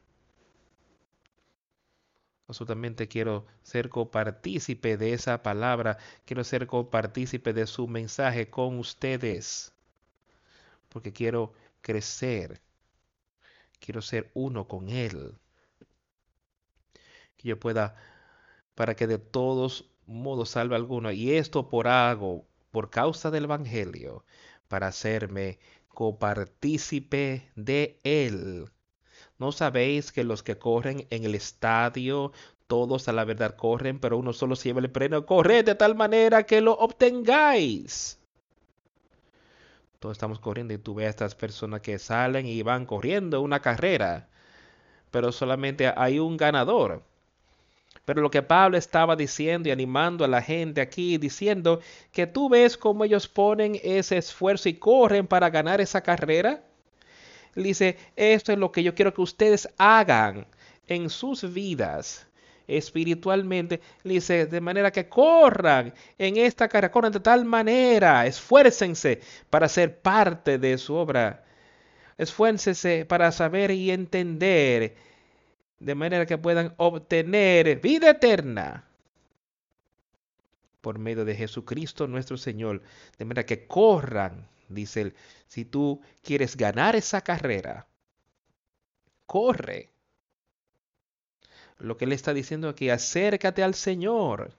Absolutamente 2.47 3.09
quiero 3.09 3.45
ser 3.61 3.89
copartícipe 3.89 4.95
de 4.95 5.13
esa 5.13 5.43
palabra, 5.43 5.97
quiero 6.25 6.45
ser 6.45 6.65
copartícipe 6.65 7.51
de 7.51 7.67
su 7.67 7.89
mensaje 7.89 8.49
con 8.49 8.79
ustedes, 8.79 9.73
porque 10.87 11.11
quiero 11.11 11.51
crecer, 11.81 12.61
quiero 13.79 14.01
ser 14.01 14.31
uno 14.33 14.65
con 14.65 14.87
Él, 14.87 15.37
que 17.35 17.49
yo 17.49 17.59
pueda, 17.59 17.97
para 18.75 18.95
que 18.95 19.07
de 19.07 19.17
todos 19.17 19.89
modos 20.07 20.49
salve 20.49 20.75
alguno, 20.75 21.11
y 21.11 21.33
esto 21.33 21.69
por 21.69 21.87
algo, 21.87 22.45
por 22.71 22.89
causa 22.89 23.29
del 23.29 23.43
Evangelio, 23.43 24.23
para 24.67 24.87
hacerme 24.87 25.59
copartícipe 25.89 27.49
de 27.55 27.99
Él. 28.03 28.69
¿No 29.37 29.51
sabéis 29.51 30.11
que 30.11 30.23
los 30.23 30.41
que 30.43 30.57
corren 30.57 31.05
en 31.09 31.23
el 31.23 31.35
estadio, 31.35 32.31
todos 32.67 33.07
a 33.07 33.13
la 33.13 33.25
verdad 33.25 33.55
corren, 33.55 33.99
pero 33.99 34.17
uno 34.17 34.33
solo 34.33 34.55
se 34.55 34.69
lleva 34.69 34.79
el 34.79 34.91
premio? 34.91 35.25
Corred 35.25 35.65
de 35.65 35.75
tal 35.75 35.95
manera 35.95 36.43
que 36.43 36.61
lo 36.61 36.73
obtengáis. 36.73 38.19
Todos 39.99 40.13
estamos 40.13 40.39
corriendo 40.39 40.73
y 40.73 40.77
tú 40.77 40.95
ves 40.95 41.07
a 41.07 41.09
estas 41.09 41.35
personas 41.35 41.81
que 41.81 41.97
salen 41.97 42.45
y 42.45 42.61
van 42.61 42.85
corriendo 42.85 43.41
una 43.41 43.61
carrera, 43.61 44.29
pero 45.11 45.31
solamente 45.31 45.91
hay 45.95 46.19
un 46.19 46.37
ganador. 46.37 47.03
Pero 48.07 48.21
lo 48.21 48.31
que 48.31 48.41
Pablo 48.41 48.77
estaba 48.77 49.17
diciendo 49.17 49.67
y 49.67 49.73
animando 49.73 50.23
a 50.23 50.29
la 50.29 50.41
gente 50.41 50.79
aquí, 50.79 51.17
diciendo 51.17 51.81
que 52.13 52.25
tú 52.25 52.47
ves 52.47 52.77
cómo 52.77 53.03
ellos 53.03 53.27
ponen 53.27 53.77
ese 53.83 54.17
esfuerzo 54.17 54.69
y 54.69 54.75
corren 54.75 55.27
para 55.27 55.49
ganar 55.49 55.81
esa 55.81 55.99
carrera. 55.99 56.63
Dice, 57.53 57.97
esto 58.15 58.53
es 58.53 58.59
lo 58.59 58.71
que 58.71 58.81
yo 58.81 58.95
quiero 58.95 59.13
que 59.13 59.19
ustedes 59.19 59.67
hagan 59.77 60.47
en 60.87 61.09
sus 61.09 61.53
vidas 61.53 62.25
espiritualmente, 62.65 63.81
dice, 64.05 64.45
de 64.45 64.61
manera 64.61 64.89
que 64.89 65.09
corran 65.09 65.93
en 66.17 66.37
esta 66.37 66.69
carrera, 66.69 66.91
corran 66.93 67.11
de 67.11 67.19
tal 67.19 67.43
manera, 67.43 68.25
esfuércense 68.25 69.19
para 69.49 69.67
ser 69.67 69.99
parte 69.99 70.57
de 70.57 70.77
su 70.77 70.93
obra, 70.93 71.43
esfuércense 72.17 73.03
para 73.03 73.33
saber 73.33 73.71
y 73.71 73.91
entender, 73.91 74.95
de 75.79 75.95
manera 75.95 76.25
que 76.25 76.37
puedan 76.37 76.73
obtener 76.77 77.79
vida 77.79 78.11
eterna 78.11 78.85
por 80.81 80.99
medio 80.99 81.25
de 81.25 81.35
Jesucristo 81.35 82.07
nuestro 82.07 82.37
Señor, 82.37 82.81
de 83.17 83.25
manera 83.25 83.45
que 83.45 83.67
corran 83.67 84.47
dice 84.69 85.01
él, 85.01 85.15
si 85.47 85.65
tú 85.65 86.01
quieres 86.23 86.57
ganar 86.57 86.95
esa 86.95 87.21
carrera, 87.21 87.87
corre. 89.25 89.89
Lo 91.79 91.97
que 91.97 92.05
él 92.05 92.11
está 92.11 92.33
diciendo 92.33 92.69
aquí, 92.69 92.89
acércate 92.89 93.63
al 93.63 93.75
Señor. 93.75 94.51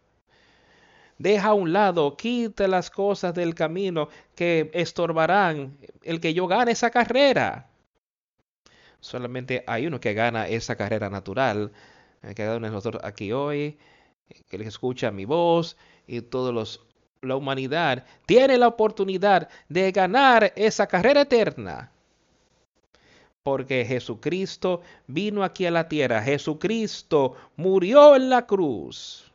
Deja 1.19 1.49
a 1.49 1.55
un 1.55 1.73
lado, 1.73 2.17
quita 2.17 2.69
las 2.69 2.91
cosas 2.91 3.35
del 3.35 3.55
camino 3.55 4.09
que 4.37 4.71
estorbarán 4.73 5.77
el 6.03 6.21
que 6.21 6.33
yo 6.33 6.47
gane 6.47 6.73
esa 6.73 6.91
carrera. 6.91 7.69
Solamente 9.01 9.65
hay 9.67 9.87
uno 9.87 10.01
que 10.01 10.15
gana 10.15 10.49
esa 10.49 10.77
carrera 10.77 11.11
natural. 11.11 11.73
Cada 12.35 12.57
uno 12.57 12.67
de 12.67 12.73
nosotros 12.73 13.03
aquí 13.05 13.33
hoy, 13.33 13.79
que 14.49 14.59
les 14.59 14.69
escucha 14.69 15.11
mi 15.11 15.25
voz 15.25 15.77
y 16.07 16.21
todos 16.21 16.53
los 16.53 16.89
la 17.21 17.37
humanidad 17.37 18.05
tiene 18.27 18.57
la 18.59 18.69
oportunidad 18.69 19.49
de 19.69 19.91
ganar 19.93 20.53
esa 20.57 20.87
carrera 20.87 21.23
eterna. 21.23 21.91
Porque 23.43 23.85
Jesucristo 23.85 24.83
vino 25.07 25.43
aquí 25.43 25.67
a 25.67 25.71
la 25.71 25.89
tierra. 25.89 26.23
Jesucristo 26.23 27.35
murió 27.57 28.15
en 28.15 28.29
la 28.29 28.47
cruz. 28.47 29.33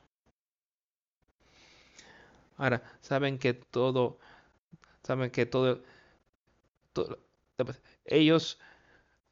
Ahora, 2.58 2.84
saben 3.02 3.40
que 3.40 3.54
todo, 3.54 4.20
saben 5.04 5.32
que 5.32 5.46
todo 5.46 5.82
ellos 8.06 8.60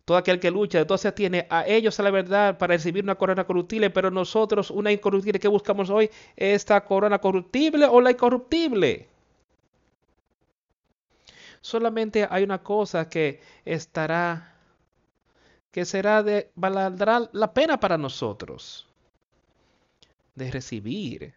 todo 0.06 0.18
aquel 0.18 0.40
que 0.40 0.52
lucha, 0.52 0.80
entonces 0.80 1.14
tiene 1.16 1.48
a 1.50 1.66
ellos 1.68 2.00
a 2.00 2.04
la 2.04 2.12
verdad 2.12 2.58
para 2.58 2.76
recibir 2.76 3.04
una 3.04 3.16
corona 3.16 3.46
corruptible, 3.46 3.90
pero 3.90 4.12
nosotros 4.12 4.72
una 4.72 4.92
incorruptible 4.92 5.40
que 5.40 5.48
buscamos 5.48 5.90
hoy, 5.90 6.10
esta 6.36 6.84
corona 6.84 7.20
corruptible 7.20 7.86
o 7.86 8.02
la 8.02 8.12
incorruptible. 8.12 9.08
Solamente 11.62 12.28
hay 12.30 12.44
una 12.44 12.64
cosa 12.64 13.08
que 13.08 13.40
estará, 13.66 14.56
que 15.72 15.86
será 15.86 16.24
de, 16.24 16.52
valdrá 16.56 17.30
la 17.32 17.54
pena 17.54 17.80
para 17.80 17.98
nosotros 17.98 18.88
de 20.36 20.50
recibir 20.52 21.36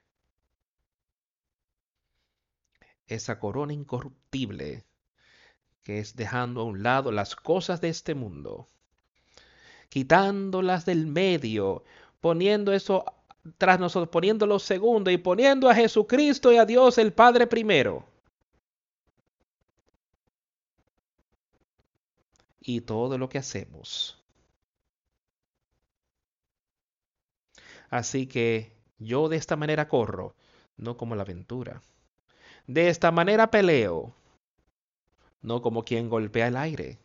esa 3.06 3.38
corona 3.38 3.72
incorruptible 3.72 4.84
que 5.84 5.98
es 5.98 6.16
dejando 6.16 6.62
a 6.62 6.64
un 6.64 6.82
lado 6.82 7.12
las 7.12 7.36
cosas 7.36 7.80
de 7.80 7.90
este 7.90 8.14
mundo, 8.14 8.68
quitándolas 9.90 10.86
del 10.86 11.06
medio, 11.06 11.84
poniendo 12.20 12.72
eso 12.72 13.04
tras 13.58 13.78
nosotros, 13.78 14.08
poniéndolo 14.08 14.58
segundo 14.58 15.10
y 15.10 15.18
poniendo 15.18 15.68
a 15.68 15.74
Jesucristo 15.74 16.50
y 16.52 16.56
a 16.56 16.64
Dios 16.64 16.98
el 16.98 17.12
Padre 17.12 17.46
primero. 17.46 18.06
Y 22.60 22.80
todo 22.80 23.18
lo 23.18 23.28
que 23.28 23.36
hacemos. 23.38 24.18
Así 27.90 28.26
que 28.26 28.72
yo 28.98 29.28
de 29.28 29.36
esta 29.36 29.56
manera 29.56 29.86
corro, 29.86 30.34
no 30.78 30.96
como 30.96 31.14
la 31.14 31.22
aventura. 31.22 31.82
De 32.66 32.88
esta 32.88 33.12
manera 33.12 33.50
peleo, 33.50 34.14
no 35.44 35.60
como 35.62 35.84
quien 35.84 36.08
golpea 36.08 36.48
el 36.48 36.56
aire. 36.56 36.98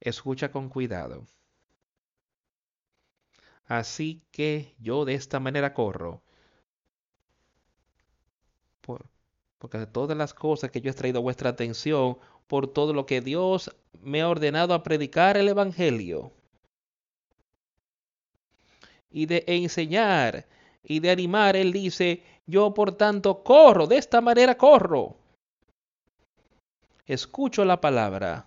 Escucha 0.00 0.50
con 0.52 0.68
cuidado. 0.68 1.26
Así 3.66 4.22
que 4.30 4.74
yo 4.78 5.04
de 5.04 5.14
esta 5.14 5.40
manera 5.40 5.74
corro. 5.74 6.22
Por, 8.80 9.04
porque 9.58 9.78
de 9.78 9.86
todas 9.86 10.16
las 10.16 10.32
cosas 10.32 10.70
que 10.70 10.80
yo 10.80 10.90
he 10.90 10.94
traído 10.94 11.22
vuestra 11.22 11.50
atención, 11.50 12.18
por 12.46 12.72
todo 12.72 12.92
lo 12.94 13.04
que 13.04 13.20
Dios 13.20 13.74
me 14.00 14.22
ha 14.22 14.28
ordenado 14.28 14.74
a 14.74 14.82
predicar 14.84 15.36
el 15.36 15.48
Evangelio. 15.48 16.32
Y 19.10 19.26
de 19.26 19.42
enseñar 19.48 20.46
y 20.84 21.00
de 21.00 21.10
animar, 21.10 21.56
Él 21.56 21.72
dice, 21.72 22.22
yo 22.46 22.74
por 22.74 22.92
tanto 22.92 23.42
corro, 23.42 23.86
de 23.86 23.98
esta 23.98 24.20
manera 24.20 24.56
corro. 24.56 25.16
Escucho 27.06 27.64
la 27.64 27.80
palabra, 27.80 28.46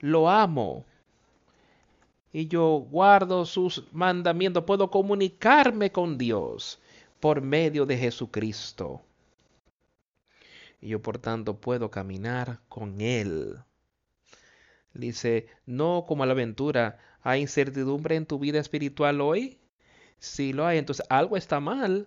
lo 0.00 0.28
amo 0.28 0.84
y 2.32 2.48
yo 2.48 2.86
guardo 2.90 3.46
sus 3.46 3.84
mandamientos. 3.92 4.64
Puedo 4.64 4.90
comunicarme 4.90 5.90
con 5.90 6.18
Dios 6.18 6.78
por 7.18 7.40
medio 7.40 7.86
de 7.86 7.96
Jesucristo. 7.96 9.02
Y 10.80 10.88
yo 10.88 11.00
por 11.00 11.18
tanto 11.18 11.58
puedo 11.58 11.90
caminar 11.90 12.60
con 12.68 13.00
Él. 13.00 13.58
Dice, 14.92 15.46
no 15.64 16.04
como 16.06 16.24
a 16.24 16.26
la 16.26 16.32
aventura, 16.32 16.98
¿hay 17.22 17.40
incertidumbre 17.40 18.16
en 18.16 18.26
tu 18.26 18.38
vida 18.38 18.58
espiritual 18.58 19.20
hoy? 19.20 19.58
Si 20.18 20.52
lo 20.52 20.66
hay, 20.66 20.78
entonces 20.78 21.06
algo 21.08 21.36
está 21.36 21.60
mal 21.60 22.06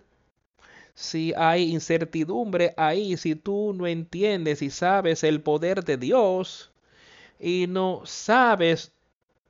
si 0.99 1.33
hay 1.37 1.71
incertidumbre 1.71 2.73
ahí, 2.75 3.15
si 3.15 3.33
tú 3.33 3.73
no 3.73 3.87
entiendes 3.87 4.61
y 4.61 4.69
sabes 4.69 5.23
el 5.23 5.39
poder 5.41 5.85
de 5.85 5.95
Dios 5.95 6.71
y 7.39 7.67
no 7.69 8.01
sabes 8.03 8.91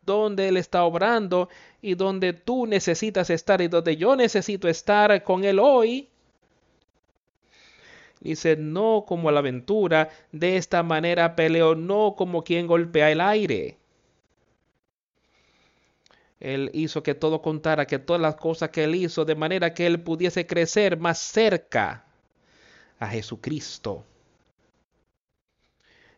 dónde 0.05 0.47
Él 0.47 0.57
está 0.57 0.83
obrando 0.83 1.49
y 1.81 1.95
dónde 1.95 2.33
tú 2.33 2.67
necesitas 2.67 3.31
estar 3.31 3.61
y 3.61 3.67
donde 3.67 3.97
yo 3.97 4.15
necesito 4.15 4.67
estar 4.67 5.23
con 5.23 5.43
Él 5.43 5.57
hoy, 5.57 6.07
Dice, 8.19 8.55
no 8.55 9.05
como 9.07 9.29
a 9.29 9.31
la 9.31 9.39
aventura, 9.39 10.09
de 10.31 10.57
esta 10.57 10.83
manera 10.83 11.35
peleó, 11.35 11.73
no 11.73 12.15
como 12.17 12.43
quien 12.43 12.67
golpea 12.67 13.09
el 13.11 13.21
aire. 13.21 13.78
Él 16.39 16.71
hizo 16.73 17.03
que 17.03 17.15
todo 17.15 17.41
contara, 17.41 17.85
que 17.85 17.99
todas 17.99 18.21
las 18.21 18.35
cosas 18.35 18.69
que 18.69 18.85
él 18.85 18.95
hizo, 18.95 19.25
de 19.25 19.35
manera 19.35 19.73
que 19.73 19.85
él 19.85 20.01
pudiese 20.01 20.47
crecer 20.47 20.97
más 20.97 21.19
cerca 21.19 22.05
a 22.99 23.07
Jesucristo. 23.07 24.05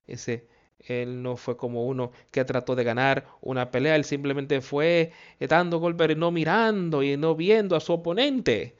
Ese, 0.06 0.48
él 0.80 1.22
no 1.24 1.38
fue 1.38 1.58
como 1.58 1.86
uno 1.86 2.12
que 2.32 2.44
trató 2.46 2.76
de 2.76 2.84
ganar 2.84 3.26
una 3.42 3.72
pelea, 3.72 3.96
él 3.96 4.04
simplemente 4.04 4.62
fue 4.62 5.12
dando 5.40 5.80
golpes 5.80 6.18
no 6.18 6.32
mirando 6.32 7.04
y 7.04 7.18
no 7.18 7.36
viendo 7.36 7.76
a 7.76 7.80
su 7.80 7.94
oponente 7.94 8.76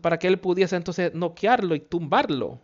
para 0.00 0.18
que 0.18 0.28
él 0.28 0.38
pudiese 0.38 0.76
entonces 0.76 1.14
noquearlo 1.14 1.74
y 1.74 1.80
tumbarlo. 1.80 2.60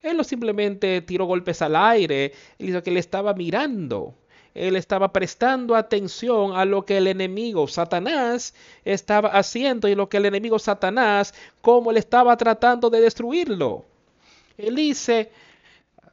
Él 0.00 0.16
no 0.16 0.24
simplemente 0.24 1.00
tiró 1.02 1.26
golpes 1.26 1.62
al 1.62 1.76
aire, 1.76 2.32
él 2.58 2.70
hizo 2.70 2.82
que 2.82 2.90
él 2.90 2.96
estaba 2.96 3.34
mirando. 3.34 4.14
Él 4.54 4.76
estaba 4.76 5.12
prestando 5.12 5.74
atención 5.74 6.54
a 6.54 6.64
lo 6.64 6.84
que 6.84 6.98
el 6.98 7.06
enemigo 7.06 7.66
Satanás 7.68 8.54
estaba 8.84 9.30
haciendo 9.30 9.88
y 9.88 9.94
lo 9.94 10.08
que 10.08 10.18
el 10.18 10.26
enemigo 10.26 10.58
Satanás, 10.58 11.34
cómo 11.60 11.90
él 11.90 11.96
estaba 11.96 12.36
tratando 12.36 12.90
de 12.90 13.00
destruirlo. 13.00 13.84
Él 14.58 14.76
dice, 14.76 15.30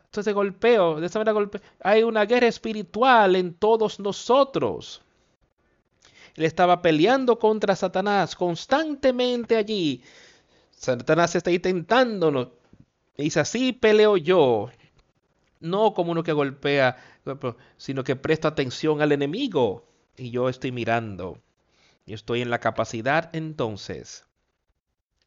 entonces 0.05 0.33
golpeo, 0.33 0.99
de 0.99 1.05
esta 1.05 1.19
manera 1.19 1.33
golpeo, 1.33 1.61
hay 1.83 2.03
una 2.03 2.25
guerra 2.25 2.47
espiritual 2.47 3.35
en 3.35 3.53
todos 3.53 3.99
nosotros. 3.99 5.01
Él 6.35 6.45
estaba 6.45 6.81
peleando 6.81 7.37
contra 7.37 7.75
Satanás 7.75 8.35
constantemente 8.35 9.57
allí, 9.57 10.01
Satanás 10.79 11.35
está 11.35 11.51
intentándonos. 11.51 12.47
Dice, 13.17 13.41
así 13.41 13.73
peleo 13.73 14.15
yo. 14.15 14.69
No 15.59 15.93
como 15.93 16.11
uno 16.11 16.23
que 16.23 16.33
golpea, 16.33 16.97
sino 17.77 18.03
que 18.03 18.15
presta 18.15 18.47
atención 18.49 19.01
al 19.01 19.11
enemigo. 19.11 19.85
Y 20.17 20.31
yo 20.31 20.49
estoy 20.49 20.71
mirando. 20.71 21.41
Y 22.05 22.13
estoy 22.13 22.41
en 22.41 22.49
la 22.49 22.59
capacidad 22.59 23.29
entonces 23.35 24.25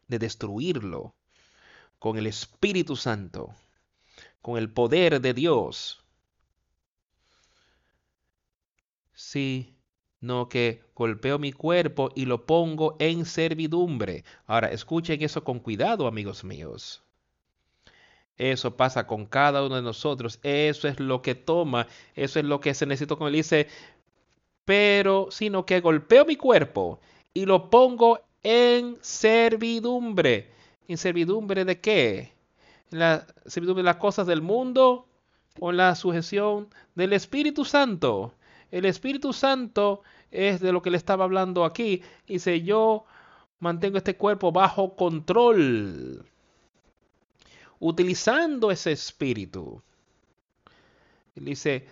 de 0.09 0.19
destruirlo 0.19 1.15
con 1.99 2.19
el 2.19 2.27
Espíritu 2.27 2.97
Santo, 2.97 3.55
con 4.43 4.59
el 4.59 4.71
poder 4.71 5.21
de 5.21 5.35
Dios. 5.35 6.05
Sí, 9.15 9.77
no 10.21 10.49
que 10.49 10.83
golpeo 10.95 11.39
mi 11.39 11.53
cuerpo 11.53 12.11
y 12.15 12.25
lo 12.27 12.45
pongo 12.45 12.97
en 12.99 13.25
servidumbre. 13.25 14.25
Ahora, 14.47 14.69
escuchen 14.69 15.23
eso 15.23 15.45
con 15.45 15.61
cuidado, 15.61 16.07
amigos 16.07 16.45
míos. 16.45 17.03
Eso 18.39 18.77
pasa 18.77 19.07
con 19.07 19.27
cada 19.27 19.65
uno 19.65 19.77
de 19.77 19.83
nosotros. 19.83 20.39
Eso 20.43 20.89
es 20.89 20.99
lo 21.01 21.23
que 21.23 21.35
toma. 21.35 21.87
Eso 22.15 22.39
es 22.39 22.45
lo 22.45 22.61
que 22.61 22.75
se 22.75 22.87
necesita 22.87 23.17
como 23.17 23.29
él 23.29 23.35
dice. 23.35 23.69
Pero, 24.65 25.29
sino 25.31 25.67
que 25.67 25.81
golpeo 25.81 26.25
mi 26.25 26.37
cuerpo 26.37 27.01
y 27.35 27.47
lo 27.47 27.71
pongo 27.71 28.21
en 28.43 28.97
servidumbre. 29.01 30.51
¿En 30.89 30.99
servidumbre 30.99 31.65
de 31.65 31.81
qué? 31.81 32.33
¿En 32.91 32.99
la 32.99 33.27
servidumbre 33.47 33.83
de 33.83 33.87
las 33.87 33.97
cosas 33.97 34.27
del 34.27 34.43
mundo 34.43 35.07
o 35.61 35.71
en 35.71 35.77
la 35.77 35.95
sujeción 35.95 36.69
del 36.95 37.13
Espíritu 37.13 37.65
Santo? 37.65 38.35
El 38.71 38.85
Espíritu 38.87 39.33
Santo 39.33 40.03
es 40.31 40.61
de 40.61 40.73
lo 40.73 40.83
que 40.83 40.91
le 40.91 40.97
estaba 40.97 41.25
hablando 41.25 41.65
aquí. 41.65 42.03
Dice, 42.27 42.63
yo 42.63 43.05
mantengo 43.59 43.99
este 43.99 44.17
cuerpo 44.17 44.51
bajo 44.51 44.97
control, 44.97 46.27
utilizando 47.83 48.71
ese 48.71 48.93
espíritu. 48.93 49.83
dice, 51.35 51.85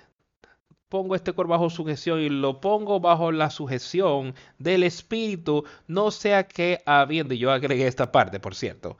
pongo 0.88 1.16
este 1.16 1.32
cuerpo 1.32 1.50
bajo 1.50 1.68
sujeción 1.68 2.20
y 2.20 2.28
lo 2.28 2.60
pongo 2.60 3.00
bajo 3.00 3.32
la 3.32 3.50
sujeción 3.50 4.34
del 4.58 4.84
espíritu, 4.84 5.64
no 5.88 6.12
sea 6.12 6.46
que 6.46 6.80
habiendo, 6.86 7.34
y 7.34 7.38
yo 7.38 7.50
agregué 7.50 7.88
esta 7.88 8.12
parte, 8.12 8.38
por 8.38 8.54
cierto, 8.54 8.98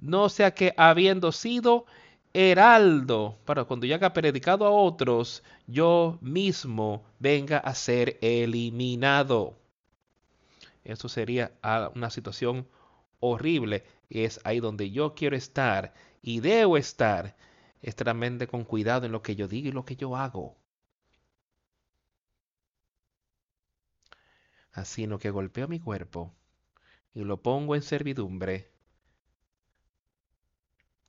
no 0.00 0.28
sea 0.28 0.52
que 0.54 0.74
habiendo 0.76 1.32
sido 1.32 1.86
heraldo, 2.32 3.36
para 3.44 3.64
cuando 3.64 3.86
yo 3.86 3.96
haga 3.96 4.12
predicado 4.12 4.64
a 4.64 4.70
otros, 4.70 5.42
yo 5.66 6.18
mismo 6.20 7.02
venga 7.18 7.58
a 7.58 7.74
ser 7.74 8.16
eliminado. 8.20 9.56
Eso 10.84 11.08
sería 11.08 11.50
una 11.96 12.10
situación 12.10 12.68
horrible 13.18 13.82
y 14.08 14.22
es 14.22 14.40
ahí 14.44 14.60
donde 14.60 14.92
yo 14.92 15.14
quiero 15.16 15.36
estar 15.36 15.92
y 16.22 16.40
debo 16.40 16.76
estar 16.76 17.36
extremadamente 17.82 18.46
con 18.46 18.64
cuidado 18.64 19.06
en 19.06 19.12
lo 19.12 19.22
que 19.22 19.36
yo 19.36 19.48
digo 19.48 19.68
y 19.68 19.72
lo 19.72 19.84
que 19.84 19.96
yo 19.96 20.16
hago. 20.16 20.56
Así 24.72 25.06
no 25.06 25.18
que 25.18 25.30
golpeo 25.30 25.68
mi 25.68 25.80
cuerpo 25.80 26.34
y 27.14 27.24
lo 27.24 27.42
pongo 27.42 27.74
en 27.74 27.82
servidumbre 27.82 28.70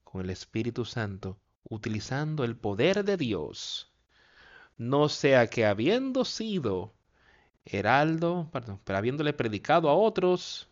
con 0.04 0.22
el 0.22 0.32
Espíritu 0.32 0.86
Santo, 0.86 1.40
utilizando 1.70 2.44
el 2.44 2.58
poder 2.58 3.04
de 3.04 3.16
Dios, 3.16 3.94
no 4.76 5.08
sea 5.08 5.48
que 5.48 5.68
habiendo 5.68 6.26
sido 6.26 6.96
heraldo, 7.64 8.50
perdón, 8.52 8.82
pero 8.84 8.98
habiéndole 8.98 9.34
predicado 9.34 9.88
a 9.88 9.94
otros, 9.94 10.68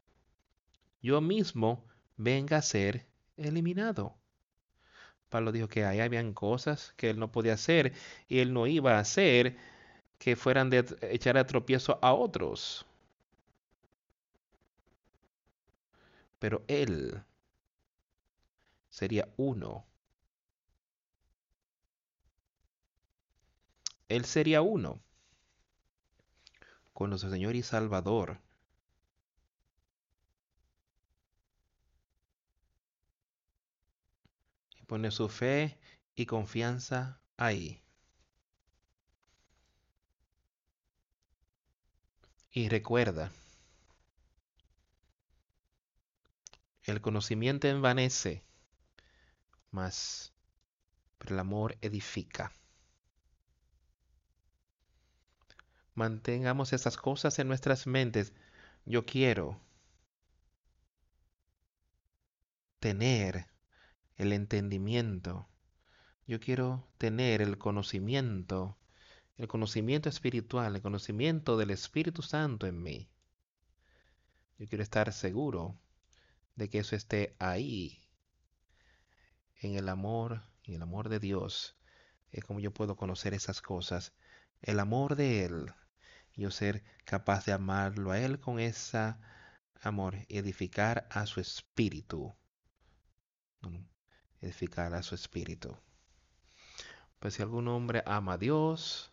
yo 1.04 1.22
mismo 1.22 1.86
venga 2.16 2.58
a 2.58 2.62
ser 2.64 3.06
eliminado. 3.36 4.18
Pablo 5.30 5.52
dijo 5.52 5.68
que 5.70 5.86
ahí 5.86 6.00
habían 6.00 6.34
cosas 6.34 6.94
que 6.98 7.10
él 7.10 7.20
no 7.20 7.32
podía 7.32 7.54
hacer 7.54 7.94
y 8.28 8.40
él 8.40 8.54
no 8.54 8.68
iba 8.68 8.98
a 8.98 9.00
hacer 9.00 9.58
que 10.20 10.36
fueran 10.36 10.70
de 10.70 10.86
echar 11.04 11.38
a 11.38 11.48
tropiezo 11.48 12.00
a 12.02 12.14
otros. 12.14 12.86
Pero 16.40 16.64
él 16.68 17.22
sería 18.90 19.30
uno. 19.38 19.86
Él 24.10 24.26
sería 24.26 24.62
uno 24.62 25.00
con 26.94 27.12
nuestro 27.12 27.30
Señor 27.30 27.56
y 27.56 27.64
Salvador. 27.64 28.40
Pone 34.88 35.12
su 35.12 35.30
fe 35.30 35.78
y 36.16 36.26
confianza 36.26 37.22
ahí. 37.38 37.82
Y 42.52 42.70
recuerda, 42.70 43.32
el 46.84 47.02
conocimiento 47.02 47.68
envanece, 47.68 48.44
mas 49.72 50.34
pero 51.18 51.36
el 51.36 51.40
amor 51.40 51.78
edifica. 51.82 52.52
Mantengamos 55.96 56.74
esas 56.74 56.96
cosas 56.96 57.40
en 57.40 57.48
nuestras 57.48 57.88
mentes. 57.88 58.34
Yo 58.86 59.06
quiero 59.06 59.60
tener 62.80 63.48
el 64.18 64.34
entendimiento. 64.34 65.48
Yo 66.26 66.40
quiero 66.40 66.88
tener 66.98 67.42
el 67.42 67.58
conocimiento, 67.58 68.78
el 69.38 69.48
conocimiento 69.48 70.10
espiritual, 70.10 70.76
el 70.76 70.82
conocimiento 70.82 71.58
del 71.58 71.70
Espíritu 71.70 72.22
Santo 72.22 72.68
en 72.68 72.82
mí. 72.82 73.10
Yo 74.58 74.68
quiero 74.68 74.84
estar 74.84 75.14
seguro 75.14 75.80
de 76.56 76.70
que 76.70 76.80
eso 76.80 76.96
esté 76.96 77.36
ahí 77.40 78.02
en 79.62 79.76
el 79.76 79.90
amor, 79.90 80.44
y 80.64 80.76
el 80.76 80.82
amor 80.82 81.10
de 81.10 81.20
Dios, 81.20 81.78
es 82.32 82.44
como 82.44 82.60
yo 82.60 82.74
puedo 82.74 82.96
conocer 82.96 83.34
esas 83.34 83.62
cosas. 83.62 84.14
El 84.62 84.80
amor 84.80 85.16
de 85.16 85.46
Él, 85.46 85.74
yo 86.36 86.52
ser 86.52 86.84
capaz 87.06 87.46
de 87.46 87.54
amarlo 87.54 88.12
a 88.12 88.20
Él 88.20 88.40
con 88.40 88.60
ese 88.60 89.16
amor, 89.82 90.16
edificar 90.30 91.08
a 91.12 91.26
su 91.26 91.40
espíritu. 91.40 92.36
Edificar 94.42 94.94
a 94.94 95.04
su 95.04 95.16
espíritu. 95.16 95.76
Pues 97.20 97.34
si 97.34 97.42
algún 97.42 97.68
hombre 97.68 98.04
ama 98.06 98.34
a 98.34 98.38
Dios, 98.38 99.12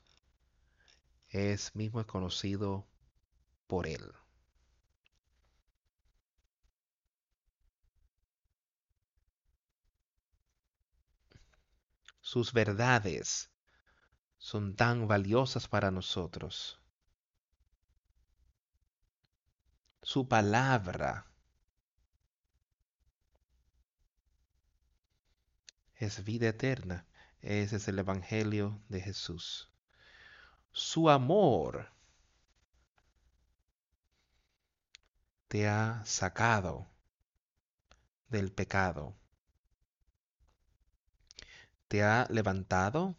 es 1.29 1.75
mismo 1.75 2.07
conocido 2.07 2.87
por 3.67 3.87
Él. 3.87 4.13
sus 12.25 12.55
verdades 12.55 13.51
son 14.39 14.75
tan 14.75 15.07
valiosas 15.07 15.69
para 15.69 15.91
nosotros. 15.91 16.81
Su 20.03 20.27
palabra 20.27 21.31
es 26.05 26.25
vida 26.25 26.49
eterna. 26.49 27.07
Ese 27.41 27.77
es 27.77 27.89
el 27.89 27.99
Evangelio 27.99 28.81
de 28.89 29.01
Jesús. 29.01 29.71
Su 30.73 31.11
amor 31.11 31.93
te 35.49 35.69
ha 35.69 36.03
sacado 36.05 36.91
del 38.29 38.53
pecado. 38.53 39.17
Te 41.89 42.03
ha 42.03 42.27
levantado. 42.31 43.17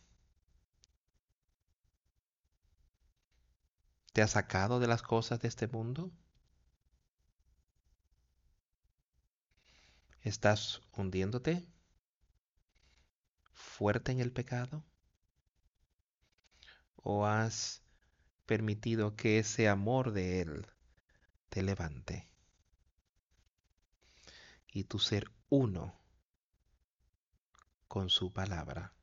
Te 4.14 4.22
ha 4.22 4.28
sacado 4.28 4.80
de 4.80 4.88
las 4.88 5.02
cosas 5.02 5.40
de 5.40 5.48
este 5.48 5.68
mundo. 5.68 6.12
¿Estás 10.22 10.82
hundiéndote? 10.92 11.75
¿Fuerte 13.78 14.14
en 14.14 14.22
el 14.22 14.32
pecado? 14.32 14.86
¿O 16.96 17.26
has 17.26 17.84
permitido 18.46 19.18
que 19.18 19.38
ese 19.38 19.68
amor 19.68 20.14
de 20.14 20.40
Él 20.40 20.68
te 21.50 21.62
levante? 21.62 22.30
Y 24.72 24.86
tu 24.86 24.98
ser 24.98 25.30
uno 25.50 26.00
con 27.90 28.10
su 28.10 28.32
palabra. 28.32 28.94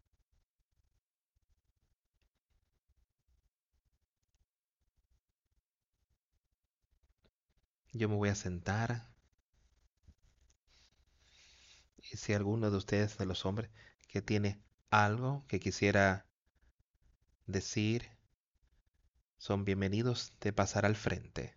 Yo 7.93 8.09
me 8.09 8.15
voy 8.17 8.31
a 8.31 8.35
sentar 8.35 9.13
y 12.11 12.17
si 12.17 12.33
alguno 12.35 12.71
de 12.71 12.77
ustedes, 12.77 13.17
de 13.19 13.27
los 13.27 13.47
hombres, 13.47 13.71
que 14.13 14.21
tiene 14.21 14.61
algo 14.91 15.43
que 15.49 15.59
quisiera 15.59 16.27
decir, 17.47 18.11
son 19.39 19.65
bienvenidos 19.65 20.33
de 20.39 20.53
pasar 20.53 20.85
al 20.85 20.97
frente. 20.97 21.57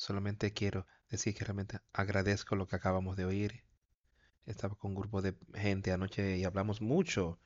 Solamente 0.00 0.54
quiero 0.54 0.86
decir 1.10 1.34
que 1.34 1.44
realmente 1.44 1.78
agradezco 1.92 2.56
lo 2.56 2.66
que 2.66 2.74
acabamos 2.74 3.18
de 3.18 3.26
oír. 3.26 3.64
Estaba 4.46 4.74
con 4.74 4.92
un 4.92 4.94
grupo 4.94 5.20
de 5.20 5.34
gente 5.54 5.92
anoche 5.92 6.38
y 6.38 6.44
hablamos 6.44 6.80
mucho 6.80 7.38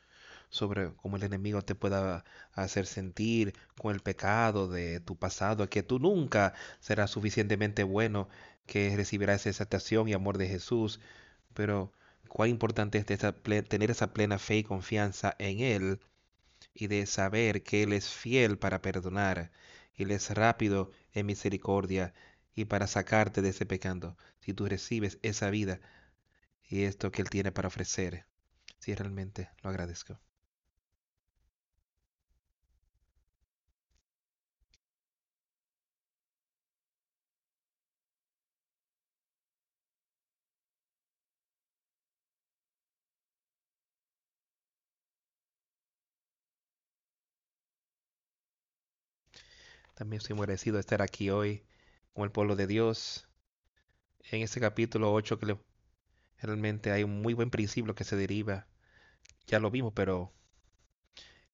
sobre 0.51 0.95
cómo 0.95 1.17
el 1.17 1.25
enemigo 1.25 1.63
te 1.63 1.75
pueda 1.75 2.25
hacer 2.53 2.87
sentir 2.87 3.55
con 3.77 3.93
el 3.93 4.03
pecado 4.03 4.69
de 4.69 5.01
tu 5.01 5.17
pasado, 5.19 5.69
que 5.69 5.83
tú 5.83 5.99
nunca 5.99 6.55
serás 6.79 7.11
suficientemente 7.11 7.83
bueno, 7.83 8.29
que 8.67 8.95
recibirás 8.97 9.47
esa 9.47 9.65
aceptación 9.65 10.09
y 10.09 10.13
amor 10.13 10.39
de 10.39 10.47
Jesús. 10.47 11.01
Pero 11.55 11.93
cuán 12.29 12.51
importante 12.51 12.99
es 12.99 13.07
tener 13.69 13.91
esa 13.91 14.13
plena 14.13 14.39
fe 14.39 14.59
y 14.59 14.63
confianza 14.63 15.35
en 15.41 15.59
Él 15.59 16.01
y 16.73 16.87
de 16.87 17.07
saber 17.07 17.65
que 17.65 17.83
Él 17.83 17.93
es 17.93 18.11
fiel 18.11 18.59
para 18.59 18.81
perdonar, 18.81 19.51
Él 19.97 20.13
es 20.13 20.31
rápido 20.31 20.93
en 21.15 21.27
misericordia 21.27 22.15
y 22.55 22.67
para 22.67 22.87
sacarte 22.87 23.43
de 23.43 23.51
ese 23.51 23.67
pecado, 23.67 24.17
si 24.41 24.55
tú 24.55 24.67
recibes 24.67 25.19
esa 25.23 25.51
vida 25.51 25.81
y 26.65 26.85
esto 26.85 27.13
que 27.13 27.23
Él 27.23 27.31
tiene 27.31 27.53
para 27.53 27.69
ofrecer. 27.69 28.27
Si 28.81 28.95
realmente 28.95 29.51
lo 29.63 29.71
agradezco. 29.71 30.21
También 49.95 50.19
estoy 50.21 50.35
muy 50.37 50.45
agradecido 50.45 50.75
de 50.77 50.81
estar 50.81 51.03
aquí 51.03 51.31
hoy 51.31 51.63
con 52.15 52.25
el 52.25 52.31
pueblo 52.33 52.57
de 52.57 52.67
Dios. 52.67 53.29
En 54.31 54.43
este 54.43 54.61
capítulo 54.61 55.13
8 55.13 55.39
que 55.39 55.59
realmente 56.39 56.93
hay 56.93 57.05
un 57.05 57.21
muy 57.21 57.35
buen 57.35 57.51
principio 57.51 57.95
que 57.95 58.05
se 58.05 58.17
deriva. 58.17 58.67
Ya 59.47 59.61
lo 59.61 59.71
vimos, 59.71 59.93
pero 59.95 60.33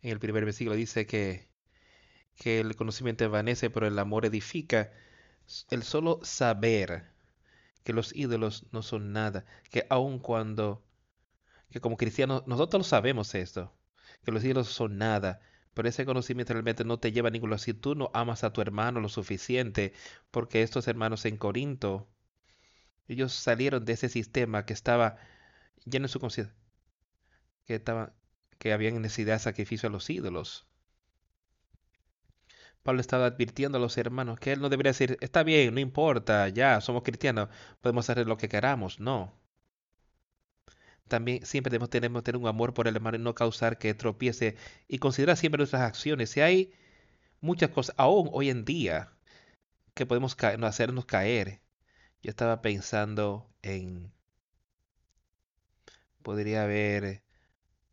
en 0.02 0.10
el 0.12 0.20
primer 0.20 0.44
versículo 0.44 0.76
dice 0.76 1.06
que, 1.06 1.50
que 2.36 2.60
el 2.60 2.76
conocimiento 2.76 3.24
envanece, 3.24 3.70
pero 3.70 3.86
el 3.86 3.98
amor 3.98 4.26
edifica. 4.26 4.92
El 5.70 5.82
solo 5.82 6.20
saber 6.22 7.10
que 7.82 7.92
los 7.92 8.14
ídolos 8.14 8.66
no 8.72 8.82
son 8.82 9.12
nada, 9.12 9.46
que 9.70 9.86
aun 9.90 10.18
cuando, 10.18 10.84
que 11.70 11.80
como 11.80 11.96
cristianos, 11.96 12.46
nosotros 12.46 12.80
lo 12.80 12.84
sabemos 12.84 13.34
esto, 13.34 13.74
que 14.22 14.32
los 14.32 14.44
ídolos 14.44 14.68
son 14.68 14.98
nada, 14.98 15.40
pero 15.74 15.88
ese 15.88 16.04
conocimiento 16.04 16.52
realmente 16.52 16.84
no 16.84 16.98
te 16.98 17.12
lleva 17.12 17.28
a 17.28 17.30
ningún 17.30 17.50
lado. 17.50 17.58
Si 17.58 17.74
tú 17.74 17.94
no 17.94 18.10
amas 18.14 18.44
a 18.44 18.52
tu 18.52 18.60
hermano 18.60 19.00
lo 19.00 19.08
suficiente, 19.08 19.92
porque 20.30 20.62
estos 20.62 20.88
hermanos 20.88 21.24
en 21.26 21.36
Corinto, 21.36 22.08
ellos 23.08 23.32
salieron 23.32 23.84
de 23.84 23.94
ese 23.94 24.08
sistema 24.08 24.64
que 24.66 24.72
estaba 24.72 25.16
lleno 25.84 26.04
de 26.04 26.12
su 26.12 26.20
conciencia, 26.20 26.54
que, 27.66 27.76
estaba, 27.76 28.14
que 28.58 28.72
habían 28.72 29.00
necesidad 29.02 29.34
de 29.34 29.40
sacrificio 29.40 29.88
a 29.88 29.92
los 29.92 30.10
ídolos. 30.10 30.66
Pablo 32.82 33.00
estaba 33.00 33.26
advirtiendo 33.26 33.78
a 33.78 33.80
los 33.80 33.98
hermanos 33.98 34.38
que 34.40 34.52
él 34.52 34.60
no 34.60 34.70
debería 34.70 34.90
decir, 34.90 35.18
está 35.20 35.42
bien, 35.42 35.74
no 35.74 35.80
importa, 35.80 36.48
ya 36.48 36.80
somos 36.80 37.02
cristianos, 37.02 37.48
podemos 37.80 38.08
hacer 38.08 38.26
lo 38.26 38.36
que 38.38 38.48
queramos. 38.48 39.00
No 39.00 39.39
también 41.10 41.44
siempre 41.46 41.70
debemos 41.70 41.90
tener, 41.90 42.10
un 42.38 42.48
amor 42.48 42.74
por 42.74 42.88
el 42.88 42.96
hermano 42.96 43.18
y 43.18 43.20
no 43.20 43.34
causar 43.34 43.78
que 43.78 43.94
tropiece 43.94 44.56
y 44.88 44.98
considerar 44.98 45.36
siempre 45.36 45.58
nuestras 45.58 45.82
acciones. 45.82 46.30
Si 46.30 46.40
hay 46.40 46.72
muchas 47.40 47.70
cosas, 47.70 47.94
aún 47.98 48.30
hoy 48.32 48.50
en 48.50 48.64
día, 48.64 49.12
que 49.94 50.06
podemos 50.06 50.36
no 50.58 50.66
hacernos 50.66 51.06
caer. 51.06 51.60
Yo 52.22 52.30
estaba 52.30 52.62
pensando 52.62 53.50
en... 53.62 54.12
Podría 56.22 56.64
haber 56.64 57.22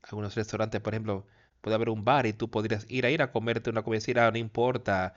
algunos 0.03 0.35
restaurantes, 0.35 0.81
por 0.81 0.93
ejemplo, 0.93 1.27
puede 1.61 1.75
haber 1.75 1.89
un 1.89 2.05
bar 2.05 2.25
y 2.27 2.33
tú 2.33 2.49
podrías 2.49 2.85
ir 2.89 3.05
a 3.05 3.09
ir 3.11 3.21
a 3.21 3.31
comerte 3.31 3.69
una 3.69 3.83
comida 3.83 3.97
y 3.97 4.01
decir, 4.01 4.19
ah, 4.19 4.31
no 4.31 4.37
importa, 4.37 5.15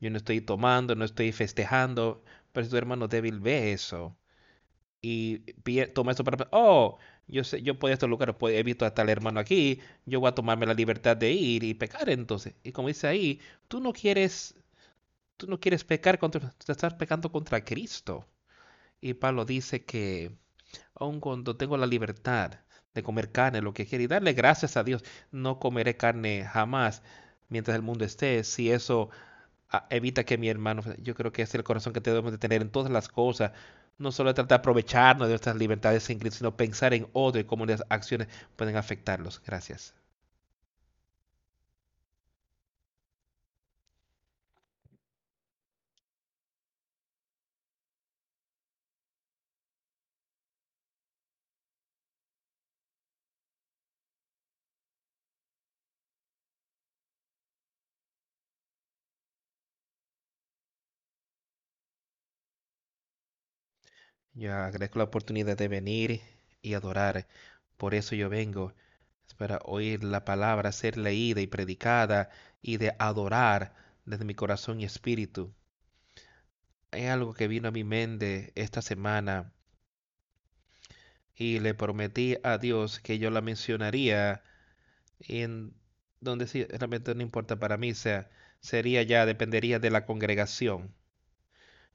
yo 0.00 0.10
no 0.10 0.16
estoy 0.18 0.40
tomando, 0.40 0.94
no 0.96 1.04
estoy 1.04 1.32
festejando, 1.32 2.24
pero 2.52 2.64
si 2.64 2.70
tu 2.70 2.76
hermano 2.76 3.08
débil 3.08 3.40
ve 3.40 3.72
eso 3.72 4.16
y 5.02 5.38
toma 5.94 6.12
eso 6.12 6.24
para, 6.24 6.48
oh, 6.52 6.98
yo 7.30 7.44
sé, 7.44 7.62
yo 7.62 7.78
puedo 7.78 7.92
estos 7.94 8.08
lugares, 8.10 8.34
pues, 8.38 8.56
he 8.56 8.62
visto 8.62 8.84
a 8.86 8.94
tal 8.94 9.08
hermano 9.08 9.40
aquí, 9.40 9.80
yo 10.06 10.20
voy 10.20 10.28
a 10.28 10.34
tomarme 10.34 10.66
la 10.66 10.74
libertad 10.74 11.16
de 11.16 11.32
ir 11.32 11.64
y 11.64 11.74
pecar 11.74 12.10
entonces. 12.10 12.54
Y 12.62 12.72
como 12.72 12.88
dice 12.88 13.06
ahí, 13.08 13.40
tú 13.68 13.80
no 13.80 13.92
quieres, 13.92 14.54
tú 15.36 15.46
no 15.48 15.60
quieres 15.60 15.84
pecar 15.84 16.18
contra, 16.18 16.40
tú 16.50 16.72
estás 16.72 16.94
pecando 16.94 17.32
contra 17.32 17.64
Cristo. 17.64 18.26
Y 19.00 19.14
Pablo 19.14 19.44
dice 19.44 19.84
que 19.84 20.32
aun 20.94 21.20
cuando 21.20 21.56
tengo 21.56 21.76
la 21.76 21.86
libertad 21.86 22.60
de 22.94 23.02
comer 23.02 23.32
carne, 23.32 23.62
lo 23.62 23.74
que 23.74 23.86
quiere, 23.86 24.04
y 24.04 24.06
darle 24.08 24.32
gracias 24.34 24.76
a 24.76 24.84
Dios, 24.84 25.04
no 25.30 25.58
comeré 25.58 25.96
carne 25.96 26.44
jamás 26.44 27.02
mientras 27.48 27.76
el 27.76 27.82
mundo 27.82 28.04
esté, 28.04 28.44
si 28.44 28.70
eso 28.70 29.10
evita 29.90 30.24
que 30.24 30.38
mi 30.38 30.48
hermano, 30.48 30.82
yo 31.02 31.14
creo 31.14 31.32
que 31.32 31.42
es 31.42 31.54
el 31.54 31.64
corazón 31.64 31.92
que 31.92 32.00
debemos 32.00 32.32
de 32.32 32.38
tener 32.38 32.62
en 32.62 32.70
todas 32.70 32.90
las 32.90 33.08
cosas, 33.08 33.52
no 33.98 34.12
solo 34.12 34.34
tratar 34.34 34.48
de 34.48 34.54
aprovecharnos 34.60 35.28
de 35.28 35.32
nuestras 35.32 35.56
libertades 35.56 36.08
en 36.10 36.18
Cristo, 36.18 36.38
sino 36.38 36.56
pensar 36.56 36.94
en 36.94 37.08
otro 37.12 37.40
y 37.40 37.44
cómo 37.44 37.66
las 37.66 37.84
acciones 37.88 38.28
pueden 38.56 38.76
afectarlos. 38.76 39.42
Gracias. 39.44 39.94
Yo 64.34 64.52
agradezco 64.54 64.98
la 64.98 65.04
oportunidad 65.04 65.56
de 65.56 65.68
venir 65.68 66.20
y 66.62 66.74
adorar. 66.74 67.28
Por 67.76 67.94
eso 67.94 68.16
yo 68.16 68.28
vengo, 68.28 68.74
es 69.26 69.34
para 69.34 69.58
oír 69.64 70.02
la 70.04 70.24
palabra 70.24 70.72
ser 70.72 70.96
leída 70.96 71.40
y 71.40 71.46
predicada 71.46 72.30
y 72.62 72.78
de 72.78 72.94
adorar 72.98 73.74
desde 74.04 74.24
mi 74.24 74.34
corazón 74.34 74.80
y 74.80 74.84
espíritu. 74.84 75.54
Hay 76.92 77.06
algo 77.06 77.34
que 77.34 77.48
vino 77.48 77.68
a 77.68 77.72
mi 77.72 77.82
mente 77.84 78.52
esta 78.54 78.80
semana 78.82 79.52
y 81.34 81.58
le 81.58 81.74
prometí 81.74 82.36
a 82.44 82.58
Dios 82.58 83.00
que 83.00 83.18
yo 83.18 83.30
la 83.30 83.40
mencionaría 83.40 84.42
en 85.20 85.74
donde 86.20 86.46
sí, 86.46 86.64
realmente 86.66 87.14
no 87.14 87.22
importa 87.22 87.58
para 87.58 87.76
mí, 87.78 87.94
sea, 87.94 88.30
sería 88.60 89.02
ya, 89.04 89.26
dependería 89.26 89.78
de 89.80 89.90
la 89.90 90.06
congregación. 90.06 90.94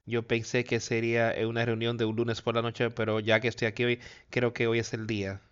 Yo 0.06 0.26
pensé 0.26 0.64
que 0.64 0.80
sería 0.80 1.32
en 1.32 1.48
una 1.48 1.64
reunión 1.64 1.96
de 1.96 2.04
un 2.04 2.16
lunes 2.16 2.40
por 2.40 2.54
la 2.54 2.62
noche, 2.62 2.90
pero 2.90 3.20
ya 3.20 3.40
que 3.40 3.48
estoy 3.48 3.66
aquí 3.68 3.84
hoy, 3.84 4.00
creo 4.30 4.52
que 4.52 4.66
hoy 4.68 4.78
es 4.78 4.94
el 4.94 5.06
día. 5.06 5.42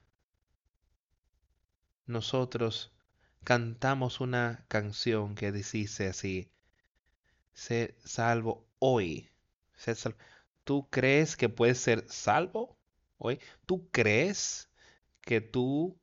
Nosotros 2.06 2.92
cantamos 3.44 4.20
una 4.20 4.64
canción 4.68 5.34
que 5.34 5.52
dice 5.52 6.08
así, 6.08 6.50
sé 7.52 7.96
salvo 8.04 8.66
hoy. 8.78 9.28
Sé 9.76 9.94
salvo. 9.94 10.18
¿Tú 10.64 10.88
crees 10.90 11.36
que 11.36 11.48
puedes 11.48 11.78
ser 11.78 12.04
salvo 12.08 12.78
hoy? 13.18 13.40
¿Tú 13.66 13.88
crees 13.90 14.70
que 15.20 15.40
tú 15.40 15.98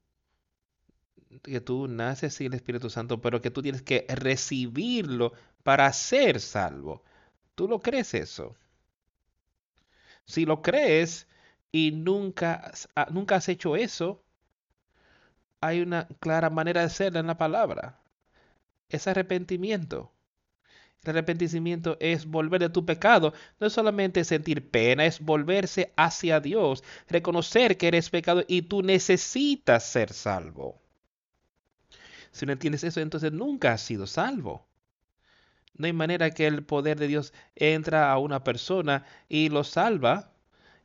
que 1.44 1.62
tú 1.62 1.88
naces 1.88 2.34
sin 2.34 2.48
el 2.48 2.56
Espíritu 2.56 2.90
Santo, 2.90 3.22
pero 3.22 3.42
que 3.42 3.52
tú 3.52 3.62
tienes 3.62 3.82
que 3.82 4.06
recibirlo 4.10 5.34
para 5.64 5.92
ser 5.94 6.42
salvo? 6.42 7.04
¿Tú 7.62 7.68
lo 7.68 7.80
crees 7.80 8.16
eso? 8.16 8.56
Si 10.26 10.46
lo 10.46 10.64
crees 10.64 11.28
y 11.72 11.92
nunca, 11.92 12.72
ah, 12.96 13.06
nunca 13.12 13.36
has 13.36 13.50
hecho 13.50 13.76
eso, 13.76 14.24
hay 15.60 15.82
una 15.82 16.08
clara 16.20 16.50
manera 16.50 16.82
de 16.82 16.88
hacerlo 16.88 17.20
en 17.20 17.28
la 17.28 17.38
palabra. 17.38 18.00
Es 18.90 19.06
arrepentimiento. 19.06 20.12
El 21.04 21.12
arrepentimiento 21.12 21.98
es 22.00 22.26
volver 22.26 22.62
de 22.62 22.70
tu 22.70 22.84
pecado. 22.84 23.32
No 23.60 23.68
es 23.68 23.74
solamente 23.74 24.24
sentir 24.24 24.72
pena, 24.72 25.06
es 25.06 25.20
volverse 25.20 25.94
hacia 25.98 26.40
Dios, 26.40 26.84
reconocer 27.10 27.78
que 27.78 27.90
eres 27.90 28.10
pecado 28.10 28.44
y 28.48 28.64
tú 28.64 28.82
necesitas 28.82 29.86
ser 29.86 30.14
salvo. 30.14 30.82
Si 32.32 32.48
no 32.48 32.54
entiendes 32.54 32.84
eso, 32.84 33.02
entonces 33.02 33.32
nunca 33.32 33.74
has 33.74 33.82
sido 33.82 34.08
salvo. 34.08 34.71
No 35.74 35.86
hay 35.88 35.94
manera 35.94 36.32
que 36.32 36.48
el 36.48 36.64
poder 36.64 37.00
de 37.00 37.08
Dios 37.08 37.34
entra 37.56 38.12
a 38.12 38.18
una 38.18 38.44
persona 38.44 39.06
y 39.30 39.50
lo 39.50 39.64
salva 39.64 40.32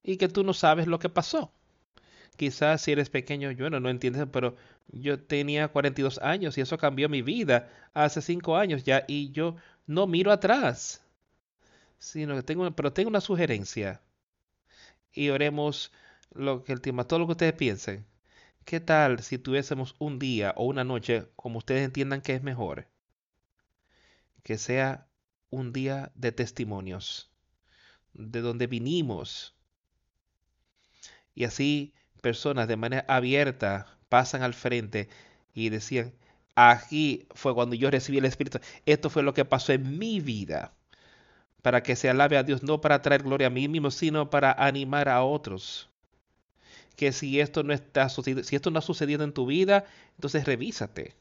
y 0.03 0.17
que 0.17 0.29
tú 0.29 0.45
no 0.45 0.55
sabes 0.55 0.87
lo 0.87 0.99
que 0.99 1.09
pasó. 1.09 1.53
Quizás 2.37 2.83
si 2.83 2.93
eres 2.93 3.11
pequeño, 3.11 3.51
yo 3.53 3.71
no, 3.71 3.81
no 3.81 3.89
entiendes, 3.91 4.27
pero 4.33 4.57
yo 4.89 5.19
tenía 5.19 5.69
42 5.69 6.19
años 6.19 6.57
y 6.59 6.61
eso 6.61 6.79
cambió 6.79 7.09
mi 7.09 7.23
vida 7.23 7.71
hace 7.95 8.23
5 8.23 8.57
años 8.57 8.85
ya 8.85 9.05
y 9.09 9.31
yo 9.33 9.57
no 9.87 10.07
miro 10.07 10.33
atrás, 10.33 11.03
sino 11.99 12.35
que 12.37 12.43
tengo, 12.43 12.71
pero 12.73 12.93
tengo 12.93 13.09
una 13.11 13.21
sugerencia 13.21 14.01
y 15.13 15.31
oremos 15.31 15.93
lo 16.33 16.63
que 16.65 16.73
el 16.73 16.81
tema, 16.81 17.05
todo 17.05 17.21
lo 17.21 17.27
que 17.27 17.33
ustedes 17.33 17.55
piensen. 17.55 18.07
¿Qué 18.65 18.81
tal 18.81 19.23
si 19.23 19.39
tuviésemos 19.39 19.97
un 19.99 20.19
día 20.19 20.53
o 20.57 20.67
una 20.67 20.85
noche 20.85 21.29
como 21.37 21.59
ustedes 21.59 21.85
entiendan 21.85 22.21
que 22.23 22.35
es 22.35 22.43
mejor? 22.43 22.87
Que 24.47 24.59
sea 24.59 25.09
un 25.51 25.73
día 25.73 26.13
de 26.15 26.31
testimonios, 26.31 27.33
de 28.15 28.43
donde 28.43 28.69
vinimos 28.69 29.57
y 31.35 31.43
así 31.43 31.95
personas 32.23 32.69
de 32.69 32.77
manera 32.77 33.05
abierta 33.09 33.99
pasan 34.09 34.45
al 34.45 34.55
frente 34.55 35.09
y 35.53 35.71
decían, 35.71 36.15
aquí 36.55 37.27
fue 37.35 37.57
cuando 37.57 37.75
yo 37.75 37.91
recibí 37.91 38.19
el 38.19 38.25
Espíritu, 38.25 38.61
esto 38.85 39.11
fue 39.11 39.25
lo 39.25 39.35
que 39.35 39.45
pasó 39.45 39.73
en 39.73 39.99
mi 39.99 40.21
vida, 40.21 40.73
para 41.61 41.83
que 41.83 41.97
se 41.97 42.09
alabe 42.09 42.39
a 42.39 42.45
Dios, 42.45 42.63
no 42.63 42.81
para 42.81 43.03
traer 43.03 43.25
gloria 43.25 43.49
a 43.49 43.51
mí 43.51 43.67
mismo, 43.67 43.91
sino 43.91 44.31
para 44.31 44.53
animar 44.53 45.09
a 45.09 45.25
otros. 45.25 45.91
Que 46.95 47.11
si 47.11 47.41
esto 47.41 47.65
no 47.65 47.73
está 47.73 48.09
sucediendo, 48.09 48.45
si 48.45 48.55
esto 48.55 48.71
no 48.71 48.79
ha 48.79 48.83
sucedido 48.83 49.25
en 49.25 49.33
tu 49.33 49.45
vida, 49.45 49.87
entonces 50.15 50.45
revísate. 50.45 51.17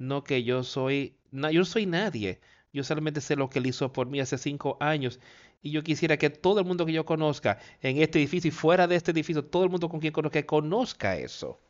No 0.00 0.24
que 0.24 0.42
yo 0.42 0.64
soy, 0.64 1.16
no, 1.30 1.48
yo 1.50 1.64
soy 1.64 1.86
nadie. 1.86 2.40
Yo 2.72 2.82
solamente 2.84 3.20
sé 3.20 3.36
lo 3.36 3.48
que 3.50 3.60
él 3.60 3.66
hizo 3.66 3.92
por 3.92 4.08
mí 4.08 4.18
hace 4.20 4.36
cinco 4.38 4.76
años. 4.80 5.20
Y 5.62 5.70
yo 5.72 5.82
quisiera 5.84 6.16
que 6.16 6.30
todo 6.30 6.58
el 6.60 6.66
mundo 6.66 6.86
que 6.86 6.92
yo 6.92 7.04
conozca 7.04 7.60
en 7.82 7.98
este 8.02 8.18
edificio 8.18 8.48
y 8.48 8.52
fuera 8.52 8.86
de 8.88 8.96
este 8.96 9.12
edificio, 9.12 9.44
todo 9.44 9.64
el 9.64 9.70
mundo 9.70 9.88
con 9.88 10.00
quien 10.00 10.12
conozca, 10.12 10.44
conozca 10.46 11.16
eso. 11.18 11.60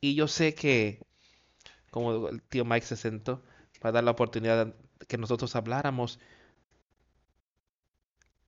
Y 0.00 0.14
yo 0.14 0.28
sé 0.28 0.54
que, 0.54 1.00
como 1.90 2.28
el 2.28 2.42
tío 2.42 2.64
Mike 2.64 2.86
se 2.86 2.96
sentó 2.96 3.42
para 3.80 3.92
dar 3.94 4.04
la 4.04 4.12
oportunidad 4.12 4.74
que 5.08 5.18
nosotros 5.18 5.56
habláramos, 5.56 6.20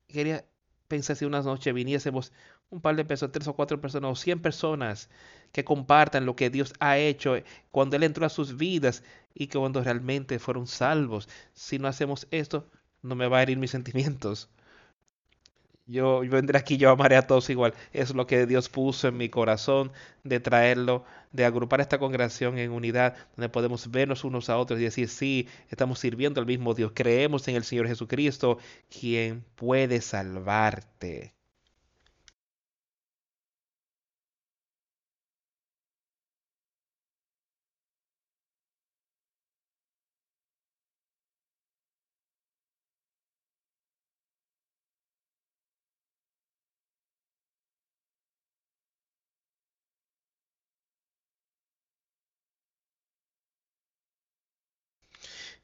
quería 0.08 0.44
pensar 0.88 1.16
si 1.16 1.24
una 1.24 1.42
noche 1.42 1.72
viniésemos 1.72 2.32
un 2.74 2.80
par 2.80 2.96
de 2.96 3.04
personas, 3.04 3.32
tres 3.32 3.48
o 3.48 3.54
cuatro 3.54 3.80
personas 3.80 4.10
o 4.10 4.16
cien 4.16 4.40
personas 4.40 5.08
que 5.52 5.64
compartan 5.64 6.26
lo 6.26 6.36
que 6.36 6.50
Dios 6.50 6.74
ha 6.80 6.98
hecho 6.98 7.36
cuando 7.70 7.96
Él 7.96 8.02
entró 8.02 8.26
a 8.26 8.28
sus 8.28 8.56
vidas 8.56 9.02
y 9.34 9.46
que 9.46 9.58
cuando 9.58 9.82
realmente 9.82 10.38
fueron 10.38 10.66
salvos. 10.66 11.28
Si 11.54 11.78
no 11.78 11.88
hacemos 11.88 12.26
esto, 12.30 12.68
no 13.02 13.14
me 13.14 13.28
va 13.28 13.38
a 13.38 13.42
herir 13.42 13.58
mis 13.58 13.70
sentimientos. 13.70 14.50
Yo, 15.86 16.24
yo 16.24 16.30
vendré 16.30 16.58
aquí, 16.58 16.78
yo 16.78 16.90
amaré 16.90 17.16
a 17.16 17.26
todos 17.26 17.50
igual. 17.50 17.74
Es 17.92 18.14
lo 18.14 18.26
que 18.26 18.46
Dios 18.46 18.68
puso 18.70 19.08
en 19.08 19.16
mi 19.18 19.28
corazón 19.28 19.92
de 20.24 20.40
traerlo, 20.40 21.04
de 21.32 21.44
agrupar 21.44 21.80
esta 21.80 21.98
congregación 21.98 22.58
en 22.58 22.72
unidad, 22.72 23.16
donde 23.36 23.50
podemos 23.50 23.90
vernos 23.90 24.24
unos 24.24 24.48
a 24.48 24.56
otros 24.58 24.80
y 24.80 24.84
decir, 24.84 25.08
sí, 25.08 25.48
estamos 25.68 25.98
sirviendo 25.98 26.40
al 26.40 26.46
mismo 26.46 26.74
Dios, 26.74 26.92
creemos 26.94 27.46
en 27.48 27.56
el 27.56 27.64
Señor 27.64 27.86
Jesucristo, 27.86 28.58
quien 28.88 29.44
puede 29.56 30.00
salvarte. 30.00 31.34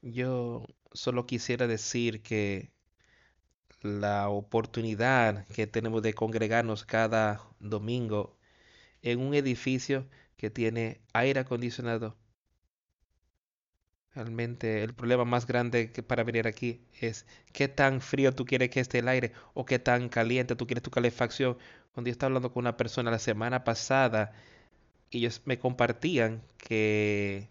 Yo 0.02 0.66
solo 0.92 1.26
quisiera 1.26 1.66
decir 1.66 2.22
que 2.22 2.70
la 3.82 4.28
oportunidad 4.28 5.46
que 5.48 5.66
tenemos 5.66 6.02
de 6.02 6.14
congregarnos 6.14 6.84
cada 6.84 7.40
domingo 7.60 8.36
en 9.02 9.20
un 9.20 9.34
edificio 9.34 10.08
que 10.36 10.50
tiene 10.50 11.00
aire 11.12 11.40
acondicionado. 11.40 12.16
Realmente 14.14 14.82
el 14.82 14.94
problema 14.94 15.24
más 15.24 15.46
grande 15.46 15.92
que 15.92 16.02
para 16.02 16.24
venir 16.24 16.46
aquí 16.46 16.80
es 17.00 17.26
qué 17.52 17.68
tan 17.68 18.00
frío 18.00 18.34
tú 18.34 18.44
quieres 18.44 18.70
que 18.70 18.80
esté 18.80 18.98
el 18.98 19.08
aire 19.08 19.32
o 19.54 19.64
qué 19.64 19.78
tan 19.78 20.08
caliente 20.08 20.56
tú 20.56 20.66
quieres 20.66 20.82
tu 20.82 20.90
calefacción. 20.90 21.56
Cuando 21.92 22.08
yo 22.08 22.12
estaba 22.12 22.28
hablando 22.28 22.52
con 22.52 22.62
una 22.62 22.76
persona 22.76 23.10
la 23.10 23.18
semana 23.18 23.64
pasada, 23.64 24.32
ellos 25.10 25.42
me 25.44 25.58
compartían 25.58 26.42
que 26.58 27.50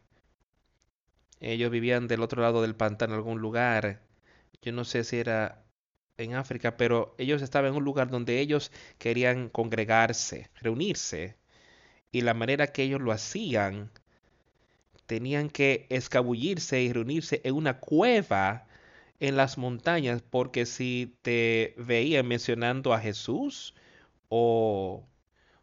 ellos 1.39 1.71
vivían 1.71 2.07
del 2.07 2.21
otro 2.21 2.41
lado 2.41 2.61
del 2.61 2.75
pantano, 2.75 3.13
en 3.13 3.17
algún 3.19 3.39
lugar. 3.41 4.01
Yo 4.61 4.71
no 4.73 4.85
sé 4.85 5.03
si 5.03 5.17
era 5.17 5.63
en 6.17 6.35
África, 6.35 6.77
pero 6.77 7.15
ellos 7.17 7.41
estaban 7.41 7.71
en 7.71 7.77
un 7.77 7.85
lugar 7.85 8.09
donde 8.09 8.39
ellos 8.39 8.71
querían 8.97 9.49
congregarse, 9.49 10.49
reunirse. 10.61 11.37
Y 12.11 12.21
la 12.21 12.33
manera 12.33 12.67
que 12.67 12.83
ellos 12.83 13.01
lo 13.01 13.11
hacían 13.11 13.91
tenían 15.05 15.49
que 15.49 15.87
escabullirse 15.89 16.81
y 16.81 16.93
reunirse 16.93 17.41
en 17.43 17.55
una 17.55 17.79
cueva 17.79 18.67
en 19.19 19.37
las 19.37 19.57
montañas, 19.57 20.21
porque 20.21 20.65
si 20.65 21.17
te 21.23 21.73
veían 21.77 22.27
mencionando 22.27 22.93
a 22.93 22.99
Jesús 22.99 23.75
o, 24.29 25.03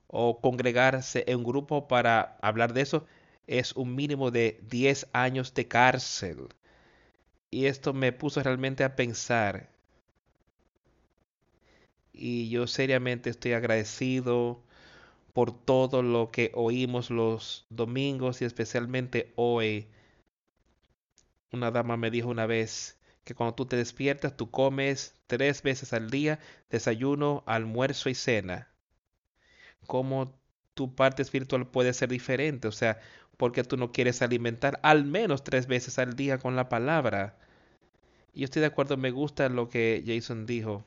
o 0.09 0.41
congregarse 0.41 1.24
en 1.29 1.39
un 1.39 1.45
grupo 1.45 1.89
para 1.89 2.39
hablar 2.43 2.72
de 2.74 2.83
eso, 2.83 3.07
es 3.47 3.72
un 3.74 3.94
mínimo 3.94 4.30
de 4.30 4.61
10 4.68 5.09
años 5.12 5.55
de 5.55 5.68
cárcel. 5.68 6.49
Y 7.51 7.66
esto 7.66 7.92
me 7.92 8.12
puso 8.12 8.42
realmente 8.42 8.84
a 8.84 8.97
pensar. 8.97 9.70
Y 12.12 12.49
yo 12.49 12.66
seriamente 12.66 13.30
estoy 13.30 13.53
agradecido 13.53 14.62
por 15.32 15.53
todo 15.53 16.03
lo 16.03 16.30
que 16.30 16.51
oímos 16.55 17.11
los 17.11 17.66
domingos 17.70 18.40
y 18.42 18.47
especialmente 18.47 19.32
hoy. 19.36 19.86
Una 21.53 21.70
dama 21.70 21.97
me 21.97 22.11
dijo 22.11 22.28
una 22.28 22.47
vez 22.47 22.99
que 23.24 23.34
cuando 23.34 23.55
tú 23.55 23.66
te 23.66 23.76
despiertas, 23.76 24.36
tú 24.36 24.51
comes 24.51 25.14
tres 25.26 25.62
veces 25.62 25.92
al 25.92 26.11
día, 26.11 26.38
desayuno, 26.70 27.42
almuerzo 27.47 28.09
y 28.09 28.14
cena. 28.14 28.68
¿Cómo 29.86 30.32
tu 30.74 30.94
parte 30.94 31.22
espiritual 31.22 31.66
puede 31.68 31.92
ser 31.92 32.09
diferente? 32.09 32.68
O 32.68 32.72
sea, 32.72 33.01
porque 33.37 33.64
tú 33.64 33.76
no 33.76 33.93
quieres 33.93 34.22
alimentar 34.22 34.80
al 34.82 35.05
menos 35.05 35.45
tres 35.45 35.66
veces 35.66 35.99
al 35.99 36.16
día 36.16 36.39
con 36.39 36.57
la 36.57 36.68
palabra. 36.68 37.37
Yo 38.34 38.45
estoy 38.45 38.61
de 38.61 38.66
acuerdo, 38.66 38.97
me 38.97 39.11
gusta 39.11 39.49
lo 39.49 39.68
que 39.68 40.03
Jason 40.07 40.47
dijo. 40.47 40.84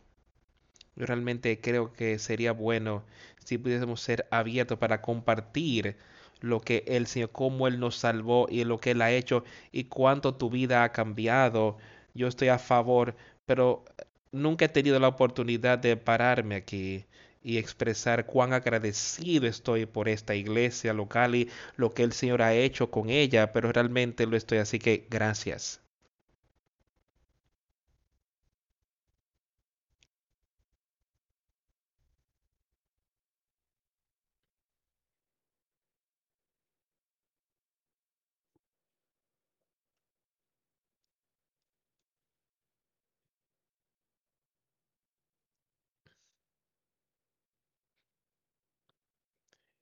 Yo 0.95 1.06
realmente 1.06 1.60
creo 1.62 1.93
que 1.93 2.20
sería 2.20 2.52
bueno 2.52 3.04
si 3.43 3.58
pudiésemos 3.58 4.02
ser 4.02 4.28
abiertos 4.32 4.78
para 4.80 5.02
compartir 5.02 5.97
lo 6.41 6.62
que 6.62 6.84
el 6.88 7.08
Señor, 7.08 7.32
cómo 7.32 7.68
Él 7.68 7.80
nos 7.80 7.95
salvó 7.97 8.47
y 8.50 8.64
lo 8.64 8.80
que 8.80 8.91
Él 8.91 9.02
ha 9.02 9.12
hecho 9.12 9.43
y 9.72 9.86
cuánto 9.86 10.36
tu 10.36 10.50
vida 10.50 10.84
ha 10.84 10.91
cambiado. 10.91 11.78
Yo 12.14 12.28
estoy 12.28 12.50
a 12.50 12.60
favor, 12.60 13.16
pero 13.45 13.86
nunca 14.32 14.66
he 14.66 14.70
tenido 14.70 15.00
la 15.00 15.08
oportunidad 15.10 15.80
de 15.80 15.97
pararme 15.97 16.56
aquí 16.56 17.06
y 17.44 17.58
expresar 17.58 18.26
cuán 18.26 18.54
agradecido 18.54 19.48
estoy 19.48 19.86
por 19.86 20.10
esta 20.10 20.36
iglesia 20.36 20.94
local 20.94 21.36
y 21.36 21.50
lo 21.76 21.94
que 21.94 22.04
el 22.04 22.14
Señor 22.14 22.42
ha 22.42 22.54
hecho 22.54 22.92
con 22.92 23.10
ella, 23.10 23.52
pero 23.54 23.72
realmente 23.72 24.26
lo 24.26 24.38
estoy, 24.38 24.60
así 24.60 24.80
que 24.80 25.08
gracias. 25.10 25.82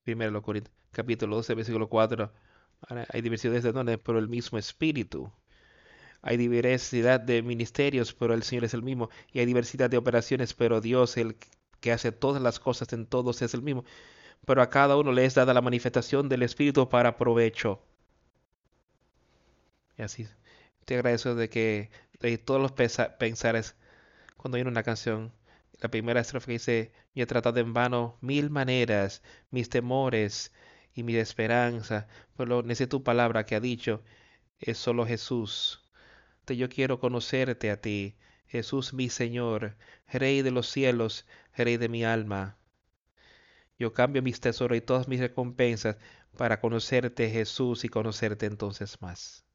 Primero 0.08 0.42
Corintios, 0.42 0.74
capítulo 0.94 1.36
12, 1.36 1.54
versículo 1.54 1.90
4. 1.90 2.32
Hay 3.10 3.22
diversidades 3.22 3.64
de 3.64 3.74
dones, 3.74 4.00
pero 4.02 4.20
el 4.20 4.30
mismo 4.30 4.58
Espíritu. 4.58 5.34
Hay 6.22 6.38
diversidad 6.38 7.20
de 7.20 7.42
ministerios, 7.42 8.14
pero 8.14 8.34
el 8.34 8.44
Señor 8.44 8.64
es 8.64 8.74
el 8.74 8.84
mismo. 8.84 9.10
Y 9.34 9.40
hay 9.40 9.46
diversidad 9.46 9.90
de 9.90 9.98
operaciones, 9.98 10.54
pero 10.54 10.80
Dios, 10.80 11.18
el 11.18 11.36
que 11.82 11.92
hace 11.92 12.14
todas 12.14 12.42
las 12.42 12.58
cosas 12.58 12.94
en 12.94 13.06
todos, 13.06 13.42
es 13.42 13.54
el 13.54 13.62
mismo. 13.62 13.84
Pero 14.46 14.62
a 14.62 14.70
cada 14.70 14.96
uno 14.96 15.12
le 15.12 15.26
es 15.26 15.36
dada 15.36 15.54
la 15.54 15.60
manifestación 15.62 16.30
del 16.30 16.44
Espíritu 16.44 16.88
para 16.88 17.18
provecho. 17.18 17.82
Y 19.98 20.04
así. 20.04 20.26
Te 20.86 20.96
agradezco 20.96 21.36
de 21.36 21.50
que 21.50 21.92
de 22.22 22.38
todos 22.38 22.62
los 22.62 22.72
pensares, 22.72 23.76
cuando 24.38 24.56
hay 24.56 24.64
una 24.64 24.84
canción, 24.84 25.34
la 25.80 25.90
primera 25.90 26.22
estrofa 26.22 26.52
dice, 26.52 26.92
yo 27.14 27.24
he 27.24 27.28
tratado 27.28 27.60
en 27.60 27.74
vano 27.74 28.18
mil 28.22 28.50
maneras, 28.50 29.22
mis 29.52 29.70
temores 29.70 30.52
y 30.94 31.04
mi 31.04 31.16
esperanza, 31.16 32.08
pero 32.36 32.64
necesito 32.64 32.98
tu 32.98 33.04
palabra 33.04 33.46
que 33.46 33.56
ha 33.56 33.60
dicho, 33.60 34.04
es 34.60 34.78
solo 34.78 35.06
Jesús. 35.06 35.84
Te 36.46 36.58
yo 36.58 36.70
quiero 36.70 37.00
conocerte 37.00 37.70
a 37.72 37.82
ti, 37.82 38.16
Jesús 38.48 38.94
mi 38.94 39.10
Señor, 39.10 39.78
Rey 40.08 40.42
de 40.42 40.52
los 40.52 40.70
cielos, 40.70 41.26
Rey 41.56 41.78
de 41.78 41.90
mi 41.90 42.04
alma. 42.04 42.58
Yo 43.78 43.94
cambio 43.94 44.24
mis 44.24 44.40
tesoros 44.40 44.78
y 44.78 44.82
todas 44.82 45.08
mis 45.08 45.20
recompensas 45.20 45.98
para 46.38 46.60
conocerte, 46.60 47.30
Jesús, 47.30 47.84
y 47.84 47.90
conocerte 47.90 48.46
entonces 48.46 49.02
más. 49.02 49.47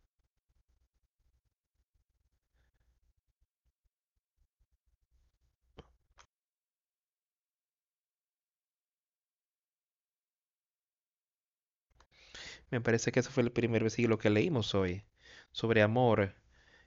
Me 12.73 12.81
parece 12.81 13.13
que 13.13 13.21
ese 13.21 13.31
fue 13.31 13.43
el 13.43 13.53
primer 13.53 13.83
versículo 13.83 14.19
que 14.19 14.31
leímos 14.31 14.75
hoy, 14.75 15.05
sobre 15.53 15.83
amor. 15.83 16.35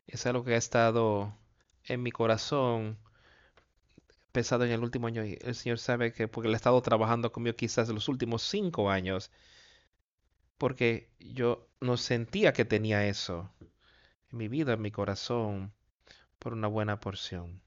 Es 0.07 0.25
algo 0.25 0.43
que 0.43 0.55
ha 0.55 0.57
estado 0.57 1.37
en 1.83 2.01
mi 2.01 2.11
corazón 2.11 2.97
pesado 4.31 4.65
en 4.65 4.71
el 4.71 4.81
último 4.81 5.05
año. 5.05 5.21
El 5.21 5.53
Señor 5.53 5.77
sabe 5.77 6.11
que 6.11 6.27
porque 6.27 6.47
Él 6.47 6.55
ha 6.55 6.57
estado 6.57 6.81
trabajando 6.81 7.31
conmigo 7.31 7.55
quizás 7.55 7.87
los 7.89 8.09
últimos 8.09 8.41
cinco 8.41 8.89
años, 8.89 9.29
porque 10.57 11.11
yo 11.19 11.67
no 11.81 11.97
sentía 11.97 12.51
que 12.51 12.65
tenía 12.65 13.05
eso 13.05 13.51
en 14.31 14.37
mi 14.39 14.47
vida, 14.47 14.73
en 14.73 14.81
mi 14.81 14.89
corazón, 14.91 15.71
por 16.39 16.53
una 16.53 16.67
buena 16.67 16.99
porción. 16.99 17.61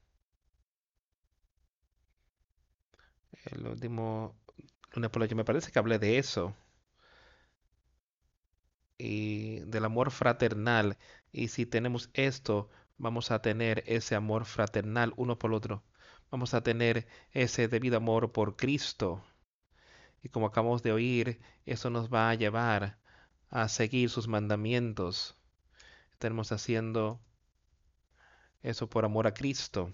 El 3.45 3.65
último 3.65 4.35
lunes 4.93 5.09
por 5.09 5.35
me 5.35 5.45
parece 5.45 5.71
que 5.71 5.79
hablé 5.79 5.99
de 5.99 6.17
eso 6.17 6.53
y 8.99 9.61
del 9.61 9.85
amor 9.85 10.11
fraternal. 10.11 10.97
Y 11.31 11.47
si 11.47 11.65
tenemos 11.65 12.11
esto, 12.13 12.69
vamos 12.97 13.31
a 13.31 13.41
tener 13.41 13.83
ese 13.87 14.13
amor 14.15 14.45
fraternal 14.45 15.13
uno 15.17 15.39
por 15.39 15.53
otro. 15.53 15.83
Vamos 16.29 16.53
a 16.53 16.61
tener 16.61 17.07
ese 17.31 17.67
debido 17.67 17.97
amor 17.97 18.31
por 18.31 18.55
Cristo. 18.55 19.23
Y 20.21 20.29
como 20.29 20.47
acabamos 20.47 20.83
de 20.83 20.91
oír, 20.91 21.39
eso 21.65 21.89
nos 21.89 22.13
va 22.13 22.29
a 22.29 22.35
llevar 22.35 22.99
a 23.49 23.67
seguir 23.69 24.09
sus 24.09 24.27
mandamientos. 24.27 25.35
Estamos 26.11 26.51
haciendo 26.51 27.21
eso 28.61 28.89
por 28.89 29.05
amor 29.05 29.27
a 29.27 29.33
Cristo. 29.33 29.93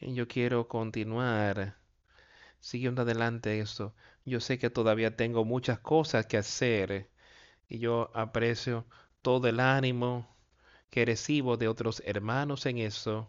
Y 0.00 0.14
yo 0.14 0.26
quiero 0.26 0.66
continuar 0.66 1.76
siguiendo 2.58 3.02
adelante 3.02 3.60
esto. 3.60 3.94
Yo 4.24 4.40
sé 4.40 4.58
que 4.58 4.70
todavía 4.70 5.16
tengo 5.16 5.44
muchas 5.44 5.80
cosas 5.80 6.26
que 6.26 6.36
hacer 6.38 7.10
y 7.68 7.78
yo 7.78 8.10
aprecio 8.14 8.86
todo 9.22 9.48
el 9.48 9.60
ánimo 9.60 10.28
que 10.90 11.04
recibo 11.04 11.56
de 11.56 11.68
otros 11.68 12.02
hermanos 12.06 12.66
en 12.66 12.78
eso. 12.78 13.28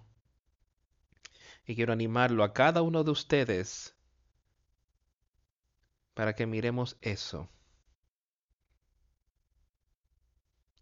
Y 1.65 1.76
quiero 1.76 1.93
animarlo 1.93 2.43
a 2.43 2.53
cada 2.53 2.81
uno 2.81 3.03
de 3.03 3.11
ustedes 3.11 3.95
para 6.13 6.35
que 6.35 6.45
miremos 6.45 6.97
eso 7.01 7.49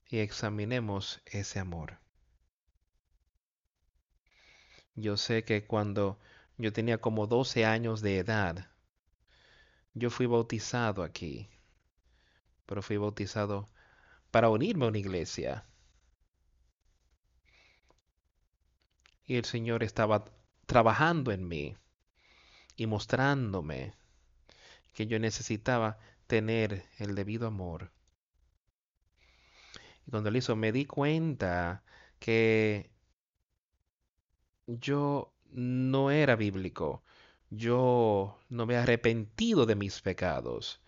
y 0.10 0.20
examinemos 0.20 1.22
ese 1.26 1.60
amor. 1.60 2.00
Yo 4.96 5.18
sé 5.18 5.44
que 5.46 5.66
cuando 5.66 6.20
yo 6.58 6.74
tenía 6.74 6.98
como 6.98 7.28
12 7.28 7.66
años 7.66 8.02
de 8.02 8.18
edad. 8.18 8.70
Yo 10.00 10.10
fui 10.10 10.28
bautizado 10.28 11.04
aquí, 11.04 11.50
pero 12.66 12.82
fui 12.82 12.96
bautizado 12.96 13.68
para 14.32 14.50
unirme 14.50 14.86
a 14.86 14.88
una 14.88 14.98
iglesia. 14.98 15.66
Y 19.26 19.36
el 19.36 19.44
Señor 19.44 19.84
estaba 19.84 20.24
trabajando 20.66 21.34
en 21.34 21.50
mí 21.50 21.76
y 22.78 22.88
mostrándome 22.88 23.94
que 24.94 25.06
yo 25.06 25.20
necesitaba 25.20 25.98
tener 26.28 26.86
el 26.98 27.14
debido 27.14 27.46
amor. 27.46 27.92
Y 30.08 30.12
cuando 30.12 30.32
lo 30.32 30.38
hizo 30.38 30.56
me 30.56 30.72
di 30.72 30.86
cuenta 30.86 31.84
que 32.20 32.90
yo 34.66 35.34
no 35.52 36.10
era 36.10 36.38
bíblico. 36.38 37.04
Yo 37.50 38.40
no 38.50 38.66
me 38.66 38.76
he 38.76 38.78
arrepentido 38.78 39.66
de 39.66 39.76
mis 39.76 40.02
pecados 40.02 40.82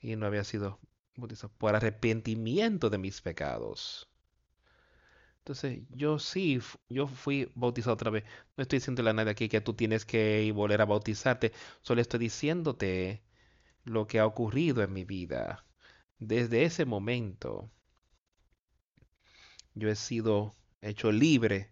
y 0.00 0.16
no 0.16 0.26
había 0.26 0.44
sido 0.44 0.78
por 1.58 1.74
arrepentimiento 1.74 2.90
de 2.90 2.98
mis 2.98 3.20
pecados. 3.20 4.08
Entonces, 5.38 5.80
yo 5.90 6.18
sí, 6.18 6.60
yo 6.88 7.06
fui 7.06 7.50
bautizado 7.54 7.94
otra 7.94 8.10
vez. 8.10 8.24
No 8.56 8.62
estoy 8.62 8.78
diciéndole 8.78 9.10
a 9.10 9.12
nadie 9.14 9.32
aquí 9.32 9.48
que 9.48 9.62
tú 9.62 9.74
tienes 9.74 10.04
que 10.04 10.52
volver 10.52 10.80
a 10.82 10.84
bautizarte. 10.84 11.52
Solo 11.82 12.00
estoy 12.02 12.20
diciéndote 12.20 13.22
lo 13.84 14.06
que 14.06 14.18
ha 14.18 14.26
ocurrido 14.26 14.82
en 14.82 14.92
mi 14.92 15.04
vida. 15.04 15.64
Desde 16.18 16.64
ese 16.64 16.84
momento 16.84 17.70
yo 19.74 19.88
he 19.88 19.96
sido 19.96 20.54
hecho 20.82 21.12
libre 21.12 21.70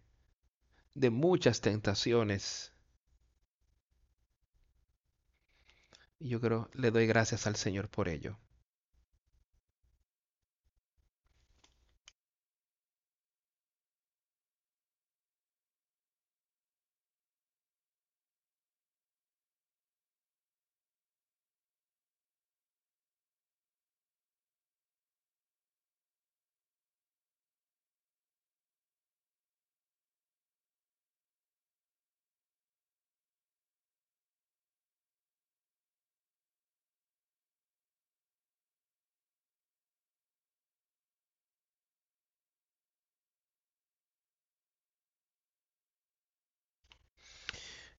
de 0.95 1.11
muchas 1.11 1.61
tentaciones. 1.61 2.73
Y 6.19 6.29
yo 6.29 6.43
creo, 6.43 6.69
le 6.75 6.91
doy 6.91 7.07
gracias 7.07 7.47
al 7.47 7.57
Señor 7.57 7.89
por 7.89 8.09
ello. 8.09 8.39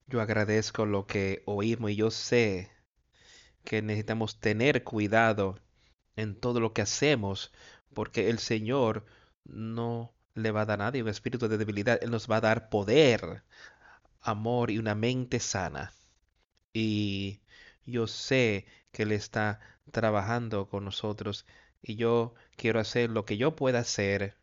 Yo 0.07 0.21
agradezco 0.21 0.85
lo 0.85 1.05
que 1.05 1.43
oímos 1.45 1.91
y 1.91 1.95
yo 1.97 2.11
sé 2.11 2.71
que 3.65 3.81
necesitamos 3.81 4.39
tener 4.39 4.84
cuidado 4.84 5.59
en 6.15 6.39
todo 6.39 6.59
lo 6.61 6.73
que 6.73 6.81
hacemos, 6.81 7.51
porque 7.93 8.29
el 8.29 8.39
Señor 8.39 9.05
no 9.43 10.13
le 10.34 10.51
va 10.51 10.61
a 10.61 10.65
dar 10.65 10.81
a 10.81 10.85
nadie 10.85 11.03
un 11.03 11.09
espíritu 11.09 11.47
de 11.49 11.57
debilidad, 11.57 11.99
Él 12.01 12.11
nos 12.11 12.29
va 12.31 12.38
a 12.38 12.41
dar 12.41 12.69
poder, 12.69 13.43
amor 14.21 14.71
y 14.71 14.77
una 14.79 14.95
mente 14.95 15.39
sana. 15.39 15.93
Y 16.73 17.41
yo 17.85 18.07
sé 18.07 18.65
que 18.91 19.03
Él 19.03 19.11
está 19.11 19.59
trabajando 19.91 20.69
con 20.69 20.85
nosotros 20.85 21.45
y 21.81 21.95
yo 21.97 22.34
quiero 22.55 22.79
hacer 22.79 23.09
lo 23.09 23.25
que 23.25 23.38
yo 23.38 23.55
pueda 23.55 23.79
hacer 23.79 24.38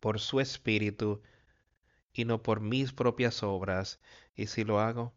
por 0.00 0.20
su 0.20 0.40
espíritu 0.40 1.22
y 2.12 2.24
no 2.24 2.42
por 2.42 2.60
mis 2.60 2.92
propias 2.92 3.42
obras. 3.42 4.00
Y 4.34 4.46
si 4.46 4.64
lo 4.64 4.80
hago, 4.80 5.14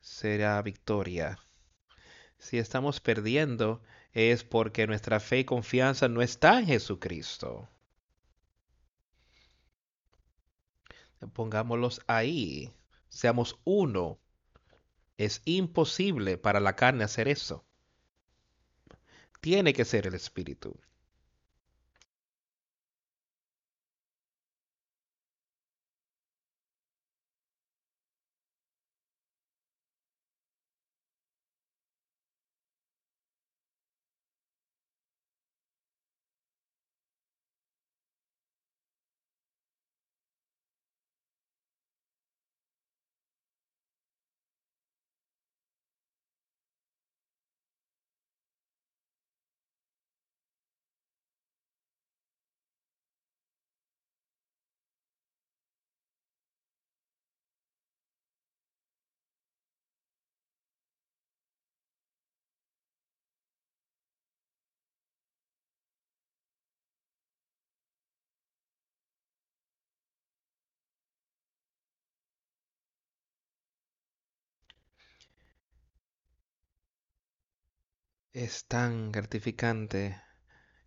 será 0.00 0.60
victoria. 0.62 1.38
Si 2.38 2.58
estamos 2.58 3.00
perdiendo, 3.00 3.82
es 4.12 4.44
porque 4.44 4.86
nuestra 4.86 5.20
fe 5.20 5.40
y 5.40 5.44
confianza 5.44 6.08
no 6.08 6.22
está 6.22 6.58
en 6.58 6.66
Jesucristo. 6.66 7.68
Pongámoslos 11.34 12.00
ahí. 12.06 12.72
Seamos 13.08 13.60
uno. 13.64 14.18
Es 15.18 15.42
imposible 15.44 16.38
para 16.38 16.60
la 16.60 16.76
carne 16.76 17.04
hacer 17.04 17.28
eso. 17.28 17.66
Tiene 19.40 19.72
que 19.74 19.84
ser 19.84 20.06
el 20.06 20.14
Espíritu. 20.14 20.80
Es 78.32 78.66
tan 78.66 79.10
gratificante, 79.10 80.20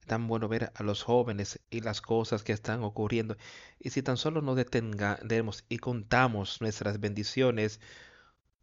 tan 0.07 0.27
bueno 0.27 0.47
ver 0.47 0.71
a 0.75 0.83
los 0.83 1.03
jóvenes 1.03 1.59
y 1.69 1.81
las 1.81 1.99
cosas 1.99 2.41
que 2.41 2.53
están 2.53 2.83
ocurriendo. 2.83 3.35
Y 3.79 3.89
si 3.89 4.01
tan 4.01 4.15
solo 4.15 4.41
nos 4.41 4.55
detengamos 4.55 5.65
y 5.67 5.79
contamos 5.79 6.61
nuestras 6.61 7.01
bendiciones, 7.01 7.81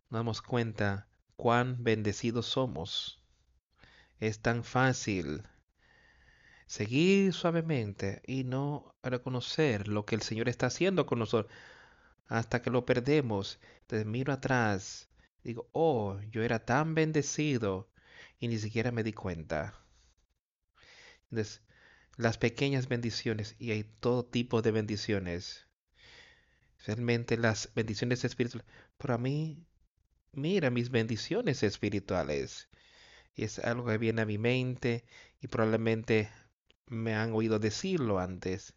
nos 0.08 0.20
damos 0.20 0.40
cuenta 0.40 1.08
cuán 1.36 1.84
bendecidos 1.84 2.46
somos. 2.46 3.22
Es 4.18 4.40
tan 4.40 4.64
fácil 4.64 5.42
seguir 6.66 7.34
suavemente 7.34 8.22
y 8.26 8.44
no 8.44 8.94
reconocer 9.02 9.88
lo 9.88 10.06
que 10.06 10.14
el 10.14 10.22
Señor 10.22 10.48
está 10.48 10.66
haciendo 10.68 11.04
con 11.04 11.18
nosotros 11.18 11.52
hasta 12.28 12.62
que 12.62 12.70
lo 12.70 12.86
perdemos. 12.86 13.60
Entonces 13.82 14.06
miro 14.06 14.32
atrás, 14.32 15.10
digo, 15.44 15.68
oh, 15.72 16.18
yo 16.30 16.42
era 16.42 16.64
tan 16.64 16.94
bendecido 16.94 17.90
y 18.40 18.48
ni 18.48 18.58
siquiera 18.58 18.90
me 18.90 19.04
di 19.04 19.12
cuenta. 19.12 19.74
Entonces, 21.30 21.62
las 22.16 22.38
pequeñas 22.38 22.88
bendiciones, 22.88 23.54
y 23.58 23.70
hay 23.70 23.84
todo 23.84 24.24
tipo 24.24 24.62
de 24.62 24.72
bendiciones, 24.72 25.68
realmente 26.86 27.36
las 27.36 27.72
bendiciones 27.74 28.24
espirituales, 28.24 28.66
pero 28.98 29.14
a 29.14 29.18
mí, 29.18 29.66
mira 30.32 30.70
mis 30.70 30.90
bendiciones 30.90 31.62
espirituales. 31.62 32.68
Y 33.34 33.44
es 33.44 33.58
algo 33.60 33.86
que 33.86 33.98
viene 33.98 34.22
a 34.22 34.26
mi 34.26 34.38
mente 34.38 35.04
y 35.40 35.48
probablemente 35.48 36.30
me 36.86 37.14
han 37.14 37.32
oído 37.32 37.58
decirlo 37.58 38.18
antes. 38.18 38.74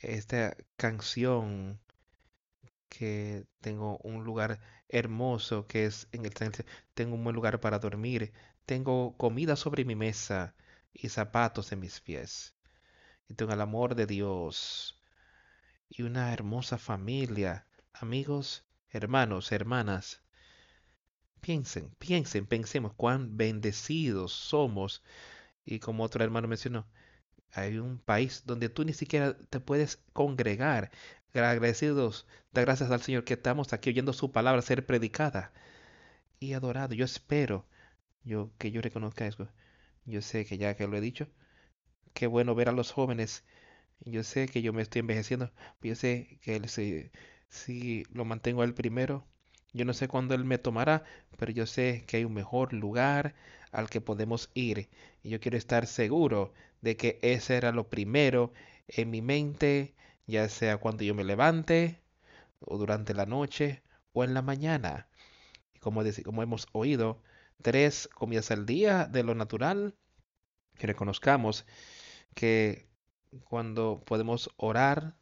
Esta 0.00 0.56
canción 0.76 1.80
que 2.92 3.46
tengo 3.62 3.96
un 4.04 4.22
lugar 4.22 4.60
hermoso 4.88 5.66
que 5.66 5.86
es 5.86 6.08
en 6.12 6.26
el 6.26 6.34
tengo 6.94 7.14
un 7.14 7.24
buen 7.24 7.34
lugar 7.34 7.58
para 7.58 7.78
dormir, 7.78 8.32
tengo 8.66 9.16
comida 9.16 9.56
sobre 9.56 9.86
mi 9.86 9.96
mesa 9.96 10.54
y 10.92 11.08
zapatos 11.08 11.72
en 11.72 11.80
mis 11.80 12.00
pies. 12.00 12.54
Y 13.28 13.34
tengo 13.34 13.52
el 13.54 13.62
amor 13.62 13.94
de 13.94 14.06
Dios 14.06 15.00
y 15.88 16.02
una 16.02 16.32
hermosa 16.34 16.76
familia, 16.76 17.66
amigos, 17.94 18.64
hermanos, 18.90 19.52
hermanas. 19.52 20.22
Piensen, 21.40 21.90
piensen, 21.98 22.46
pensemos 22.46 22.92
cuán 22.94 23.38
bendecidos 23.38 24.32
somos. 24.32 25.02
Y 25.64 25.78
como 25.80 26.04
otro 26.04 26.22
hermano 26.24 26.46
mencionó, 26.46 26.86
hay 27.52 27.78
un 27.78 27.98
país 27.98 28.42
donde 28.44 28.68
tú 28.68 28.84
ni 28.84 28.92
siquiera 28.92 29.36
te 29.48 29.60
puedes 29.60 29.96
congregar. 30.12 30.90
Agradecidos, 31.34 32.26
da 32.52 32.62
gracias 32.62 32.90
al 32.90 33.02
Señor 33.02 33.24
que 33.24 33.34
estamos 33.34 33.72
aquí 33.72 33.90
oyendo 33.90 34.12
su 34.14 34.32
palabra 34.32 34.62
ser 34.62 34.86
predicada 34.86 35.52
y 36.40 36.54
adorado. 36.54 36.94
Yo 36.94 37.04
espero 37.04 37.66
yo, 38.24 38.50
que 38.58 38.70
yo 38.72 38.82
reconozca 38.82 39.26
eso. 39.26 39.48
Yo 40.06 40.22
sé 40.22 40.46
que 40.46 40.58
ya 40.58 40.76
que 40.76 40.86
lo 40.88 40.96
he 40.96 41.00
dicho, 41.00 41.28
qué 42.14 42.26
bueno 42.28 42.54
ver 42.54 42.68
a 42.70 42.72
los 42.72 42.92
jóvenes. 42.92 43.44
Yo 44.00 44.24
sé 44.24 44.48
que 44.48 44.62
yo 44.62 44.72
me 44.72 44.82
estoy 44.82 45.00
envejeciendo. 45.00 45.52
Yo 45.82 45.94
sé 45.96 46.38
que 46.42 46.56
él 46.56 46.68
si, 46.68 47.10
si 47.48 48.04
lo 48.12 48.24
mantengo 48.24 48.64
el 48.64 48.74
primero, 48.74 49.26
yo 49.72 49.84
no 49.84 49.94
sé 49.94 50.08
cuándo 50.08 50.34
él 50.34 50.44
me 50.44 50.58
tomará, 50.58 51.04
pero 51.38 51.52
yo 51.52 51.66
sé 51.66 52.04
que 52.06 52.18
hay 52.18 52.24
un 52.24 52.34
mejor 52.34 52.72
lugar 52.74 53.34
al 53.72 53.90
que 53.90 54.00
podemos 54.00 54.50
ir. 54.54 54.88
Y 55.22 55.30
yo 55.30 55.40
quiero 55.40 55.58
estar 55.58 55.86
seguro 55.86 56.52
de 56.82 56.96
que 56.96 57.18
ese 57.22 57.56
era 57.56 57.72
lo 57.72 57.88
primero 57.90 58.52
en 58.88 59.10
mi 59.10 59.22
mente, 59.22 59.94
ya 60.32 60.48
sea 60.48 60.78
cuando 60.78 61.04
yo 61.04 61.14
me 61.14 61.24
levante, 61.24 62.02
o 62.60 62.78
durante 62.78 63.14
la 63.14 63.26
noche, 63.26 63.82
o 64.12 64.24
en 64.24 64.34
la 64.34 64.42
mañana. 64.42 65.08
Y 65.74 65.78
como, 65.80 66.02
como 66.24 66.42
hemos 66.42 66.66
oído, 66.72 67.22
tres 67.62 68.08
comidas 68.14 68.50
al 68.50 68.66
día 68.66 69.06
de 69.06 69.22
lo 69.24 69.34
natural, 69.34 69.94
que 70.78 70.86
reconozcamos 70.86 71.66
que 72.34 72.88
cuando 73.44 74.02
podemos 74.06 74.50
orar 74.56 75.16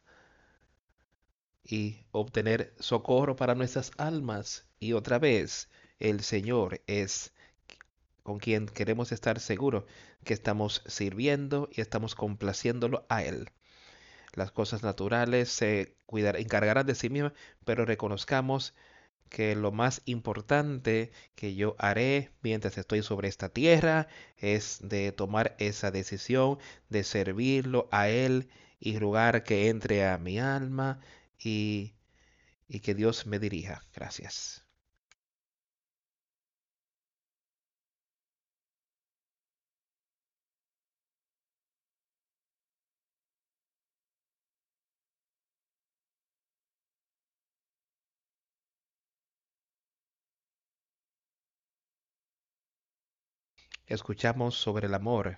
y 1.63 2.05
obtener 2.11 2.73
socorro 2.79 3.35
para 3.35 3.55
nuestras 3.55 3.91
almas, 3.97 4.67
y 4.79 4.93
otra 4.93 5.19
vez 5.19 5.69
el 5.99 6.21
Señor 6.21 6.81
es 6.87 7.33
con 8.23 8.39
quien 8.39 8.67
queremos 8.67 9.11
estar 9.11 9.39
seguros 9.39 9.83
que 10.23 10.33
estamos 10.33 10.83
sirviendo 10.87 11.69
y 11.71 11.81
estamos 11.81 12.15
complaciéndolo 12.15 13.05
a 13.09 13.23
Él. 13.23 13.49
Las 14.33 14.51
cosas 14.51 14.83
naturales 14.83 15.49
se 15.49 15.95
cuidar, 16.05 16.37
encargarán 16.37 16.85
de 16.87 16.95
sí 16.95 17.09
mismas, 17.09 17.33
pero 17.65 17.85
reconozcamos 17.85 18.73
que 19.29 19.55
lo 19.55 19.71
más 19.71 20.01
importante 20.05 21.11
que 21.35 21.55
yo 21.55 21.75
haré 21.79 22.31
mientras 22.41 22.77
estoy 22.77 23.01
sobre 23.03 23.29
esta 23.29 23.49
tierra 23.49 24.07
es 24.37 24.79
de 24.83 25.11
tomar 25.13 25.55
esa 25.59 25.91
decisión 25.91 26.59
de 26.89 27.03
servirlo 27.03 27.87
a 27.91 28.09
Él 28.09 28.49
y 28.79 28.99
rogar 28.99 29.43
que 29.43 29.69
entre 29.69 30.05
a 30.07 30.17
mi 30.17 30.39
alma 30.39 30.99
y, 31.39 31.93
y 32.67 32.81
que 32.81 32.95
Dios 32.95 33.27
me 33.27 33.39
dirija. 33.39 33.83
Gracias. 33.93 34.65
Escuchamos 53.91 54.55
sobre 54.55 54.87
el 54.87 54.93
amor 54.93 55.37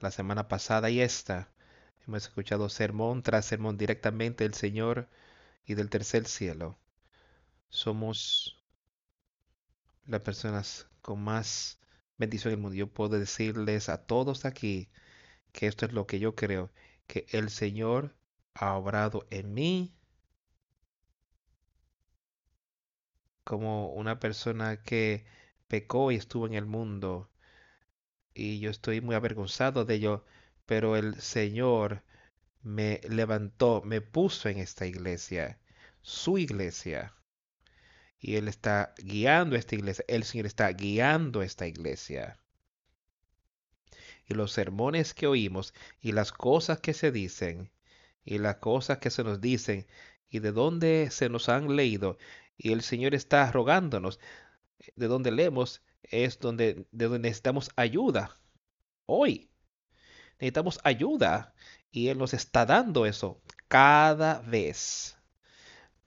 la 0.00 0.10
semana 0.10 0.48
pasada 0.48 0.90
y 0.90 1.00
esta. 1.00 1.52
Hemos 2.04 2.24
escuchado 2.24 2.68
sermón 2.68 3.22
tras 3.22 3.46
sermón 3.46 3.78
directamente 3.78 4.42
del 4.42 4.54
Señor 4.54 5.08
y 5.64 5.74
del 5.74 5.90
tercer 5.90 6.26
cielo. 6.26 6.76
Somos 7.68 8.60
las 10.06 10.22
personas 10.22 10.88
con 11.02 11.22
más 11.22 11.78
bendición 12.18 12.52
en 12.52 12.58
el 12.58 12.62
mundo. 12.62 12.76
Yo 12.76 12.92
puedo 12.92 13.16
decirles 13.16 13.88
a 13.88 14.04
todos 14.04 14.44
aquí 14.44 14.90
que 15.52 15.68
esto 15.68 15.86
es 15.86 15.92
lo 15.92 16.08
que 16.08 16.18
yo 16.18 16.34
creo, 16.34 16.72
que 17.06 17.26
el 17.30 17.48
Señor 17.48 18.16
ha 18.54 18.74
obrado 18.74 19.24
en 19.30 19.54
mí 19.54 19.94
como 23.44 23.92
una 23.92 24.18
persona 24.18 24.82
que 24.82 25.26
pecó 25.68 26.10
y 26.10 26.16
estuvo 26.16 26.48
en 26.48 26.54
el 26.54 26.66
mundo 26.66 27.30
y 28.34 28.58
yo 28.60 28.70
estoy 28.70 29.00
muy 29.00 29.14
avergonzado 29.14 29.84
de 29.84 29.94
ello, 29.94 30.24
pero 30.66 30.96
el 30.96 31.20
Señor 31.20 32.02
me 32.62 33.00
levantó, 33.08 33.82
me 33.84 34.00
puso 34.00 34.48
en 34.48 34.58
esta 34.58 34.86
iglesia, 34.86 35.58
su 36.02 36.38
iglesia. 36.38 37.14
Y 38.18 38.36
Él 38.36 38.48
está 38.48 38.94
guiando 38.98 39.56
esta 39.56 39.74
iglesia, 39.74 40.04
el 40.08 40.24
Señor 40.24 40.46
está 40.46 40.68
guiando 40.72 41.42
esta 41.42 41.66
iglesia. 41.66 42.38
Y 44.26 44.34
los 44.34 44.52
sermones 44.52 45.14
que 45.14 45.26
oímos 45.26 45.74
y 46.00 46.12
las 46.12 46.32
cosas 46.32 46.80
que 46.80 46.94
se 46.94 47.12
dicen 47.12 47.70
y 48.24 48.38
las 48.38 48.56
cosas 48.56 48.98
que 48.98 49.10
se 49.10 49.22
nos 49.22 49.40
dicen 49.40 49.86
y 50.30 50.40
de 50.40 50.52
dónde 50.52 51.08
se 51.10 51.28
nos 51.28 51.48
han 51.48 51.76
leído 51.76 52.18
y 52.56 52.72
el 52.72 52.82
Señor 52.82 53.14
está 53.14 53.50
rogándonos 53.50 54.20
de 54.96 55.06
dónde 55.06 55.30
leemos 55.30 55.82
es 56.10 56.38
donde, 56.38 56.86
de 56.90 57.04
donde 57.04 57.20
necesitamos 57.20 57.70
ayuda. 57.76 58.36
Hoy 59.06 59.50
necesitamos 60.38 60.80
ayuda 60.84 61.54
y 61.90 62.08
Él 62.08 62.18
nos 62.18 62.34
está 62.34 62.66
dando 62.66 63.06
eso 63.06 63.40
cada 63.68 64.40
vez. 64.40 65.16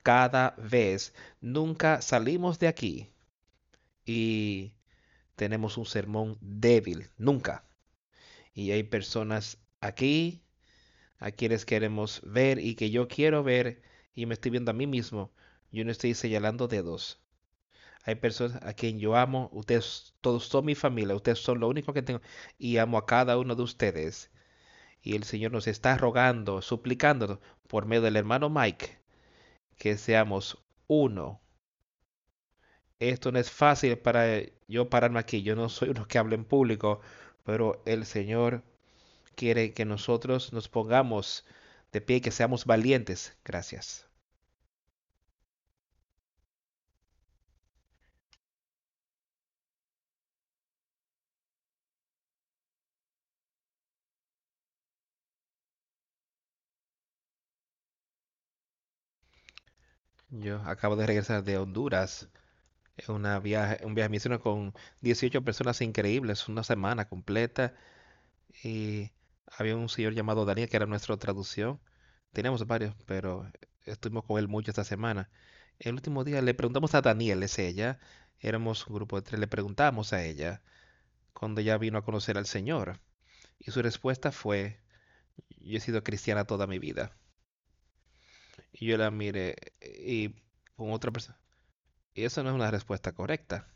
Cada 0.03 0.55
vez. 0.57 1.13
Nunca 1.41 2.01
salimos 2.01 2.59
de 2.59 2.67
aquí 2.67 3.09
y 4.05 4.73
tenemos 5.35 5.77
un 5.77 5.85
sermón 5.85 6.37
débil. 6.41 7.09
Nunca. 7.17 7.67
Y 8.53 8.71
hay 8.71 8.83
personas 8.83 9.59
aquí 9.81 10.43
a 11.19 11.31
quienes 11.31 11.65
queremos 11.65 12.21
ver 12.23 12.59
y 12.59 12.75
que 12.75 12.89
yo 12.89 13.07
quiero 13.07 13.43
ver 13.43 13.81
y 14.15 14.25
me 14.25 14.33
estoy 14.33 14.51
viendo 14.51 14.71
a 14.71 14.73
mí 14.73 14.87
mismo. 14.87 15.31
Yo 15.71 15.83
no 15.85 15.91
estoy 15.91 16.13
señalando 16.13 16.67
dedos. 16.67 17.21
Hay 18.07 18.15
personas 18.15 18.63
a 18.63 18.73
quien 18.73 18.99
yo 18.99 19.15
amo, 19.17 19.49
ustedes 19.53 20.15
todos 20.21 20.45
son 20.47 20.65
mi 20.65 20.75
familia, 20.75 21.15
ustedes 21.15 21.39
son 21.39 21.59
lo 21.59 21.67
único 21.67 21.93
que 21.93 22.01
tengo 22.01 22.21
y 22.57 22.77
amo 22.77 22.97
a 22.97 23.05
cada 23.05 23.37
uno 23.37 23.55
de 23.55 23.63
ustedes. 23.63 24.31
Y 25.01 25.15
el 25.15 25.23
Señor 25.25 25.51
nos 25.51 25.67
está 25.67 25.97
rogando, 25.97 26.61
suplicando 26.61 27.41
por 27.67 27.85
medio 27.85 28.03
del 28.03 28.17
hermano 28.17 28.49
Mike 28.49 28.99
que 29.77 29.97
seamos 29.97 30.57
uno. 30.87 31.41
Esto 32.99 33.31
no 33.31 33.39
es 33.39 33.51
fácil 33.51 33.97
para 33.97 34.41
yo 34.67 34.89
pararme 34.89 35.19
aquí, 35.19 35.43
yo 35.43 35.55
no 35.55 35.69
soy 35.69 35.89
uno 35.89 36.07
que 36.07 36.17
hable 36.17 36.35
en 36.35 36.45
público, 36.45 37.01
pero 37.43 37.81
el 37.85 38.05
Señor 38.05 38.63
quiere 39.35 39.73
que 39.73 39.85
nosotros 39.85 40.53
nos 40.53 40.69
pongamos 40.69 41.45
de 41.91 42.01
pie 42.01 42.21
que 42.21 42.31
seamos 42.31 42.65
valientes. 42.65 43.37
Gracias. 43.45 44.06
Yo 60.29 60.61
acabo 60.63 60.95
de 60.95 61.05
regresar 61.07 61.43
de 61.43 61.57
Honduras. 61.57 62.29
Una 63.07 63.39
viaje, 63.39 63.85
un 63.85 63.95
viaje 63.95 64.09
misionero 64.09 64.41
con 64.41 64.73
18 65.01 65.43
personas 65.43 65.81
increíbles, 65.81 66.47
una 66.47 66.63
semana 66.63 67.07
completa. 67.09 67.73
Y 68.63 69.11
había 69.47 69.75
un 69.77 69.89
señor 69.89 70.13
llamado 70.13 70.45
Daniel 70.45 70.69
que 70.69 70.77
era 70.77 70.85
nuestra 70.85 71.17
traducción. 71.17 71.79
Teníamos 72.33 72.67
varios, 72.67 72.95
pero 73.05 73.51
estuvimos 73.85 74.25
con 74.25 74.39
él 74.39 74.47
mucho 74.47 74.71
esta 74.71 74.83
semana. 74.83 75.29
El 75.79 75.95
último 75.95 76.23
día 76.23 76.41
le 76.41 76.53
preguntamos 76.53 76.95
a 76.95 77.01
Daniel, 77.01 77.43
es 77.43 77.59
ella. 77.59 77.99
Éramos 78.39 78.87
un 78.87 78.95
grupo 78.95 79.17
de 79.17 79.23
tres, 79.23 79.39
le 79.39 79.47
preguntamos 79.47 80.13
a 80.13 80.23
ella 80.23 80.61
cuando 81.33 81.61
ella 81.61 81.77
vino 81.77 81.97
a 81.99 82.05
conocer 82.05 82.37
al 82.37 82.47
Señor. 82.47 82.99
Y 83.59 83.71
su 83.71 83.81
respuesta 83.81 84.31
fue, 84.31 84.81
yo 85.59 85.77
he 85.77 85.81
sido 85.81 86.03
cristiana 86.03 86.45
toda 86.45 86.67
mi 86.67 86.79
vida. 86.79 87.15
Y 88.73 88.87
yo 88.87 88.97
la 88.97 89.11
miré 89.11 89.55
y 89.81 90.35
con 90.75 90.91
otra 90.91 91.11
persona. 91.11 91.37
Y 92.13 92.25
eso 92.25 92.43
no 92.43 92.49
es 92.49 92.55
una 92.55 92.71
respuesta 92.71 93.13
correcta. 93.13 93.67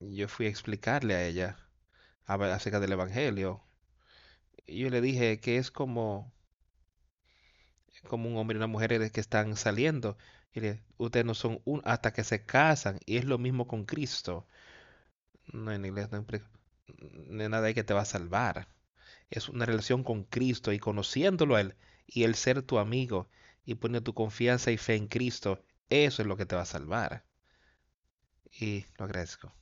Yo 0.00 0.28
fui 0.28 0.46
a 0.46 0.48
explicarle 0.50 1.14
a 1.14 1.24
ella 1.24 1.58
acerca 2.26 2.80
del 2.80 2.92
Evangelio. 2.92 3.62
Y 4.66 4.80
yo 4.80 4.90
le 4.90 5.00
dije 5.00 5.40
que 5.40 5.58
es 5.58 5.70
como, 5.70 6.32
como 8.08 8.28
un 8.28 8.36
hombre 8.36 8.56
y 8.56 8.58
una 8.58 8.66
mujer 8.66 9.10
que 9.12 9.20
están 9.20 9.56
saliendo. 9.56 10.16
Y 10.54 10.60
ustedes 10.98 11.24
no 11.24 11.34
son 11.34 11.60
un 11.64 11.82
hasta 11.84 12.12
que 12.12 12.24
se 12.24 12.44
casan. 12.44 12.98
Y 13.06 13.16
es 13.16 13.24
lo 13.24 13.38
mismo 13.38 13.66
con 13.66 13.84
Cristo. 13.84 14.46
No 15.52 15.72
en 15.72 15.84
inglés 15.84 16.08
no 16.10 17.48
nada 17.48 17.66
ahí 17.66 17.74
que 17.74 17.84
te 17.84 17.94
va 17.94 18.02
a 18.02 18.04
salvar. 18.04 18.68
Es 19.30 19.48
una 19.48 19.66
relación 19.66 20.04
con 20.04 20.24
Cristo 20.24 20.72
y 20.72 20.78
conociéndolo 20.78 21.56
a 21.56 21.60
Él 21.62 21.76
y 22.06 22.24
el 22.24 22.34
ser 22.34 22.62
tu 22.62 22.78
amigo 22.78 23.28
y 23.64 23.74
poner 23.76 24.02
tu 24.02 24.14
confianza 24.14 24.70
y 24.70 24.78
fe 24.78 24.96
en 24.96 25.08
Cristo. 25.08 25.64
Eso 25.90 26.22
es 26.22 26.28
lo 26.28 26.36
que 26.36 26.46
te 26.46 26.56
va 26.56 26.62
a 26.62 26.66
salvar. 26.66 27.24
Y 28.52 28.86
lo 28.98 29.04
agradezco. 29.04 29.52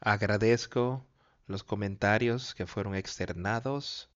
Agradezco 0.00 1.06
los 1.46 1.64
comentarios 1.64 2.54
que 2.54 2.66
fueron 2.66 2.94
externados. 2.94 4.10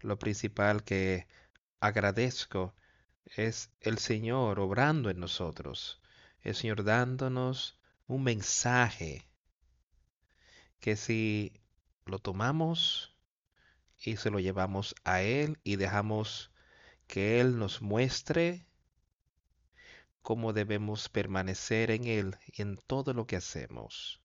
Lo 0.00 0.18
principal 0.18 0.84
que 0.84 1.26
agradezco 1.80 2.74
es 3.24 3.70
el 3.80 3.98
Señor 3.98 4.60
obrando 4.60 5.10
en 5.10 5.18
nosotros, 5.18 6.00
el 6.42 6.54
Señor 6.54 6.84
dándonos 6.84 7.78
un 8.06 8.22
mensaje 8.22 9.26
que 10.80 10.96
si 10.96 11.52
lo 12.04 12.18
tomamos 12.18 13.16
y 13.98 14.16
se 14.16 14.30
lo 14.30 14.38
llevamos 14.38 14.94
a 15.04 15.22
Él 15.22 15.58
y 15.64 15.76
dejamos 15.76 16.52
que 17.06 17.40
Él 17.40 17.58
nos 17.58 17.82
muestre 17.82 18.66
cómo 20.22 20.52
debemos 20.52 21.08
permanecer 21.08 21.90
en 21.90 22.04
Él 22.04 22.36
en 22.52 22.76
todo 22.76 23.14
lo 23.14 23.26
que 23.26 23.36
hacemos. 23.36 24.20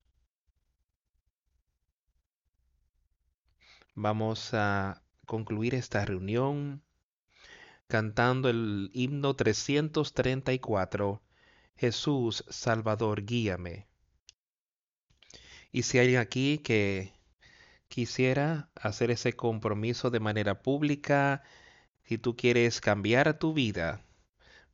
Vamos 3.95 4.53
a 4.53 5.03
concluir 5.25 5.75
esta 5.75 6.05
reunión 6.05 6.81
cantando 7.87 8.49
el 8.49 8.89
himno 8.93 9.35
334, 9.35 11.21
Jesús 11.75 12.45
Salvador, 12.49 13.25
guíame. 13.25 13.87
Y 15.73 15.83
si 15.83 15.99
hay 15.99 16.15
aquí 16.15 16.59
que 16.59 17.13
quisiera 17.89 18.69
hacer 18.75 19.11
ese 19.11 19.33
compromiso 19.33 20.09
de 20.09 20.21
manera 20.21 20.61
pública, 20.61 21.43
si 22.03 22.17
tú 22.17 22.37
quieres 22.37 22.79
cambiar 22.79 23.37
tu 23.39 23.53
vida, 23.53 24.05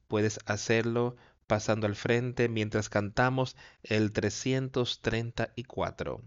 puedes 0.08 0.40
hacerlo 0.46 1.16
pasando 1.48 1.88
al 1.88 1.96
frente 1.96 2.50
mientras 2.50 2.90
cantamos 2.90 3.56
el 3.82 4.12
334. 4.12 6.22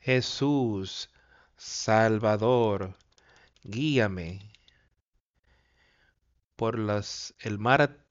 Jesús, 0.00 1.10
Salvador, 1.56 2.96
guíame 3.62 4.50
por 6.56 6.78
las, 6.78 7.34
el 7.38 7.58
mar 7.58 8.06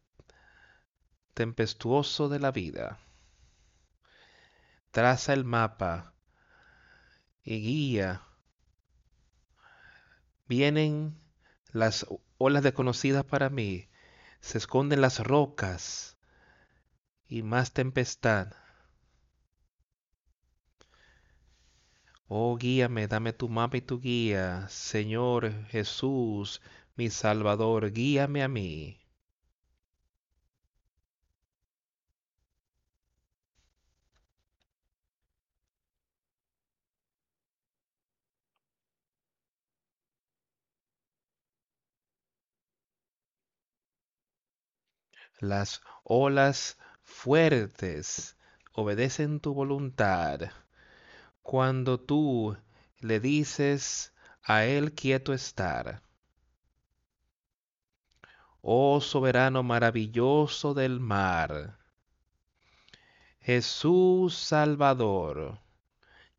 tempestuoso 1.34 2.30
de 2.30 2.40
la 2.40 2.52
vida. 2.52 3.00
Traza 4.92 5.34
el 5.34 5.46
mapa 5.46 6.14
y 7.44 7.60
guía. 7.60 8.22
Vienen 10.48 11.20
las 11.72 12.06
olas 12.38 12.62
desconocidas 12.62 13.24
para 13.26 13.50
mí, 13.50 13.90
se 14.42 14.60
esconden 14.60 15.02
las 15.02 15.20
rocas 15.20 16.18
y 17.28 17.42
más 17.42 17.74
tempestad. 17.74 18.54
Oh, 22.30 22.56
guíame, 22.58 23.08
dame 23.10 23.34
tu 23.34 23.50
mapa 23.50 23.76
y 23.76 23.82
tu 23.82 24.00
guía, 24.00 24.66
Señor 24.70 25.52
Jesús, 25.68 26.62
mi 26.96 27.10
Salvador, 27.10 27.92
guíame 27.92 28.42
a 28.42 28.48
mí. 28.48 28.98
Las 45.42 45.82
olas 46.06 46.78
fuertes 47.04 48.38
obedecen 48.72 49.42
tu 49.42 49.54
voluntad 49.54 50.40
cuando 51.50 52.00
tú 52.00 52.56
le 53.00 53.20
dices 53.20 54.14
a 54.44 54.66
él 54.66 54.94
quieto 54.94 55.34
estar. 55.34 56.04
Oh 58.62 59.02
soberano 59.02 59.64
maravilloso 59.64 60.76
del 60.76 61.00
mar, 61.00 61.80
Jesús 63.40 64.36
Salvador, 64.38 65.60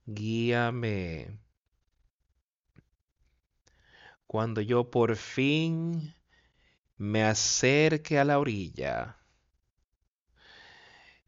guíame. 0.06 1.40
Cuando 4.28 4.60
yo 4.60 4.92
por 4.92 5.16
fin 5.16 6.14
me 6.98 7.24
acerque 7.24 8.16
a 8.16 8.24
la 8.24 8.38
orilla 8.38 9.16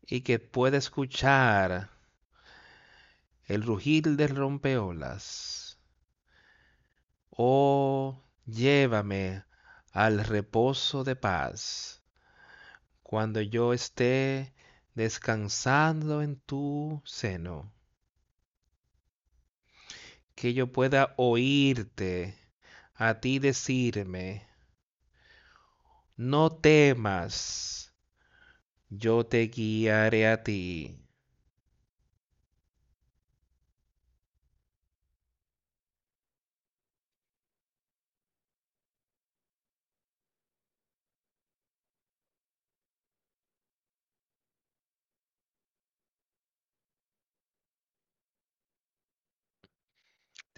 y 0.06 0.20
que 0.20 0.38
pueda 0.38 0.78
escuchar 0.78 1.91
el 3.52 3.62
rugir 3.62 4.16
del 4.16 4.34
rompeolas. 4.34 5.78
Oh, 7.36 8.24
llévame 8.46 9.44
al 9.92 10.24
reposo 10.24 11.04
de 11.04 11.16
paz, 11.16 12.02
cuando 13.02 13.42
yo 13.42 13.74
esté 13.74 14.54
descansando 14.94 16.22
en 16.22 16.36
tu 16.40 17.02
seno. 17.04 17.70
Que 20.34 20.54
yo 20.54 20.72
pueda 20.72 21.12
oírte 21.18 22.34
a 22.94 23.20
ti 23.20 23.38
decirme, 23.38 24.48
no 26.16 26.50
temas, 26.50 27.92
yo 28.88 29.26
te 29.26 29.48
guiaré 29.48 30.26
a 30.28 30.42
ti. 30.42 31.01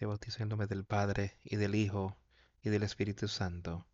Te 0.04 0.08
bautizo 0.08 0.42
en 0.42 0.50
nombre 0.50 0.66
del 0.66 0.84
Padre 0.84 1.38
y 1.42 1.56
del 1.56 1.74
Hijo 1.74 2.14
y 2.62 2.68
del 2.68 2.82
Espíritu 2.82 3.26
Santo. 3.26 3.86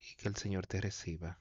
Y 0.00 0.16
que 0.16 0.26
el 0.26 0.34
Señor 0.34 0.66
te 0.66 0.80
reciba. 0.80 1.38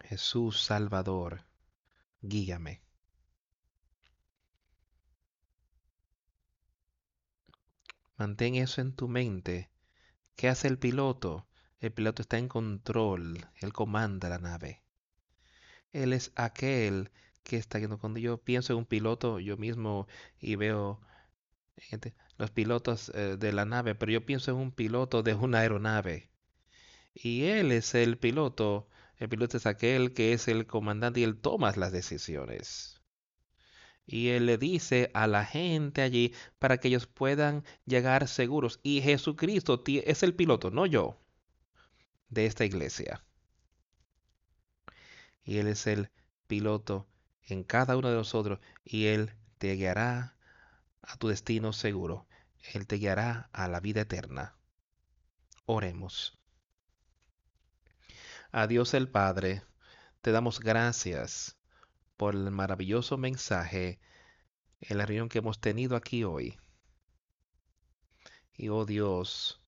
Jesús 0.00 0.64
Salvador, 0.64 1.44
guíame. 2.22 2.80
Mantén 8.16 8.54
eso 8.54 8.80
en 8.80 8.96
tu 8.96 9.06
mente. 9.06 9.70
¿Qué 10.40 10.48
hace 10.48 10.68
el 10.68 10.78
piloto? 10.78 11.46
El 11.80 11.92
piloto 11.92 12.22
está 12.22 12.38
en 12.38 12.48
control, 12.48 13.46
él 13.60 13.74
comanda 13.74 14.30
la 14.30 14.38
nave. 14.38 14.82
Él 15.92 16.14
es 16.14 16.32
aquel 16.34 17.10
que 17.42 17.58
está 17.58 17.78
yendo. 17.78 17.98
Cuando 17.98 18.20
yo 18.20 18.38
pienso 18.38 18.72
en 18.72 18.78
un 18.78 18.86
piloto, 18.86 19.38
yo 19.38 19.58
mismo 19.58 20.08
y 20.38 20.56
veo 20.56 20.98
los 22.38 22.50
pilotos 22.52 23.12
eh, 23.14 23.36
de 23.38 23.52
la 23.52 23.66
nave, 23.66 23.94
pero 23.94 24.12
yo 24.12 24.24
pienso 24.24 24.52
en 24.52 24.56
un 24.56 24.72
piloto 24.72 25.22
de 25.22 25.34
una 25.34 25.58
aeronave. 25.58 26.30
Y 27.12 27.44
él 27.44 27.70
es 27.70 27.94
el 27.94 28.16
piloto. 28.16 28.88
El 29.18 29.28
piloto 29.28 29.58
es 29.58 29.66
aquel 29.66 30.14
que 30.14 30.32
es 30.32 30.48
el 30.48 30.66
comandante 30.66 31.20
y 31.20 31.24
él 31.24 31.36
toma 31.38 31.70
las 31.76 31.92
decisiones. 31.92 32.99
Y 34.06 34.30
él 34.30 34.46
le 34.46 34.58
dice 34.58 35.10
a 35.14 35.26
la 35.26 35.44
gente 35.44 36.02
allí 36.02 36.34
para 36.58 36.78
que 36.78 36.88
ellos 36.88 37.06
puedan 37.06 37.64
llegar 37.86 38.26
seguros. 38.28 38.80
Y 38.82 39.00
Jesucristo 39.02 39.82
es 39.86 40.22
el 40.22 40.34
piloto, 40.34 40.70
no 40.70 40.86
yo, 40.86 41.20
de 42.28 42.46
esta 42.46 42.64
iglesia. 42.64 43.24
Y 45.44 45.58
Él 45.58 45.68
es 45.68 45.86
el 45.86 46.10
piloto 46.46 47.08
en 47.42 47.64
cada 47.64 47.96
uno 47.96 48.08
de 48.08 48.16
nosotros. 48.16 48.58
Y 48.84 49.06
Él 49.06 49.32
te 49.58 49.74
guiará 49.74 50.36
a 51.02 51.16
tu 51.16 51.28
destino 51.28 51.72
seguro. 51.72 52.26
Él 52.74 52.86
te 52.86 52.96
guiará 52.96 53.48
a 53.52 53.68
la 53.68 53.80
vida 53.80 54.02
eterna. 54.02 54.56
Oremos. 55.66 56.38
A 58.52 58.66
Dios 58.66 58.94
el 58.94 59.08
Padre, 59.08 59.62
te 60.20 60.32
damos 60.32 60.60
gracias 60.60 61.59
por 62.20 62.34
el 62.34 62.50
maravilloso 62.50 63.16
mensaje 63.16 63.98
en 64.78 64.98
la 64.98 65.06
reunión 65.06 65.30
que 65.30 65.38
hemos 65.38 65.58
tenido 65.58 65.96
aquí 65.96 66.22
hoy. 66.22 66.58
Y 68.52 68.68
oh 68.68 68.84
Dios, 68.84 69.64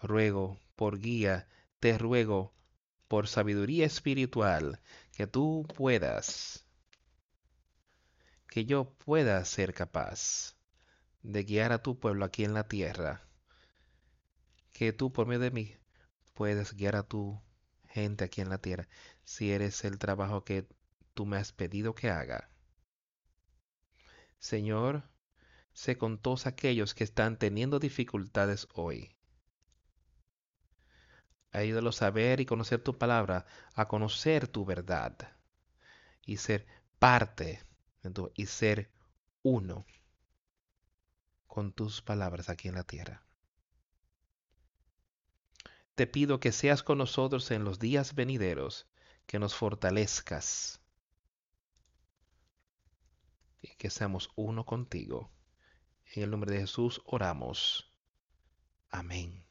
ruego 0.00 0.58
por 0.74 0.98
guía 0.98 1.46
te 1.80 1.98
ruego 1.98 2.54
por 3.08 3.28
sabiduría 3.28 3.84
espiritual 3.84 4.80
que 5.12 5.26
tú 5.26 5.66
puedas, 5.76 6.64
que 8.48 8.64
yo 8.64 8.94
pueda 8.96 9.44
ser 9.44 9.74
capaz 9.74 10.56
de 11.20 11.44
guiar 11.44 11.72
a 11.72 11.82
tu 11.82 12.00
pueblo 12.00 12.24
aquí 12.24 12.44
en 12.44 12.54
la 12.54 12.68
tierra, 12.68 13.28
que 14.72 14.94
tú 14.94 15.12
por 15.12 15.26
medio 15.26 15.40
de 15.40 15.50
mí 15.50 15.76
puedes 16.32 16.72
guiar 16.72 16.96
a 16.96 17.02
tu 17.02 17.38
gente 17.84 18.24
aquí 18.24 18.40
en 18.40 18.48
la 18.48 18.62
tierra, 18.62 18.88
si 19.24 19.52
eres 19.52 19.84
el 19.84 19.98
trabajo 19.98 20.42
que 20.42 20.66
tú 21.18 21.26
me 21.26 21.36
has 21.36 21.50
pedido 21.50 21.96
que 21.96 22.10
haga. 22.10 22.48
Señor, 24.38 25.02
sé 25.72 25.98
con 25.98 26.16
todos 26.16 26.46
aquellos 26.46 26.94
que 26.94 27.02
están 27.02 27.40
teniendo 27.40 27.80
dificultades 27.80 28.68
hoy. 28.72 29.16
Ayúdalos 31.50 32.02
a 32.02 32.10
ver 32.10 32.38
y 32.38 32.46
conocer 32.46 32.84
tu 32.84 32.98
palabra, 32.98 33.46
a 33.74 33.88
conocer 33.88 34.46
tu 34.46 34.64
verdad 34.64 35.16
y 36.24 36.36
ser 36.36 36.68
parte 37.00 37.64
y 38.36 38.46
ser 38.46 38.88
uno 39.42 39.86
con 41.48 41.72
tus 41.72 42.00
palabras 42.00 42.48
aquí 42.48 42.68
en 42.68 42.76
la 42.76 42.84
tierra. 42.84 43.26
Te 45.96 46.06
pido 46.06 46.38
que 46.38 46.52
seas 46.52 46.84
con 46.84 46.98
nosotros 46.98 47.50
en 47.50 47.64
los 47.64 47.80
días 47.80 48.14
venideros, 48.14 48.86
que 49.26 49.40
nos 49.40 49.56
fortalezcas 49.56 50.80
y 53.60 53.74
que 53.76 53.90
seamos 53.90 54.30
uno 54.36 54.64
contigo. 54.64 55.30
En 56.14 56.22
el 56.22 56.30
nombre 56.30 56.52
de 56.52 56.60
Jesús 56.60 57.02
oramos. 57.04 57.92
Amén. 58.90 59.47